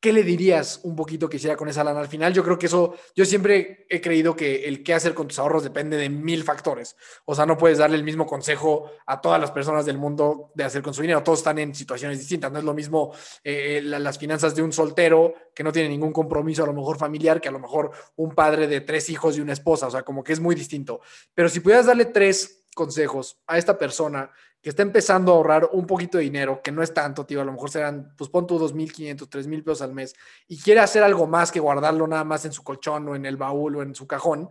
¿qué 0.00 0.14
le 0.14 0.22
dirías 0.22 0.80
un 0.82 0.96
poquito 0.96 1.28
que 1.28 1.36
hiciera 1.36 1.56
con 1.56 1.68
esa 1.68 1.84
lana 1.84 2.00
al 2.00 2.08
final? 2.08 2.32
Yo 2.32 2.42
creo 2.42 2.58
que 2.58 2.66
eso, 2.66 2.94
yo 3.14 3.26
siempre 3.26 3.86
he 3.90 4.00
creído 4.00 4.34
que 4.34 4.66
el 4.66 4.82
qué 4.82 4.94
hacer 4.94 5.12
con 5.12 5.28
tus 5.28 5.38
ahorros 5.38 5.62
depende 5.62 5.98
de 5.98 6.08
mil 6.08 6.42
factores. 6.42 6.96
O 7.26 7.34
sea, 7.34 7.44
no 7.44 7.58
puedes 7.58 7.78
darle 7.78 7.96
el 7.96 8.02
mismo 8.02 8.26
consejo 8.26 8.90
a 9.06 9.20
todas 9.20 9.38
las 9.38 9.50
personas 9.50 9.84
del 9.84 9.98
mundo 9.98 10.52
de 10.54 10.64
hacer 10.64 10.80
con 10.80 10.94
su 10.94 11.02
dinero. 11.02 11.22
Todos 11.22 11.40
están 11.40 11.58
en 11.58 11.74
situaciones 11.74 12.18
distintas. 12.18 12.50
No 12.50 12.58
es 12.58 12.64
lo 12.64 12.72
mismo 12.72 13.12
eh, 13.44 13.82
las 13.84 14.18
finanzas 14.18 14.54
de 14.54 14.62
un 14.62 14.72
soltero 14.72 15.34
que 15.54 15.62
no 15.62 15.70
tiene 15.70 15.90
ningún 15.90 16.12
compromiso, 16.12 16.64
a 16.64 16.66
lo 16.66 16.72
mejor 16.72 16.96
familiar, 16.96 17.40
que 17.40 17.48
a 17.48 17.52
lo 17.52 17.58
mejor 17.58 17.90
un 18.16 18.34
padre 18.34 18.66
de 18.66 18.80
tres 18.80 19.10
hijos 19.10 19.36
y 19.36 19.40
una 19.40 19.52
esposa. 19.52 19.86
O 19.86 19.90
sea, 19.90 20.02
como 20.02 20.24
que 20.24 20.32
es 20.32 20.40
muy 20.40 20.54
distinto. 20.54 21.00
Pero 21.34 21.50
si 21.50 21.60
pudieras 21.60 21.86
darle 21.86 22.06
tres 22.06 22.64
consejos 22.74 23.38
a 23.46 23.58
esta 23.58 23.76
persona 23.76 24.30
que 24.62 24.70
está 24.70 24.82
empezando 24.82 25.32
a 25.32 25.36
ahorrar 25.36 25.70
un 25.72 25.86
poquito 25.86 26.18
de 26.18 26.24
dinero, 26.24 26.60
que 26.62 26.70
no 26.70 26.82
es 26.82 26.92
tanto, 26.92 27.24
tío, 27.24 27.40
a 27.40 27.44
lo 27.44 27.52
mejor 27.52 27.70
serán, 27.70 28.14
pues 28.16 28.28
pon 28.28 28.46
tú 28.46 28.58
2.500, 28.58 29.28
3.000 29.28 29.64
pesos 29.64 29.82
al 29.82 29.94
mes, 29.94 30.14
y 30.48 30.60
quiere 30.60 30.80
hacer 30.80 31.02
algo 31.02 31.26
más 31.26 31.50
que 31.50 31.60
guardarlo 31.60 32.06
nada 32.06 32.24
más 32.24 32.44
en 32.44 32.52
su 32.52 32.62
colchón 32.62 33.08
o 33.08 33.16
en 33.16 33.24
el 33.24 33.36
baúl 33.36 33.76
o 33.76 33.82
en 33.82 33.94
su 33.94 34.06
cajón. 34.06 34.50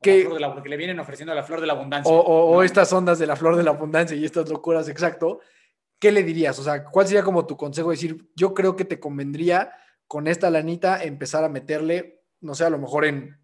Que, 0.00 0.26
porque 0.54 0.70
le 0.70 0.78
vienen 0.78 0.98
ofreciendo 0.98 1.34
la 1.34 1.42
flor 1.42 1.60
de 1.60 1.66
la 1.66 1.74
abundancia. 1.74 2.10
O, 2.10 2.62
estas 2.62 2.90
ondas 2.90 3.18
de 3.18 3.26
la 3.26 3.36
flor 3.36 3.56
de 3.56 3.62
la 3.62 3.72
abundancia 3.72 4.16
y 4.16 4.24
estas 4.24 4.48
locuras, 4.48 4.88
exacto. 4.88 5.40
¿Qué 5.98 6.10
le 6.10 6.22
dirías? 6.22 6.58
O 6.58 6.62
sea, 6.62 6.84
¿cuál 6.84 7.06
sería 7.06 7.22
como 7.22 7.46
tu 7.46 7.58
consejo? 7.58 7.90
Decir, 7.90 8.30
yo 8.34 8.54
creo 8.54 8.76
que 8.76 8.86
te 8.86 8.98
convendría 8.98 9.74
con 10.06 10.26
esta 10.26 10.48
lanita 10.48 11.04
empezar 11.04 11.44
a 11.44 11.50
meterle, 11.50 12.22
no 12.40 12.54
sé, 12.54 12.64
a 12.64 12.70
lo 12.70 12.78
mejor 12.78 13.04
en 13.04 13.38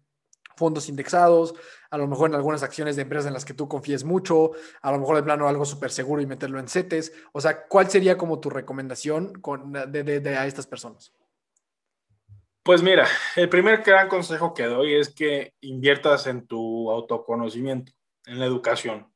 fondos 0.55 0.89
indexados, 0.89 1.53
a 1.89 1.97
lo 1.97 2.07
mejor 2.07 2.29
en 2.29 2.35
algunas 2.35 2.63
acciones 2.63 2.95
de 2.95 3.03
empresas 3.03 3.27
en 3.27 3.33
las 3.33 3.45
que 3.45 3.53
tú 3.53 3.67
confíes 3.67 4.03
mucho, 4.03 4.51
a 4.81 4.91
lo 4.91 4.99
mejor 4.99 5.15
de 5.15 5.23
plano 5.23 5.47
algo 5.47 5.65
súper 5.65 5.91
seguro 5.91 6.21
y 6.21 6.25
meterlo 6.25 6.59
en 6.59 6.67
CETES. 6.67 7.13
O 7.33 7.41
sea, 7.41 7.67
¿cuál 7.67 7.89
sería 7.89 8.17
como 8.17 8.39
tu 8.39 8.49
recomendación 8.49 9.33
con, 9.41 9.73
de, 9.73 10.37
a 10.37 10.45
estas 10.45 10.67
personas? 10.67 11.13
Pues 12.63 12.83
mira, 12.83 13.07
el 13.35 13.47
primer 13.47 13.81
gran 13.81 14.09
consejo 14.09 14.53
que 14.53 14.65
doy 14.65 14.95
es 14.95 15.13
que 15.13 15.53
inviertas 15.61 16.27
en 16.27 16.45
tu 16.45 16.91
autoconocimiento, 16.91 17.93
en 18.25 18.39
la 18.39 18.45
educación. 18.45 19.07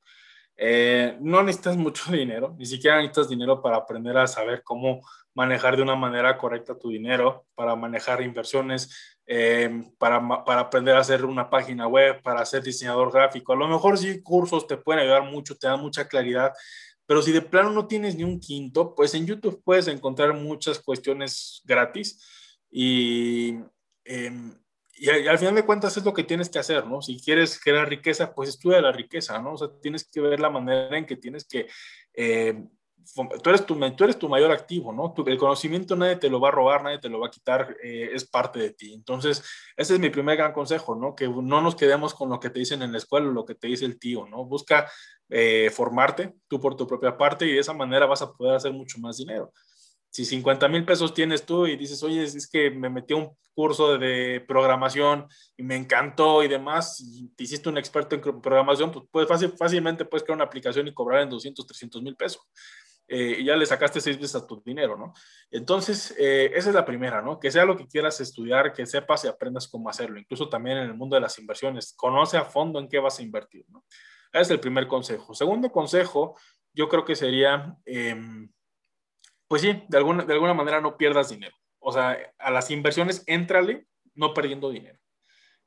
Eh, 0.55 1.17
no 1.19 1.43
necesitas 1.43 1.76
mucho 1.76 2.11
dinero, 2.11 2.55
ni 2.57 2.65
siquiera 2.65 2.97
necesitas 2.97 3.30
dinero 3.30 3.61
para 3.61 3.78
aprender 3.78 4.17
a 4.17 4.28
saber 4.28 4.63
cómo 4.63 5.01
manejar 5.34 5.76
de 5.76 5.82
una 5.82 5.95
manera 5.95 6.38
correcta 6.38 6.78
tu 6.78 6.89
dinero, 6.89 7.45
para 7.55 7.76
manejar 7.76 8.22
inversiones, 8.22 9.11
eh, 9.26 9.84
para, 9.97 10.43
para, 10.43 10.61
aprender 10.61 10.95
a 10.95 10.99
hacer 10.99 11.26
una 11.26 11.49
página 11.49 11.88
web, 11.88 12.22
para 12.22 12.45
ser 12.45 12.63
diseñador 12.63 13.11
gráfico. 13.11 13.53
A 13.53 13.55
lo 13.55 13.67
mejor 13.67 13.97
sí 13.97 14.22
cursos 14.22 14.67
te 14.67 14.78
pueden 14.78 15.03
ayudar 15.03 15.24
mucho, 15.24 15.57
te 15.57 15.67
dan 15.67 15.80
mucha 15.80 16.07
claridad, 16.07 16.53
pero 17.05 17.22
si 17.22 17.32
de 17.32 17.41
plano 17.41 17.72
no 17.72 17.88
tienes 17.88 18.15
ni 18.15 18.24
un 18.24 18.39
quinto, 18.39 18.95
pues 18.95 19.13
en 19.13 19.26
YouTube 19.26 19.61
puedes 19.63 19.88
encontrar 19.88 20.34
muchas 20.34 20.80
cuestiones 20.80 21.61
gratis 21.65 22.26
y, 22.69 23.59
em, 24.05 24.57
y, 24.95 25.09
al 25.09 25.38
final 25.38 25.55
de 25.55 25.65
cuentas 25.65 25.97
es 25.97 26.05
lo 26.05 26.13
que 26.13 26.24
tienes 26.24 26.49
que 26.49 26.59
hacer, 26.59 26.86
¿no? 26.88 27.01
Si 27.01 27.19
quieres 27.19 27.59
crear 27.59 27.89
riqueza, 27.89 28.34
pues 28.34 28.49
estudia 28.49 28.82
la 28.82 28.91
riqueza, 28.91 29.39
¿no? 29.39 29.53
O 29.53 29.57
sea, 29.57 29.67
tienes 29.82 30.05
que 30.05 30.22
ver 30.22 30.39
la 30.39 30.49
manera 30.49 30.97
en 30.97 31.05
que 31.05 31.17
tienes 31.17 31.45
que... 31.45 31.67
Eh, 32.13 32.63
tú 33.43 33.49
eres 33.49 33.65
tu, 33.65 33.79
tú 33.95 34.03
eres 34.03 34.17
tu 34.17 34.29
mayor 34.29 34.51
activo, 34.51 34.93
¿no? 34.93 35.13
el 35.25 35.37
conocimiento 35.37 35.95
nadie 35.95 36.15
te 36.17 36.29
lo 36.29 36.39
va 36.39 36.49
a 36.49 36.51
robar, 36.51 36.83
nadie 36.83 36.99
te 36.99 37.09
lo 37.09 37.19
va 37.19 37.27
a 37.27 37.31
quitar, 37.31 37.75
eh, 37.83 38.09
es 38.13 38.25
parte 38.25 38.59
de 38.59 38.71
ti. 38.71 38.93
Entonces, 38.93 39.43
ese 39.75 39.93
es 39.93 39.99
mi 39.99 40.09
primer 40.09 40.37
gran 40.37 40.53
consejo, 40.53 40.95
¿no? 40.95 41.15
Que 41.15 41.27
no 41.27 41.61
nos 41.61 41.75
quedemos 41.75 42.13
con 42.13 42.29
lo 42.29 42.39
que 42.39 42.49
te 42.49 42.59
dicen 42.59 42.81
en 42.81 42.91
la 42.91 42.97
escuela 42.97 43.27
o 43.27 43.31
lo 43.31 43.45
que 43.45 43.55
te 43.55 43.67
dice 43.67 43.85
el 43.85 43.99
tío, 43.99 44.25
¿no? 44.27 44.45
Busca 44.45 44.89
eh, 45.29 45.69
formarte 45.71 46.33
tú 46.47 46.59
por 46.59 46.75
tu 46.75 46.85
propia 46.87 47.17
parte 47.17 47.45
y 47.45 47.53
de 47.53 47.59
esa 47.59 47.73
manera 47.73 48.05
vas 48.05 48.21
a 48.21 48.31
poder 48.31 48.55
hacer 48.55 48.73
mucho 48.73 48.99
más 48.99 49.17
dinero. 49.17 49.51
Si 50.09 50.25
50 50.25 50.67
mil 50.67 50.83
pesos 50.83 51.13
tienes 51.13 51.45
tú 51.45 51.65
y 51.67 51.77
dices, 51.77 52.03
oye, 52.03 52.23
es 52.23 52.49
que 52.49 52.69
me 52.69 52.89
metí 52.89 53.13
a 53.13 53.17
un 53.17 53.31
curso 53.53 53.97
de 53.97 54.43
programación 54.45 55.27
y 55.55 55.63
me 55.63 55.77
encantó 55.77 56.43
y 56.43 56.49
demás, 56.49 56.99
y 56.99 57.29
te 57.29 57.45
hiciste 57.45 57.69
un 57.69 57.77
experto 57.77 58.15
en 58.15 58.41
programación, 58.41 58.91
pues 58.91 59.05
puedes, 59.09 59.29
fácil, 59.29 59.53
fácilmente 59.57 60.03
puedes 60.03 60.23
crear 60.23 60.35
una 60.35 60.45
aplicación 60.45 60.87
y 60.87 60.93
cobrar 60.93 61.21
en 61.21 61.29
200, 61.29 61.65
300 61.65 62.01
mil 62.01 62.15
pesos. 62.17 62.41
Eh, 63.14 63.39
y 63.39 63.43
ya 63.43 63.57
le 63.57 63.66
sacaste 63.66 63.99
seis 63.99 64.16
veces 64.16 64.41
a 64.41 64.47
tu 64.47 64.62
dinero, 64.66 64.95
¿no? 64.95 65.14
Entonces, 65.49 66.16
eh, 66.18 66.49
esa 66.55 66.70
es 66.70 66.76
la 66.76 66.86
primera, 66.86 67.22
¿no? 67.22 67.41
Que 67.41 67.51
sea 67.51 67.66
lo 67.66 67.76
que 67.76 67.86
quieras 67.86 68.22
estudiar, 68.22 68.72
que 68.72 68.86
sepas 68.86 69.26
y 69.26 69.28
aprendas 69.28 69.68
cómo 69.68 69.89
hacerlo. 69.89 70.18
Incluso 70.18 70.47
también 70.47 70.78
en 70.78 70.86
el 70.86 70.93
mundo 70.93 71.16
de 71.16 71.22
las 71.22 71.38
inversiones, 71.38 71.93
conoce 71.97 72.38
a 72.38 72.45
fondo 72.45 72.80
en 72.80 72.88
qué 72.88 72.99
vas 72.99 73.20
a 73.20 73.22
invertir, 73.22 73.66
¿no? 73.68 73.84
Ese 74.32 74.43
es 74.43 74.51
el 74.51 74.62
primer 74.62 74.88
consejo. 74.88 75.34
Segundo 75.34 75.70
consejo, 75.74 76.39
yo 76.74 76.88
creo 76.88 77.03
que 77.03 77.18
sería, 77.18 77.76
em, 77.84 78.49
pues 79.45 79.62
sí, 79.62 79.84
de 79.89 79.97
alguna, 79.97 80.24
de 80.24 80.32
alguna 80.32 80.53
manera 80.53 80.80
no 80.80 80.95
pierdas 80.95 81.28
dinero. 81.28 81.57
O 81.80 81.91
sea, 81.91 82.18
a 82.39 82.49
las 82.49 82.72
inversiones, 82.72 83.26
éntrale 83.28 83.88
no 84.16 84.34
perdiendo 84.34 84.70
dinero. 84.70 85.00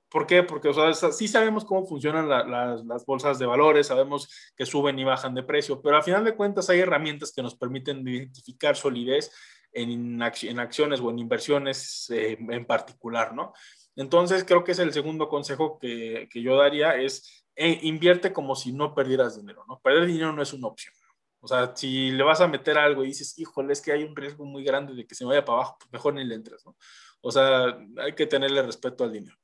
¿Por 0.08 0.26
qué? 0.26 0.42
Porque 0.42 0.68
o 0.68 0.94
sea, 0.94 1.12
sí 1.12 1.26
sabemos 1.26 1.64
cómo 1.64 1.86
funcionan 1.86 2.28
las 2.28 3.04
bolsas 3.04 3.38
de 3.38 3.46
valores, 3.46 3.88
sabemos 3.88 4.28
que 4.56 4.64
suben 4.64 4.98
y 4.98 5.04
bajan 5.04 5.34
de 5.34 5.42
precio, 5.42 5.82
pero 5.82 5.96
al 5.96 6.02
final 6.02 6.24
de 6.24 6.36
cuentas 6.36 6.70
hay 6.70 6.80
herramientas 6.80 7.32
que 7.32 7.42
nos 7.42 7.56
permiten 7.56 8.06
identificar 8.06 8.76
solidez 8.76 9.32
en, 9.72 10.22
acciones 10.22 11.00
o 11.00 11.10
en 11.10 11.18
inversiones 11.18 12.08
eh, 12.10 12.38
en 12.38 12.64
particular, 12.64 13.34
¿no? 13.34 13.52
Entonces, 13.96 14.44
creo 14.44 14.64
que 14.64 14.72
es 14.72 14.78
el 14.78 14.92
segundo 14.92 15.28
consejo 15.28 15.78
que, 15.78 16.28
que 16.30 16.42
yo 16.42 16.56
daría, 16.56 16.96
es 16.96 17.44
eh, 17.56 17.78
invierte 17.82 18.32
como 18.32 18.56
si 18.56 18.72
no 18.72 18.94
perdieras 18.94 19.36
dinero, 19.36 19.64
¿no? 19.68 19.80
Perder 19.80 20.06
dinero 20.06 20.32
no 20.32 20.42
es 20.42 20.52
una 20.52 20.68
opción. 20.68 20.94
O 21.40 21.46
sea, 21.46 21.76
si 21.76 22.10
le 22.10 22.24
vas 22.24 22.40
a 22.40 22.48
meter 22.48 22.78
algo 22.78 23.04
y 23.04 23.08
dices, 23.08 23.38
híjole, 23.38 23.74
es 23.74 23.82
que 23.82 23.92
hay 23.92 24.02
un 24.02 24.16
riesgo 24.16 24.44
muy 24.44 24.64
grande 24.64 24.94
de 24.94 25.06
que 25.06 25.14
se 25.14 25.24
vaya 25.24 25.44
para 25.44 25.58
abajo, 25.58 25.76
pues 25.78 25.92
mejor 25.92 26.14
ni 26.14 26.24
le 26.24 26.34
entres, 26.34 26.64
¿no? 26.64 26.76
O 27.20 27.30
sea, 27.30 27.78
hay 27.98 28.14
que 28.14 28.26
tenerle 28.26 28.62
respeto 28.62 29.04
al 29.04 29.12
dinero. 29.12 29.36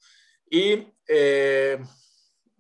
Y 0.51 0.89
eh, 1.09 1.79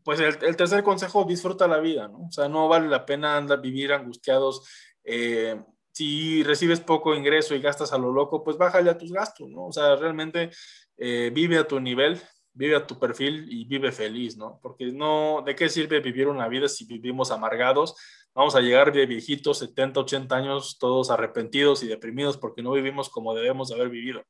pues 0.05 0.20
el, 0.20 0.57
tercer 0.57 0.82
consejo, 0.82 1.24
disfruta 1.24 1.68
la 1.68 1.78
vida, 1.78 2.09
¿no? 2.09 2.26
O 2.28 2.32
sea, 2.32 2.49
no 2.49 2.68
vale 2.68 2.88
la 2.88 3.05
pena 3.05 3.36
andar 3.36 3.61
vivir 3.61 3.93
angustiados. 3.93 4.66
Eh, 5.05 5.61
si 5.93 6.43
recibes 6.45 6.80
poco 6.80 7.14
ingreso 7.14 7.55
y 7.55 7.61
gastas 7.61 7.93
a 7.93 7.99
lo 7.99 8.12
loco, 8.12 8.43
pues 8.43 8.57
bájale 8.57 8.91
a 8.91 8.97
tus 8.97 9.12
gastos, 9.12 9.51
¿no? 9.51 9.66
O 9.66 9.72
sea, 9.72 9.97
realmente 9.97 10.51
eh, 10.97 11.30
vive 11.34 11.59
a 11.59 11.66
tu 11.66 11.80
nivel, 11.80 12.20
vive 12.53 12.76
a 12.76 12.86
tu 12.86 12.99
perfil 12.99 13.47
y 13.51 13.64
vive 13.64 13.93
feliz, 13.93 14.36
¿no? 14.36 14.61
Porque 14.62 14.86
no, 14.86 15.43
¿de 15.45 15.55
qué 15.55 15.68
sirve 15.68 16.01
vivir 16.01 16.28
una 16.28 16.49
vida 16.49 16.68
si 16.68 16.86
vivimos 16.86 17.30
amargados? 17.30 17.97
Vamos 18.34 18.55
a 18.55 18.61
llegar 18.61 18.93
de 18.93 19.07
viejitos, 19.07 19.59
70, 19.59 20.01
80 20.01 20.36
años, 20.36 20.78
todos 20.78 21.11
arrepentidos 21.11 21.82
y 21.82 21.88
deprimidos 21.88 22.36
porque 22.38 22.62
no 22.62 22.70
vivimos 22.72 23.11
como 23.11 23.34
debemos 23.34 23.72
haber 23.72 23.88
vivido. 23.88 24.22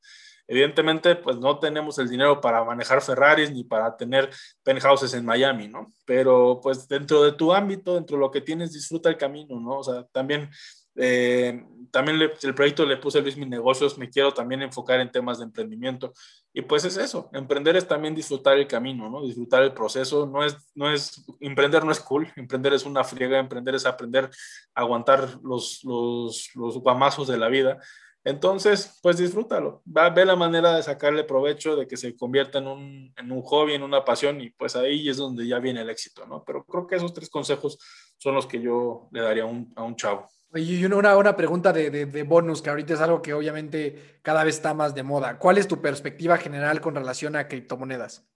Evidentemente, 0.51 1.15
pues 1.15 1.37
no 1.37 1.59
tenemos 1.59 1.97
el 1.97 2.09
dinero 2.09 2.41
para 2.41 2.61
manejar 2.65 3.01
Ferraris 3.01 3.51
ni 3.53 3.63
para 3.63 3.95
tener 3.95 4.29
penthouses 4.63 5.13
en 5.13 5.25
Miami, 5.25 5.69
¿no? 5.69 5.87
Pero 6.05 6.59
pues 6.61 6.89
dentro 6.89 7.23
de 7.23 7.31
tu 7.31 7.53
ámbito, 7.53 7.95
dentro 7.95 8.17
de 8.17 8.21
lo 8.21 8.31
que 8.31 8.41
tienes, 8.41 8.73
disfruta 8.73 9.07
el 9.07 9.15
camino, 9.15 9.61
¿no? 9.61 9.79
O 9.79 9.83
sea, 9.83 10.03
también 10.11 10.49
eh, 10.95 11.63
también 11.89 12.19
el 12.21 12.53
proyecto 12.53 12.85
le 12.85 12.97
puse 12.97 13.21
Luis 13.21 13.37
mis 13.37 13.47
negocios, 13.47 13.97
me 13.97 14.09
quiero 14.09 14.33
también 14.33 14.61
enfocar 14.61 14.99
en 14.99 15.09
temas 15.09 15.37
de 15.37 15.45
emprendimiento. 15.45 16.13
Y 16.53 16.63
pues 16.63 16.83
es 16.83 16.97
eso, 16.97 17.29
emprender 17.31 17.77
es 17.77 17.87
también 17.87 18.13
disfrutar 18.13 18.57
el 18.57 18.67
camino, 18.67 19.09
¿no? 19.09 19.23
Disfrutar 19.23 19.63
el 19.63 19.73
proceso, 19.73 20.25
no 20.25 20.43
es, 20.43 20.57
no 20.75 20.91
es, 20.91 21.23
emprender 21.39 21.85
no 21.85 21.91
es 21.93 22.01
cool, 22.01 22.27
emprender 22.35 22.73
es 22.73 22.85
una 22.85 23.05
friega, 23.05 23.39
emprender 23.39 23.75
es 23.75 23.85
aprender 23.85 24.29
aguantar 24.75 25.39
los, 25.43 25.81
los, 25.85 26.49
los 26.55 26.77
guamazos 26.79 27.29
de 27.29 27.37
la 27.37 27.47
vida. 27.47 27.79
Entonces, 28.23 28.99
pues 29.01 29.17
disfrútalo, 29.17 29.81
va, 29.85 30.09
ve 30.11 30.25
la 30.25 30.35
manera 30.35 30.75
de 30.75 30.83
sacarle 30.83 31.23
provecho, 31.23 31.75
de 31.75 31.87
que 31.87 31.97
se 31.97 32.15
convierta 32.15 32.59
en 32.59 32.67
un, 32.67 33.13
en 33.17 33.31
un 33.31 33.41
hobby, 33.41 33.73
en 33.73 33.81
una 33.81 34.05
pasión, 34.05 34.39
y 34.41 34.51
pues 34.51 34.75
ahí 34.75 35.09
es 35.09 35.17
donde 35.17 35.47
ya 35.47 35.57
viene 35.57 35.81
el 35.81 35.89
éxito, 35.89 36.27
¿no? 36.27 36.43
Pero 36.43 36.63
creo 36.65 36.85
que 36.85 36.97
esos 36.97 37.13
tres 37.13 37.29
consejos 37.29 37.79
son 38.17 38.35
los 38.35 38.45
que 38.45 38.61
yo 38.61 39.09
le 39.11 39.21
daría 39.21 39.45
un, 39.45 39.73
a 39.75 39.83
un 39.83 39.95
chavo. 39.95 40.27
Y 40.53 40.83
una, 40.85 41.17
una 41.17 41.35
pregunta 41.35 41.71
de, 41.71 41.89
de, 41.89 42.23
bonus, 42.23 42.61
que 42.61 42.69
ahorita 42.69 42.93
es 42.93 42.99
algo 42.99 43.21
que 43.21 43.33
obviamente 43.33 44.19
cada 44.21 44.43
vez 44.43 44.55
está 44.55 44.73
más 44.73 44.93
de 44.93 45.01
moda. 45.01 45.39
¿Cuál 45.39 45.57
es 45.57 45.67
tu 45.67 45.81
perspectiva 45.81 46.37
general 46.37 46.81
con 46.81 46.93
relación 46.93 47.35
a 47.37 47.47
criptomonedas? 47.47 48.27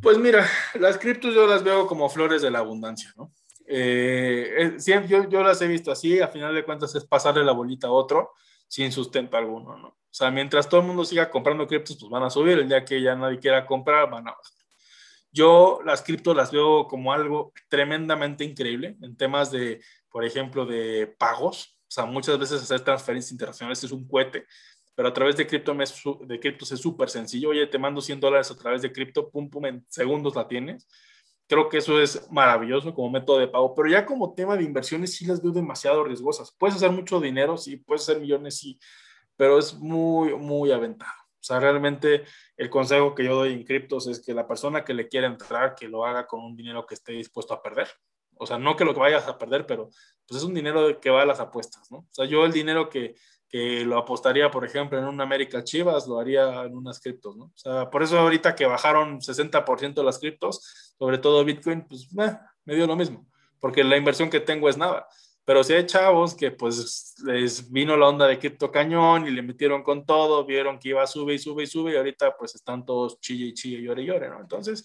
Pues 0.00 0.16
mira, 0.16 0.46
las 0.78 0.96
criptos 0.96 1.34
yo 1.34 1.46
las 1.48 1.64
veo 1.64 1.88
como 1.88 2.08
flores 2.08 2.40
de 2.40 2.52
la 2.52 2.60
abundancia, 2.60 3.12
¿no? 3.16 3.32
Eh, 3.70 4.76
yo, 5.08 5.28
yo, 5.28 5.42
las 5.42 5.60
he 5.60 5.68
visto 5.68 5.92
así, 5.92 6.20
a 6.20 6.28
final 6.28 6.54
de 6.54 6.64
cuentas 6.64 6.94
es 6.94 7.04
pasarle 7.04 7.44
la 7.44 7.52
bolita 7.52 7.88
a 7.88 7.92
otro 7.92 8.32
sin 8.66 8.90
sustento 8.92 9.36
alguno, 9.36 9.76
¿no? 9.76 9.88
O 9.88 10.14
sea, 10.18 10.30
mientras 10.30 10.68
todo 10.68 10.80
el 10.80 10.86
mundo 10.86 11.04
siga 11.04 11.30
comprando 11.30 11.66
criptos, 11.66 11.96
pues 12.00 12.10
van 12.10 12.22
a 12.22 12.30
subir, 12.30 12.58
el 12.58 12.68
día 12.68 12.84
que 12.84 13.00
ya 13.00 13.14
nadie 13.14 13.38
quiera 13.38 13.66
comprar, 13.66 14.10
van 14.10 14.26
a 14.26 14.30
bajar. 14.30 14.52
Yo 15.30 15.80
las 15.84 16.02
criptos 16.02 16.34
las 16.34 16.50
veo 16.50 16.88
como 16.88 17.12
algo 17.12 17.52
tremendamente 17.68 18.42
increíble 18.42 18.96
en 19.02 19.16
temas 19.16 19.50
de 19.50 19.80
por 20.10 20.24
ejemplo, 20.24 20.66
de 20.66 21.14
pagos. 21.18 21.78
O 21.82 21.90
sea, 21.90 22.04
muchas 22.04 22.38
veces 22.38 22.62
hacer 22.62 22.80
transferencias 22.80 23.32
internacionales 23.32 23.82
es 23.82 23.92
un 23.92 24.06
cohete, 24.06 24.46
pero 24.94 25.08
a 25.08 25.12
través 25.12 25.36
de 25.36 25.46
cripto 25.46 25.74
de 26.26 26.40
criptos 26.40 26.72
es 26.72 26.80
súper 26.80 27.08
sencillo. 27.08 27.50
Oye, 27.50 27.66
te 27.66 27.78
mando 27.78 28.00
100 28.00 28.20
dólares 28.20 28.50
a 28.50 28.56
través 28.56 28.82
de 28.82 28.92
cripto, 28.92 29.30
pum, 29.30 29.48
pum, 29.48 29.66
en 29.66 29.86
segundos 29.88 30.34
la 30.34 30.46
tienes. 30.46 30.88
Creo 31.48 31.68
que 31.68 31.78
eso 31.78 32.00
es 32.00 32.30
maravilloso 32.30 32.94
como 32.94 33.10
método 33.10 33.38
de 33.38 33.48
pago, 33.48 33.74
pero 33.74 33.88
ya 33.88 34.04
como 34.04 34.34
tema 34.34 34.56
de 34.56 34.64
inversiones 34.64 35.14
sí 35.14 35.24
las 35.24 35.42
veo 35.42 35.50
demasiado 35.50 36.04
riesgosas. 36.04 36.54
Puedes 36.58 36.76
hacer 36.76 36.90
mucho 36.90 37.20
dinero, 37.20 37.56
sí, 37.56 37.76
puedes 37.76 38.02
hacer 38.02 38.20
millones, 38.20 38.58
sí, 38.58 38.78
pero 39.36 39.58
es 39.58 39.74
muy, 39.74 40.34
muy 40.36 40.70
aventado. 40.72 41.12
O 41.40 41.44
sea, 41.48 41.58
realmente 41.58 42.24
el 42.56 42.68
consejo 42.68 43.14
que 43.14 43.24
yo 43.24 43.36
doy 43.36 43.54
en 43.54 43.64
criptos 43.64 44.06
es 44.08 44.24
que 44.24 44.34
la 44.34 44.46
persona 44.46 44.84
que 44.84 44.92
le 44.92 45.08
quiera 45.08 45.26
entrar, 45.26 45.74
que 45.74 45.88
lo 45.88 46.04
haga 46.04 46.26
con 46.26 46.40
un 46.40 46.54
dinero 46.54 46.84
que 46.84 46.94
esté 46.94 47.12
dispuesto 47.12 47.54
a 47.54 47.62
perder. 47.62 47.88
O 48.34 48.46
sea, 48.46 48.58
no 48.58 48.76
que 48.76 48.84
lo 48.84 48.92
vayas 48.92 49.26
a 49.26 49.38
perder, 49.38 49.66
pero 49.66 49.88
pues 50.26 50.38
es 50.38 50.44
un 50.44 50.54
dinero 50.54 51.00
que 51.00 51.10
va 51.10 51.22
a 51.22 51.26
las 51.26 51.40
apuestas, 51.40 51.90
¿no? 51.90 51.98
O 51.98 52.08
sea, 52.10 52.26
yo 52.26 52.44
el 52.44 52.52
dinero 52.52 52.88
que, 52.90 53.14
que 53.48 53.84
lo 53.84 53.96
apostaría, 53.96 54.50
por 54.50 54.64
ejemplo, 54.64 54.98
en 54.98 55.06
un 55.06 55.20
América 55.20 55.64
Chivas, 55.64 56.06
lo 56.06 56.18
haría 56.18 56.64
en 56.64 56.76
unas 56.76 57.00
criptos, 57.00 57.36
¿no? 57.36 57.44
O 57.44 57.56
sea, 57.56 57.88
por 57.90 58.02
eso 58.02 58.18
ahorita 58.18 58.54
que 58.54 58.66
bajaron 58.66 59.20
60% 59.20 59.94
de 59.94 60.04
las 60.04 60.18
criptos, 60.18 60.94
sobre 60.98 61.18
todo 61.18 61.44
Bitcoin, 61.44 61.86
pues 61.88 62.08
me 62.12 62.74
dio 62.74 62.86
lo 62.86 62.96
mismo, 62.96 63.26
porque 63.58 63.82
la 63.84 63.96
inversión 63.96 64.28
que 64.28 64.40
tengo 64.40 64.68
es 64.68 64.76
nada. 64.76 65.06
Pero 65.48 65.64
si 65.64 65.72
hay 65.72 65.86
chavos 65.86 66.34
que 66.34 66.50
pues 66.50 67.14
les 67.24 67.72
vino 67.72 67.96
la 67.96 68.08
onda 68.08 68.26
de 68.26 68.38
cripto 68.38 68.70
cañón 68.70 69.26
y 69.26 69.30
le 69.30 69.40
metieron 69.40 69.82
con 69.82 70.04
todo, 70.04 70.44
vieron 70.44 70.78
que 70.78 70.90
iba 70.90 71.02
a 71.02 71.06
subir 71.06 71.36
y 71.36 71.38
sube 71.38 71.62
y 71.62 71.66
sube 71.66 71.92
y 71.92 71.96
ahorita 71.96 72.36
pues 72.36 72.54
están 72.54 72.84
todos 72.84 73.18
chille 73.18 73.46
y 73.46 73.54
chille, 73.54 73.80
llore 73.80 74.02
y 74.02 74.04
llore, 74.04 74.28
¿no? 74.28 74.40
Entonces, 74.40 74.84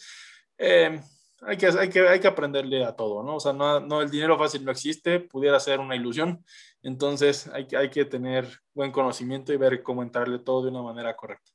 eh, 0.57 1.01
hay 1.45 1.57
que, 1.57 1.67
hay, 1.67 1.89
que, 1.89 2.07
hay 2.07 2.19
que 2.19 2.27
aprenderle 2.27 2.83
a 2.83 2.95
todo, 2.95 3.23
¿no? 3.23 3.37
O 3.37 3.39
sea, 3.39 3.53
no, 3.53 3.79
no, 3.79 4.01
el 4.01 4.09
dinero 4.09 4.37
fácil 4.37 4.65
no 4.65 4.71
existe, 4.71 5.19
pudiera 5.19 5.59
ser 5.59 5.79
una 5.79 5.95
ilusión, 5.95 6.43
entonces 6.81 7.47
hay, 7.47 7.67
hay 7.77 7.89
que 7.89 8.05
tener 8.05 8.47
buen 8.73 8.91
conocimiento 8.91 9.53
y 9.53 9.57
ver 9.57 9.81
cómo 9.83 10.03
entrarle 10.03 10.39
todo 10.39 10.63
de 10.63 10.71
una 10.71 10.81
manera 10.81 11.15
correcta. 11.15 11.52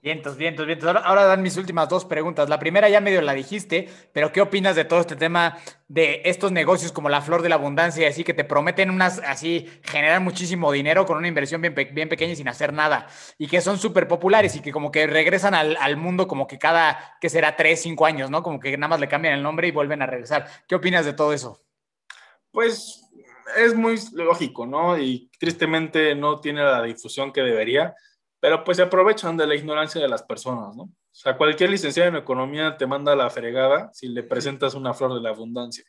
Vientos, 0.00 0.36
vientos, 0.36 0.64
vientos. 0.64 0.94
Ahora, 1.04 1.24
dan 1.24 1.42
mis 1.42 1.56
últimas 1.56 1.88
dos 1.88 2.04
preguntas. 2.04 2.48
La 2.48 2.60
primera 2.60 2.88
ya 2.88 3.00
medio 3.00 3.20
la 3.20 3.34
dijiste, 3.34 3.88
pero 4.12 4.30
¿qué 4.32 4.40
opinas 4.40 4.76
de 4.76 4.84
todo 4.84 5.00
este 5.00 5.16
tema 5.16 5.58
de 5.88 6.22
estos 6.24 6.52
negocios 6.52 6.92
como 6.92 7.08
la 7.08 7.20
flor 7.20 7.42
de 7.42 7.48
la 7.48 7.56
abundancia 7.56 8.04
y 8.04 8.06
así 8.06 8.22
que 8.22 8.32
te 8.32 8.44
prometen 8.44 8.90
unas, 8.90 9.18
así, 9.26 9.68
generar 9.82 10.20
muchísimo 10.20 10.70
dinero 10.70 11.04
con 11.04 11.18
una 11.18 11.26
inversión 11.26 11.60
bien, 11.60 11.74
bien 11.74 12.08
pequeña 12.08 12.32
y 12.32 12.36
sin 12.36 12.46
hacer 12.46 12.72
nada? 12.72 13.08
Y 13.38 13.48
que 13.48 13.60
son 13.60 13.76
súper 13.76 14.06
populares 14.06 14.54
y 14.54 14.60
que 14.60 14.70
como 14.70 14.92
que 14.92 15.04
regresan 15.08 15.54
al, 15.54 15.76
al, 15.80 15.96
mundo 15.96 16.28
como 16.28 16.46
que 16.46 16.58
cada, 16.58 17.16
que 17.20 17.28
será 17.28 17.56
tres, 17.56 17.82
cinco 17.82 18.06
años, 18.06 18.30
¿no? 18.30 18.44
Como 18.44 18.60
que 18.60 18.76
nada 18.78 18.90
más 18.90 19.00
le 19.00 19.08
cambian 19.08 19.34
el 19.34 19.42
nombre 19.42 19.66
y 19.66 19.72
vuelven 19.72 20.00
a 20.02 20.06
regresar. 20.06 20.46
¿Qué 20.68 20.76
opinas 20.76 21.06
de 21.06 21.12
todo 21.12 21.32
eso? 21.32 21.60
Pues 22.52 23.02
es 23.56 23.74
muy 23.74 23.98
lógico, 24.12 24.64
¿no? 24.64 24.96
Y 24.96 25.28
tristemente 25.40 26.14
no 26.14 26.40
tiene 26.40 26.62
la 26.62 26.84
difusión 26.84 27.32
que 27.32 27.40
debería 27.40 27.96
pero 28.40 28.64
pues 28.64 28.76
se 28.76 28.82
aprovechan 28.82 29.36
de 29.36 29.46
la 29.46 29.54
ignorancia 29.54 30.00
de 30.00 30.08
las 30.08 30.22
personas, 30.22 30.76
¿no? 30.76 30.84
O 30.84 31.20
sea, 31.20 31.36
cualquier 31.36 31.70
licenciado 31.70 32.08
en 32.08 32.16
economía 32.16 32.76
te 32.76 32.86
manda 32.86 33.12
a 33.12 33.16
la 33.16 33.30
fregada 33.30 33.90
si 33.92 34.08
le 34.08 34.22
presentas 34.22 34.74
una 34.74 34.94
flor 34.94 35.14
de 35.14 35.20
la 35.20 35.30
abundancia, 35.30 35.84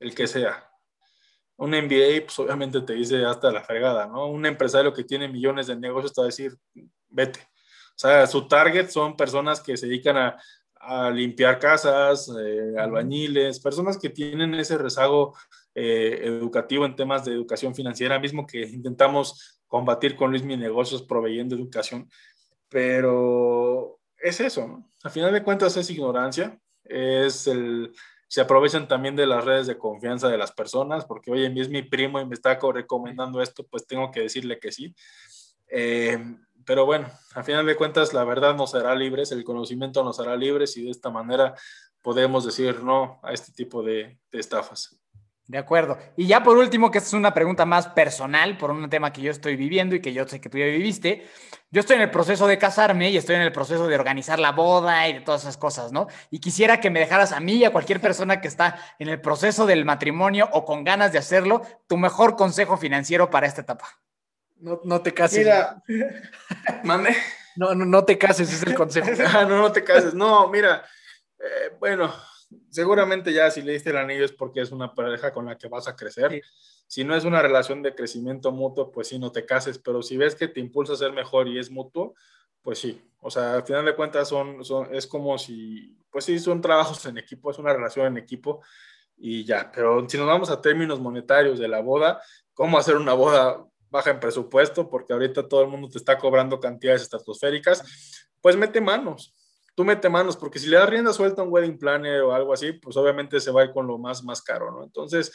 el 0.00 0.14
que 0.14 0.26
sea. 0.26 0.70
Un 1.56 1.70
MBA, 1.70 2.24
pues 2.24 2.38
obviamente 2.38 2.80
te 2.80 2.94
dice 2.94 3.24
hasta 3.24 3.50
la 3.50 3.62
fregada, 3.62 4.06
¿no? 4.06 4.28
Un 4.28 4.46
empresario 4.46 4.92
que 4.92 5.04
tiene 5.04 5.28
millones 5.28 5.66
de 5.66 5.76
negocios 5.76 6.12
te 6.12 6.20
va 6.20 6.26
a 6.26 6.28
decir, 6.28 6.56
vete. 7.08 7.40
O 7.40 7.98
sea, 7.98 8.26
su 8.26 8.46
target 8.46 8.88
son 8.88 9.16
personas 9.16 9.60
que 9.60 9.76
se 9.76 9.86
dedican 9.86 10.16
a, 10.18 10.36
a 10.86 11.10
limpiar 11.10 11.58
casas, 11.58 12.30
eh, 12.38 12.74
albañiles, 12.78 13.60
personas 13.60 13.98
que 13.98 14.10
tienen 14.10 14.54
ese 14.54 14.78
rezago 14.78 15.34
eh, 15.74 16.20
educativo 16.22 16.86
en 16.86 16.96
temas 16.96 17.24
de 17.24 17.32
educación 17.32 17.74
financiera, 17.74 18.18
mismo 18.18 18.46
que 18.46 18.62
intentamos 18.62 19.55
combatir 19.66 20.16
con 20.16 20.30
Luis 20.30 20.42
Mi 20.42 20.56
Negocios 20.56 21.02
proveyendo 21.02 21.54
educación, 21.54 22.08
pero 22.68 23.98
es 24.18 24.40
eso, 24.40 24.66
¿no? 24.66 24.90
A 25.04 25.10
final 25.10 25.32
de 25.32 25.42
cuentas 25.42 25.76
es 25.76 25.88
ignorancia, 25.90 26.58
es 26.84 27.46
el, 27.46 27.92
se 28.28 28.40
aprovechan 28.40 28.88
también 28.88 29.14
de 29.14 29.26
las 29.26 29.44
redes 29.44 29.66
de 29.66 29.78
confianza 29.78 30.28
de 30.28 30.38
las 30.38 30.52
personas, 30.52 31.04
porque 31.04 31.30
oye, 31.30 31.52
es 31.60 31.68
mi 31.68 31.82
primo 31.82 32.20
y 32.20 32.26
me 32.26 32.34
está 32.34 32.58
recomendando 32.72 33.40
esto, 33.40 33.64
pues 33.66 33.86
tengo 33.86 34.10
que 34.10 34.20
decirle 34.20 34.58
que 34.58 34.72
sí. 34.72 34.94
Eh, 35.68 36.18
pero 36.64 36.84
bueno, 36.84 37.08
a 37.34 37.42
final 37.44 37.64
de 37.66 37.76
cuentas 37.76 38.12
la 38.12 38.24
verdad 38.24 38.56
nos 38.56 38.74
hará 38.74 38.94
libres, 38.94 39.30
el 39.30 39.44
conocimiento 39.44 40.02
nos 40.02 40.18
hará 40.18 40.36
libres 40.36 40.76
y 40.76 40.84
de 40.84 40.90
esta 40.90 41.10
manera 41.10 41.54
podemos 42.02 42.44
decir 42.44 42.82
no 42.82 43.20
a 43.22 43.32
este 43.32 43.52
tipo 43.52 43.82
de, 43.82 44.18
de 44.32 44.40
estafas. 44.40 44.98
De 45.48 45.58
acuerdo. 45.58 45.96
Y 46.16 46.26
ya 46.26 46.42
por 46.42 46.56
último, 46.56 46.90
que 46.90 46.98
esta 46.98 47.08
es 47.08 47.14
una 47.14 47.32
pregunta 47.32 47.64
más 47.64 47.86
personal 47.86 48.58
por 48.58 48.72
un 48.72 48.90
tema 48.90 49.12
que 49.12 49.22
yo 49.22 49.30
estoy 49.30 49.54
viviendo 49.54 49.94
y 49.94 50.00
que 50.00 50.12
yo 50.12 50.26
sé 50.26 50.40
que 50.40 50.48
tú 50.48 50.58
ya 50.58 50.64
viviste. 50.64 51.24
Yo 51.70 51.80
estoy 51.80 51.96
en 51.96 52.02
el 52.02 52.10
proceso 52.10 52.48
de 52.48 52.58
casarme 52.58 53.10
y 53.10 53.16
estoy 53.16 53.36
en 53.36 53.42
el 53.42 53.52
proceso 53.52 53.86
de 53.86 53.94
organizar 53.94 54.40
la 54.40 54.50
boda 54.50 55.08
y 55.08 55.12
de 55.12 55.20
todas 55.20 55.42
esas 55.42 55.56
cosas, 55.56 55.92
¿no? 55.92 56.08
Y 56.30 56.40
quisiera 56.40 56.80
que 56.80 56.90
me 56.90 56.98
dejaras 56.98 57.30
a 57.30 57.38
mí 57.38 57.54
y 57.54 57.64
a 57.64 57.70
cualquier 57.70 58.00
persona 58.00 58.40
que 58.40 58.48
está 58.48 58.76
en 58.98 59.08
el 59.08 59.20
proceso 59.20 59.66
del 59.66 59.84
matrimonio 59.84 60.48
o 60.52 60.64
con 60.64 60.82
ganas 60.82 61.12
de 61.12 61.18
hacerlo, 61.18 61.62
tu 61.86 61.96
mejor 61.96 62.34
consejo 62.34 62.76
financiero 62.76 63.30
para 63.30 63.46
esta 63.46 63.60
etapa. 63.60 63.86
No, 64.58 64.80
no 64.82 65.00
te 65.00 65.14
cases. 65.14 65.38
Mira, 65.38 65.82
mande. 66.82 67.16
No, 67.54 67.74
no, 67.74 67.84
no 67.84 68.04
te 68.04 68.18
cases, 68.18 68.52
es 68.52 68.62
el 68.64 68.74
consejo. 68.76 69.08
Ah, 69.32 69.44
no, 69.48 69.58
no 69.58 69.70
te 69.70 69.84
cases. 69.84 70.12
No, 70.12 70.48
mira, 70.48 70.84
eh, 71.38 71.72
bueno, 71.78 72.12
seguramente 72.70 73.32
ya 73.32 73.50
si 73.50 73.62
le 73.62 73.72
diste 73.72 73.90
el 73.90 73.96
anillo 73.96 74.24
es 74.24 74.32
porque 74.32 74.60
es 74.60 74.70
una 74.70 74.94
pareja 74.94 75.32
con 75.32 75.46
la 75.46 75.56
que 75.56 75.68
vas 75.68 75.88
a 75.88 75.96
crecer. 75.96 76.42
Si 76.86 77.04
no 77.04 77.16
es 77.16 77.24
una 77.24 77.42
relación 77.42 77.82
de 77.82 77.94
crecimiento 77.94 78.52
mutuo, 78.52 78.92
pues 78.92 79.08
sí, 79.08 79.18
no 79.18 79.32
te 79.32 79.44
cases, 79.44 79.78
pero 79.78 80.02
si 80.02 80.16
ves 80.16 80.34
que 80.34 80.48
te 80.48 80.60
impulsa 80.60 80.92
a 80.92 80.96
ser 80.96 81.12
mejor 81.12 81.48
y 81.48 81.58
es 81.58 81.70
mutuo, 81.70 82.14
pues 82.62 82.78
sí. 82.78 83.02
O 83.20 83.30
sea, 83.30 83.54
al 83.54 83.64
final 83.64 83.84
de 83.84 83.96
cuentas 83.96 84.28
son, 84.28 84.64
son, 84.64 84.94
es 84.94 85.06
como 85.06 85.36
si, 85.38 85.96
pues 86.10 86.24
sí, 86.24 86.38
son 86.38 86.60
trabajos 86.60 87.04
en 87.06 87.18
equipo, 87.18 87.50
es 87.50 87.58
una 87.58 87.72
relación 87.72 88.06
en 88.06 88.18
equipo 88.18 88.62
y 89.16 89.44
ya. 89.44 89.70
Pero 89.74 90.08
si 90.08 90.16
nos 90.16 90.26
vamos 90.26 90.50
a 90.50 90.60
términos 90.60 91.00
monetarios 91.00 91.58
de 91.58 91.68
la 91.68 91.80
boda, 91.80 92.20
¿cómo 92.54 92.78
hacer 92.78 92.96
una 92.96 93.14
boda 93.14 93.64
baja 93.90 94.10
en 94.10 94.20
presupuesto? 94.20 94.88
Porque 94.88 95.12
ahorita 95.12 95.48
todo 95.48 95.62
el 95.62 95.68
mundo 95.68 95.88
te 95.88 95.98
está 95.98 96.18
cobrando 96.18 96.60
cantidades 96.60 97.02
estratosféricas, 97.02 98.28
pues 98.40 98.56
mete 98.56 98.80
manos 98.80 99.35
tú 99.76 99.84
mete 99.84 100.08
manos, 100.08 100.36
porque 100.36 100.58
si 100.58 100.68
le 100.68 100.78
das 100.78 100.88
rienda 100.88 101.12
suelta 101.12 101.42
a 101.42 101.44
un 101.44 101.52
wedding 101.52 101.78
planner 101.78 102.22
o 102.22 102.34
algo 102.34 102.52
así, 102.52 102.72
pues 102.72 102.96
obviamente 102.96 103.38
se 103.38 103.52
va 103.52 103.70
con 103.72 103.86
lo 103.86 103.98
más, 103.98 104.24
más 104.24 104.42
caro, 104.42 104.72
¿no? 104.72 104.82
Entonces, 104.82 105.32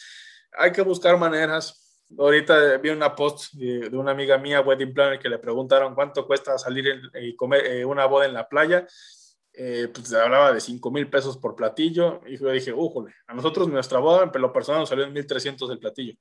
hay 0.58 0.72
que 0.72 0.82
buscar 0.82 1.18
maneras. 1.18 2.04
Ahorita 2.18 2.78
vi 2.78 2.90
una 2.90 3.16
post 3.16 3.54
de, 3.54 3.88
una 3.96 4.12
amiga 4.12 4.38
mía, 4.40 4.62
wedding 4.62 4.94
planner, 4.94 5.20
que 5.20 5.30
le 5.30 5.38
preguntaron 5.38 5.94
cuánto 5.94 6.26
cuesta 6.26 6.58
salir 6.58 7.02
y 7.22 7.36
comer 7.36 7.66
eh, 7.68 7.86
una 7.86 8.06
boda 8.06 8.26
en 8.26 8.34
la 8.34 8.50
playa. 8.50 8.86
Eh, 9.54 9.90
pues 9.94 10.08
se 10.08 10.18
hablaba 10.18 10.54
de 10.54 10.62
5 10.62 10.92
mil 10.92 11.10
pesos 11.10 11.38
por 11.38 11.56
platillo. 11.56 12.22
Y 12.26 12.38
yo 12.38 12.50
dije, 12.52 12.74
újole, 12.74 13.14
a 13.28 13.34
nosotros 13.34 13.68
nuestra 13.68 14.00
boda 14.00 14.24
en 14.24 14.32
pelo 14.32 14.54
personal 14.54 14.82
nos 14.82 14.90
salió 14.90 15.06
en 15.06 15.14
1300 15.14 15.70
el 15.70 15.80
platillo. 15.80 16.14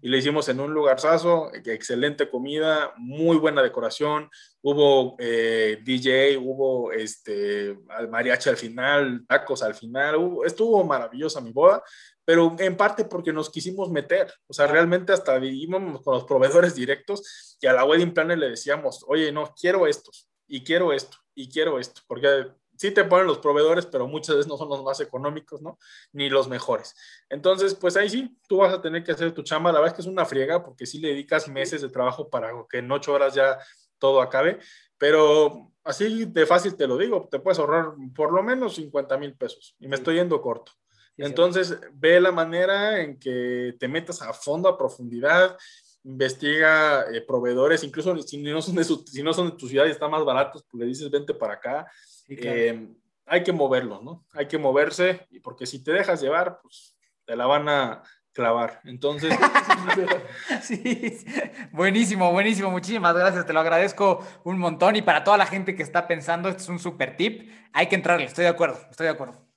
Y 0.00 0.08
le 0.08 0.18
hicimos 0.18 0.48
en 0.48 0.60
un 0.60 0.72
lugar 0.72 1.00
sazo, 1.00 1.50
excelente 1.52 2.28
comida, 2.28 2.92
muy 2.96 3.36
buena 3.36 3.62
decoración. 3.62 4.28
Hubo 4.62 5.16
eh, 5.18 5.80
DJ, 5.84 6.38
hubo 6.38 6.92
este, 6.92 7.78
mariachi 8.10 8.50
al 8.50 8.56
final, 8.56 9.24
tacos 9.26 9.62
al 9.62 9.74
final. 9.74 10.16
estuvo 10.44 10.84
maravillosa 10.84 11.40
mi 11.40 11.52
boda 11.52 11.82
pero 12.24 12.54
en 12.58 12.76
parte 12.76 13.04
porque 13.04 13.32
nos 13.32 13.50
quisimos 13.50 13.90
meter, 13.90 14.32
o 14.46 14.52
sea, 14.52 14.66
realmente 14.66 15.12
hasta 15.12 15.38
íbamos 15.44 16.02
con 16.02 16.14
los 16.14 16.24
proveedores 16.24 16.74
directos 16.74 17.58
y 17.60 17.66
a 17.66 17.72
la 17.72 17.84
wedding 17.84 18.14
planner 18.14 18.38
le 18.38 18.50
decíamos, 18.50 19.04
oye, 19.08 19.32
no, 19.32 19.52
quiero 19.60 19.86
estos, 19.86 20.28
y 20.46 20.62
quiero 20.62 20.92
esto, 20.92 21.16
y 21.34 21.48
quiero 21.48 21.78
esto, 21.78 22.02
porque 22.06 22.46
sí 22.82 22.90
te 22.90 23.04
ponen 23.04 23.28
los 23.28 23.38
proveedores, 23.38 23.86
pero 23.86 24.08
muchas 24.08 24.34
veces 24.34 24.48
no 24.48 24.56
son 24.56 24.68
los 24.68 24.82
más 24.82 24.98
económicos, 24.98 25.62
¿no? 25.62 25.78
Ni 26.12 26.28
los 26.28 26.48
mejores. 26.48 26.96
Entonces, 27.28 27.76
pues 27.76 27.96
ahí 27.96 28.10
sí, 28.10 28.36
tú 28.48 28.56
vas 28.56 28.74
a 28.74 28.82
tener 28.82 29.04
que 29.04 29.12
hacer 29.12 29.30
tu 29.32 29.44
chamba. 29.44 29.70
La 29.70 29.78
verdad 29.78 29.92
es 29.92 29.96
que 29.96 30.02
es 30.02 30.12
una 30.12 30.24
friega 30.24 30.64
porque 30.64 30.84
sí 30.84 30.98
le 30.98 31.08
dedicas 31.08 31.46
meses 31.46 31.80
de 31.80 31.90
trabajo 31.90 32.28
para 32.28 32.50
que 32.68 32.78
en 32.78 32.90
ocho 32.90 33.12
horas 33.12 33.34
ya 33.34 33.56
todo 33.98 34.20
acabe, 34.20 34.58
pero 34.98 35.70
así 35.84 36.24
de 36.24 36.44
fácil 36.44 36.74
te 36.74 36.88
lo 36.88 36.98
digo, 36.98 37.28
te 37.30 37.38
puedes 37.38 37.60
ahorrar 37.60 37.92
por 38.16 38.32
lo 38.32 38.42
menos 38.42 38.74
50 38.74 39.16
mil 39.16 39.36
pesos 39.36 39.76
y 39.78 39.86
me 39.86 39.94
estoy 39.94 40.16
yendo 40.16 40.42
corto. 40.42 40.72
Entonces, 41.16 41.78
ve 41.92 42.20
la 42.20 42.32
manera 42.32 43.00
en 43.00 43.16
que 43.16 43.76
te 43.78 43.86
metas 43.86 44.22
a 44.22 44.32
fondo, 44.32 44.68
a 44.68 44.76
profundidad, 44.76 45.56
investiga 46.04 47.04
eh, 47.12 47.20
proveedores, 47.20 47.84
incluso 47.84 48.16
si 48.22 48.38
no, 48.38 48.60
son 48.60 48.74
de 48.74 48.84
si 48.84 49.22
no 49.22 49.32
son 49.32 49.50
de 49.50 49.56
tu 49.56 49.68
ciudad 49.68 49.86
y 49.86 49.90
están 49.90 50.10
más 50.10 50.24
baratos, 50.24 50.64
pues 50.70 50.80
le 50.80 50.86
dices 50.86 51.10
vente 51.10 51.34
para 51.34 51.54
acá. 51.54 51.86
Eh, 52.28 52.88
hay 53.26 53.42
que 53.42 53.52
moverlo, 53.52 54.00
¿no? 54.02 54.26
Hay 54.32 54.48
que 54.48 54.58
moverse, 54.58 55.26
porque 55.42 55.66
si 55.66 55.82
te 55.82 55.92
dejas 55.92 56.20
llevar, 56.20 56.60
pues 56.60 56.96
te 57.24 57.36
la 57.36 57.46
van 57.46 57.68
a 57.68 58.02
clavar. 58.32 58.80
Entonces. 58.84 59.34
sí, 60.62 61.24
buenísimo, 61.70 62.32
buenísimo. 62.32 62.70
Muchísimas 62.70 63.14
gracias. 63.14 63.46
Te 63.46 63.52
lo 63.52 63.60
agradezco 63.60 64.26
un 64.44 64.58
montón. 64.58 64.96
Y 64.96 65.02
para 65.02 65.24
toda 65.24 65.36
la 65.36 65.46
gente 65.46 65.74
que 65.74 65.82
está 65.82 66.08
pensando, 66.08 66.48
este 66.48 66.62
es 66.62 66.68
un 66.68 66.78
super 66.78 67.16
tip. 67.16 67.50
Hay 67.72 67.86
que 67.86 67.94
entrarle. 67.94 68.26
Estoy 68.26 68.44
de 68.44 68.50
acuerdo, 68.50 68.78
estoy 68.90 69.06
de 69.06 69.12
acuerdo. 69.12 69.51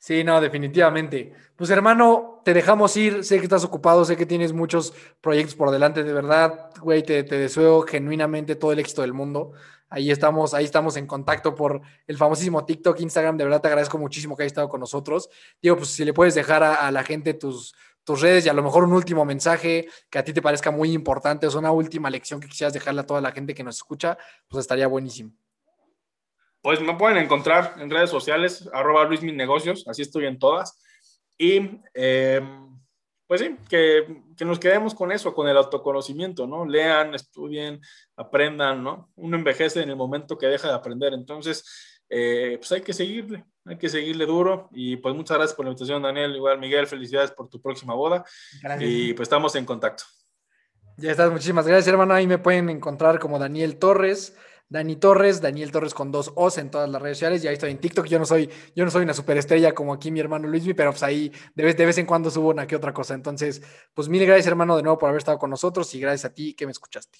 Sí, 0.00 0.24
no, 0.24 0.40
definitivamente. 0.40 1.34
Pues 1.56 1.68
hermano, 1.68 2.40
te 2.42 2.54
dejamos 2.54 2.96
ir. 2.96 3.22
Sé 3.22 3.36
que 3.36 3.44
estás 3.44 3.64
ocupado, 3.64 4.02
sé 4.06 4.16
que 4.16 4.24
tienes 4.24 4.54
muchos 4.54 4.94
proyectos 5.20 5.54
por 5.54 5.70
delante. 5.70 6.02
De 6.02 6.14
verdad, 6.14 6.70
güey, 6.80 7.02
te, 7.02 7.22
deseo 7.22 7.82
genuinamente 7.82 8.56
todo 8.56 8.72
el 8.72 8.78
éxito 8.78 9.02
del 9.02 9.12
mundo. 9.12 9.52
Ahí 9.90 10.10
estamos, 10.10 10.54
ahí 10.54 10.64
estamos 10.64 10.96
en 10.96 11.06
contacto 11.06 11.54
por 11.54 11.82
el 12.06 12.16
famosísimo 12.16 12.64
TikTok, 12.64 12.98
Instagram. 12.98 13.36
De 13.36 13.44
verdad 13.44 13.60
te 13.60 13.68
agradezco 13.68 13.98
muchísimo 13.98 14.36
que 14.36 14.44
hayas 14.44 14.52
estado 14.52 14.70
con 14.70 14.80
nosotros. 14.80 15.28
Digo, 15.60 15.76
pues 15.76 15.90
si 15.90 16.02
le 16.06 16.14
puedes 16.14 16.34
dejar 16.34 16.62
a, 16.62 16.90
la 16.90 17.04
gente 17.04 17.34
tus, 17.34 17.74
tus 18.02 18.22
redes 18.22 18.46
y 18.46 18.48
a 18.48 18.54
lo 18.54 18.62
mejor 18.62 18.84
un 18.84 18.94
último 18.94 19.26
mensaje 19.26 19.86
que 20.08 20.18
a 20.18 20.24
ti 20.24 20.32
te 20.32 20.40
parezca 20.40 20.70
muy 20.70 20.92
importante, 20.92 21.46
o 21.46 21.58
una 21.58 21.72
última 21.72 22.08
lección 22.08 22.40
que 22.40 22.48
quisieras 22.48 22.72
dejarle 22.72 23.02
a 23.02 23.06
toda 23.06 23.20
la 23.20 23.32
gente 23.32 23.52
que 23.52 23.64
nos 23.64 23.76
escucha, 23.76 24.16
pues 24.48 24.62
estaría 24.62 24.86
buenísimo. 24.86 25.32
Pues 26.62 26.80
me 26.80 26.94
pueden 26.94 27.16
encontrar 27.16 27.74
en 27.78 27.90
redes 27.90 28.10
sociales, 28.10 28.68
arroba 28.72 29.04
Luis 29.04 29.22
Negocios, 29.22 29.86
así 29.88 30.02
estoy 30.02 30.26
en 30.26 30.38
todas. 30.38 30.78
Y 31.38 31.80
em, 31.94 32.78
pues 33.26 33.40
sí, 33.40 33.56
que, 33.68 34.24
que, 34.36 34.44
nos 34.44 34.58
quedemos 34.58 34.94
con 34.94 35.10
eso, 35.12 35.32
con 35.32 35.48
el 35.48 35.56
autoconocimiento, 35.56 36.46
¿no? 36.46 36.66
Lean, 36.66 37.14
estudien, 37.14 37.80
aprendan, 38.16 38.82
¿no? 38.82 39.10
Uno 39.16 39.36
envejece 39.36 39.82
en 39.82 39.88
el 39.88 39.96
momento 39.96 40.36
que 40.36 40.46
deja 40.46 40.68
de 40.68 40.74
aprender, 40.74 41.14
entonces, 41.14 41.64
eh, 42.10 42.56
pues 42.58 42.72
hay 42.72 42.80
que 42.82 42.92
seguirle, 42.92 43.44
hay 43.64 43.78
que 43.78 43.88
seguirle 43.88 44.26
duro. 44.26 44.68
Y 44.72 44.96
pues 44.96 45.14
muchas 45.14 45.36
gracias 45.36 45.56
por 45.56 45.64
la 45.64 45.70
invitación, 45.70 46.02
Daniel. 46.02 46.34
Igual, 46.34 46.58
Miguel, 46.58 46.86
felicidades 46.86 47.30
por 47.30 47.48
tu 47.48 47.62
próxima 47.62 47.94
boda. 47.94 48.24
Gracias. 48.60 48.90
Y 48.90 49.14
pues 49.14 49.26
estamos 49.26 49.54
en 49.54 49.64
contacto. 49.64 50.04
Ya 50.96 51.12
estás, 51.12 51.30
muchísimas 51.30 51.66
gracias, 51.66 51.88
hermano. 51.88 52.12
Ahí 52.12 52.26
me 52.26 52.38
pueden 52.38 52.68
encontrar 52.68 53.18
como 53.18 53.38
Daniel 53.38 53.78
Torres. 53.78 54.36
Dani 54.70 54.94
Torres, 54.96 55.40
Daniel 55.40 55.72
Torres 55.72 55.92
con 55.92 56.12
dos 56.12 56.32
O's 56.36 56.56
en 56.56 56.70
todas 56.70 56.88
las 56.88 57.02
redes 57.02 57.18
sociales. 57.18 57.42
Ya 57.42 57.50
estoy 57.50 57.72
en 57.72 57.78
TikTok. 57.78 58.06
Yo 58.06 58.20
no 58.20 58.24
soy, 58.24 58.48
yo 58.76 58.84
no 58.84 58.90
soy 58.90 59.02
una 59.02 59.12
superestrella 59.12 59.72
como 59.72 59.92
aquí 59.92 60.12
mi 60.12 60.20
hermano 60.20 60.46
Luismi, 60.46 60.74
pero 60.74 60.92
pues 60.92 61.02
ahí 61.02 61.32
de 61.56 61.64
vez, 61.64 61.76
de 61.76 61.84
vez 61.84 61.98
en 61.98 62.06
cuando 62.06 62.30
subo 62.30 62.50
una 62.50 62.68
que 62.68 62.76
otra 62.76 62.94
cosa. 62.94 63.14
Entonces, 63.14 63.60
pues 63.92 64.08
mil 64.08 64.24
gracias, 64.24 64.46
hermano, 64.46 64.76
de 64.76 64.84
nuevo 64.84 64.96
por 64.96 65.08
haber 65.08 65.18
estado 65.18 65.40
con 65.40 65.50
nosotros 65.50 65.92
y 65.96 66.00
gracias 66.00 66.30
a 66.30 66.32
ti 66.32 66.54
que 66.54 66.66
me 66.66 66.72
escuchaste. 66.72 67.18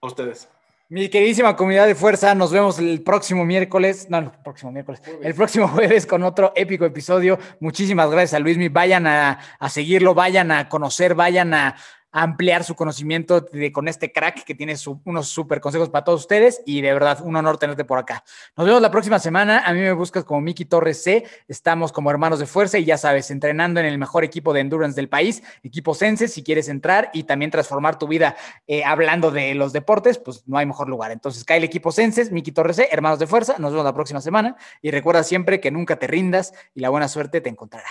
A 0.00 0.06
ustedes. 0.06 0.48
Mi 0.88 1.08
queridísima 1.08 1.56
comunidad 1.56 1.88
de 1.88 1.96
fuerza, 1.96 2.32
nos 2.36 2.52
vemos 2.52 2.78
el 2.78 3.02
próximo 3.02 3.44
miércoles, 3.44 4.06
no, 4.08 4.18
el 4.18 4.30
próximo 4.44 4.70
miércoles, 4.70 5.02
el 5.20 5.34
próximo 5.34 5.66
jueves 5.66 6.06
con 6.06 6.22
otro 6.22 6.52
épico 6.54 6.84
episodio. 6.84 7.40
Muchísimas 7.58 8.08
gracias 8.08 8.34
a 8.34 8.38
Luismi. 8.38 8.68
Vayan 8.68 9.08
a, 9.08 9.40
a 9.58 9.68
seguirlo, 9.68 10.14
vayan 10.14 10.52
a 10.52 10.68
conocer, 10.68 11.16
vayan 11.16 11.52
a, 11.54 11.74
ampliar 12.12 12.64
su 12.64 12.74
conocimiento 12.74 13.40
de, 13.40 13.72
con 13.72 13.88
este 13.88 14.12
crack 14.12 14.44
que 14.44 14.54
tiene 14.54 14.74
unos 15.04 15.28
súper 15.28 15.60
consejos 15.60 15.90
para 15.90 16.04
todos 16.04 16.22
ustedes 16.22 16.62
y 16.64 16.80
de 16.80 16.92
verdad 16.92 17.20
un 17.22 17.36
honor 17.36 17.58
tenerte 17.58 17.84
por 17.84 17.98
acá. 17.98 18.24
Nos 18.56 18.66
vemos 18.66 18.80
la 18.80 18.90
próxima 18.90 19.18
semana. 19.18 19.62
A 19.66 19.72
mí 19.72 19.80
me 19.80 19.92
buscas 19.92 20.24
como 20.24 20.40
Miki 20.40 20.64
Torres 20.64 21.02
C. 21.02 21.24
Estamos 21.48 21.92
como 21.92 22.10
hermanos 22.10 22.38
de 22.38 22.46
fuerza 22.46 22.78
y 22.78 22.84
ya 22.84 22.96
sabes, 22.96 23.30
entrenando 23.30 23.80
en 23.80 23.86
el 23.86 23.98
mejor 23.98 24.24
equipo 24.24 24.52
de 24.52 24.60
endurance 24.60 24.96
del 24.96 25.08
país, 25.08 25.42
equipo 25.62 25.94
Sense, 25.94 26.28
si 26.28 26.42
quieres 26.42 26.68
entrar 26.68 27.10
y 27.12 27.24
también 27.24 27.50
transformar 27.50 27.98
tu 27.98 28.08
vida 28.08 28.36
eh, 28.66 28.84
hablando 28.84 29.30
de 29.30 29.54
los 29.54 29.72
deportes, 29.72 30.18
pues 30.18 30.44
no 30.46 30.58
hay 30.58 30.66
mejor 30.66 30.88
lugar. 30.88 31.10
Entonces 31.10 31.44
cae 31.44 31.58
el 31.58 31.64
equipo 31.64 31.92
Senses, 31.92 32.32
Miki 32.32 32.52
Torres 32.52 32.76
C, 32.76 32.88
hermanos 32.90 33.18
de 33.18 33.26
fuerza. 33.26 33.56
Nos 33.58 33.72
vemos 33.72 33.84
la 33.84 33.94
próxima 33.94 34.20
semana 34.20 34.56
y 34.82 34.90
recuerda 34.90 35.22
siempre 35.22 35.60
que 35.60 35.70
nunca 35.70 35.98
te 35.98 36.06
rindas 36.06 36.52
y 36.74 36.80
la 36.80 36.88
buena 36.88 37.08
suerte 37.08 37.40
te 37.40 37.50
encontrará. 37.50 37.90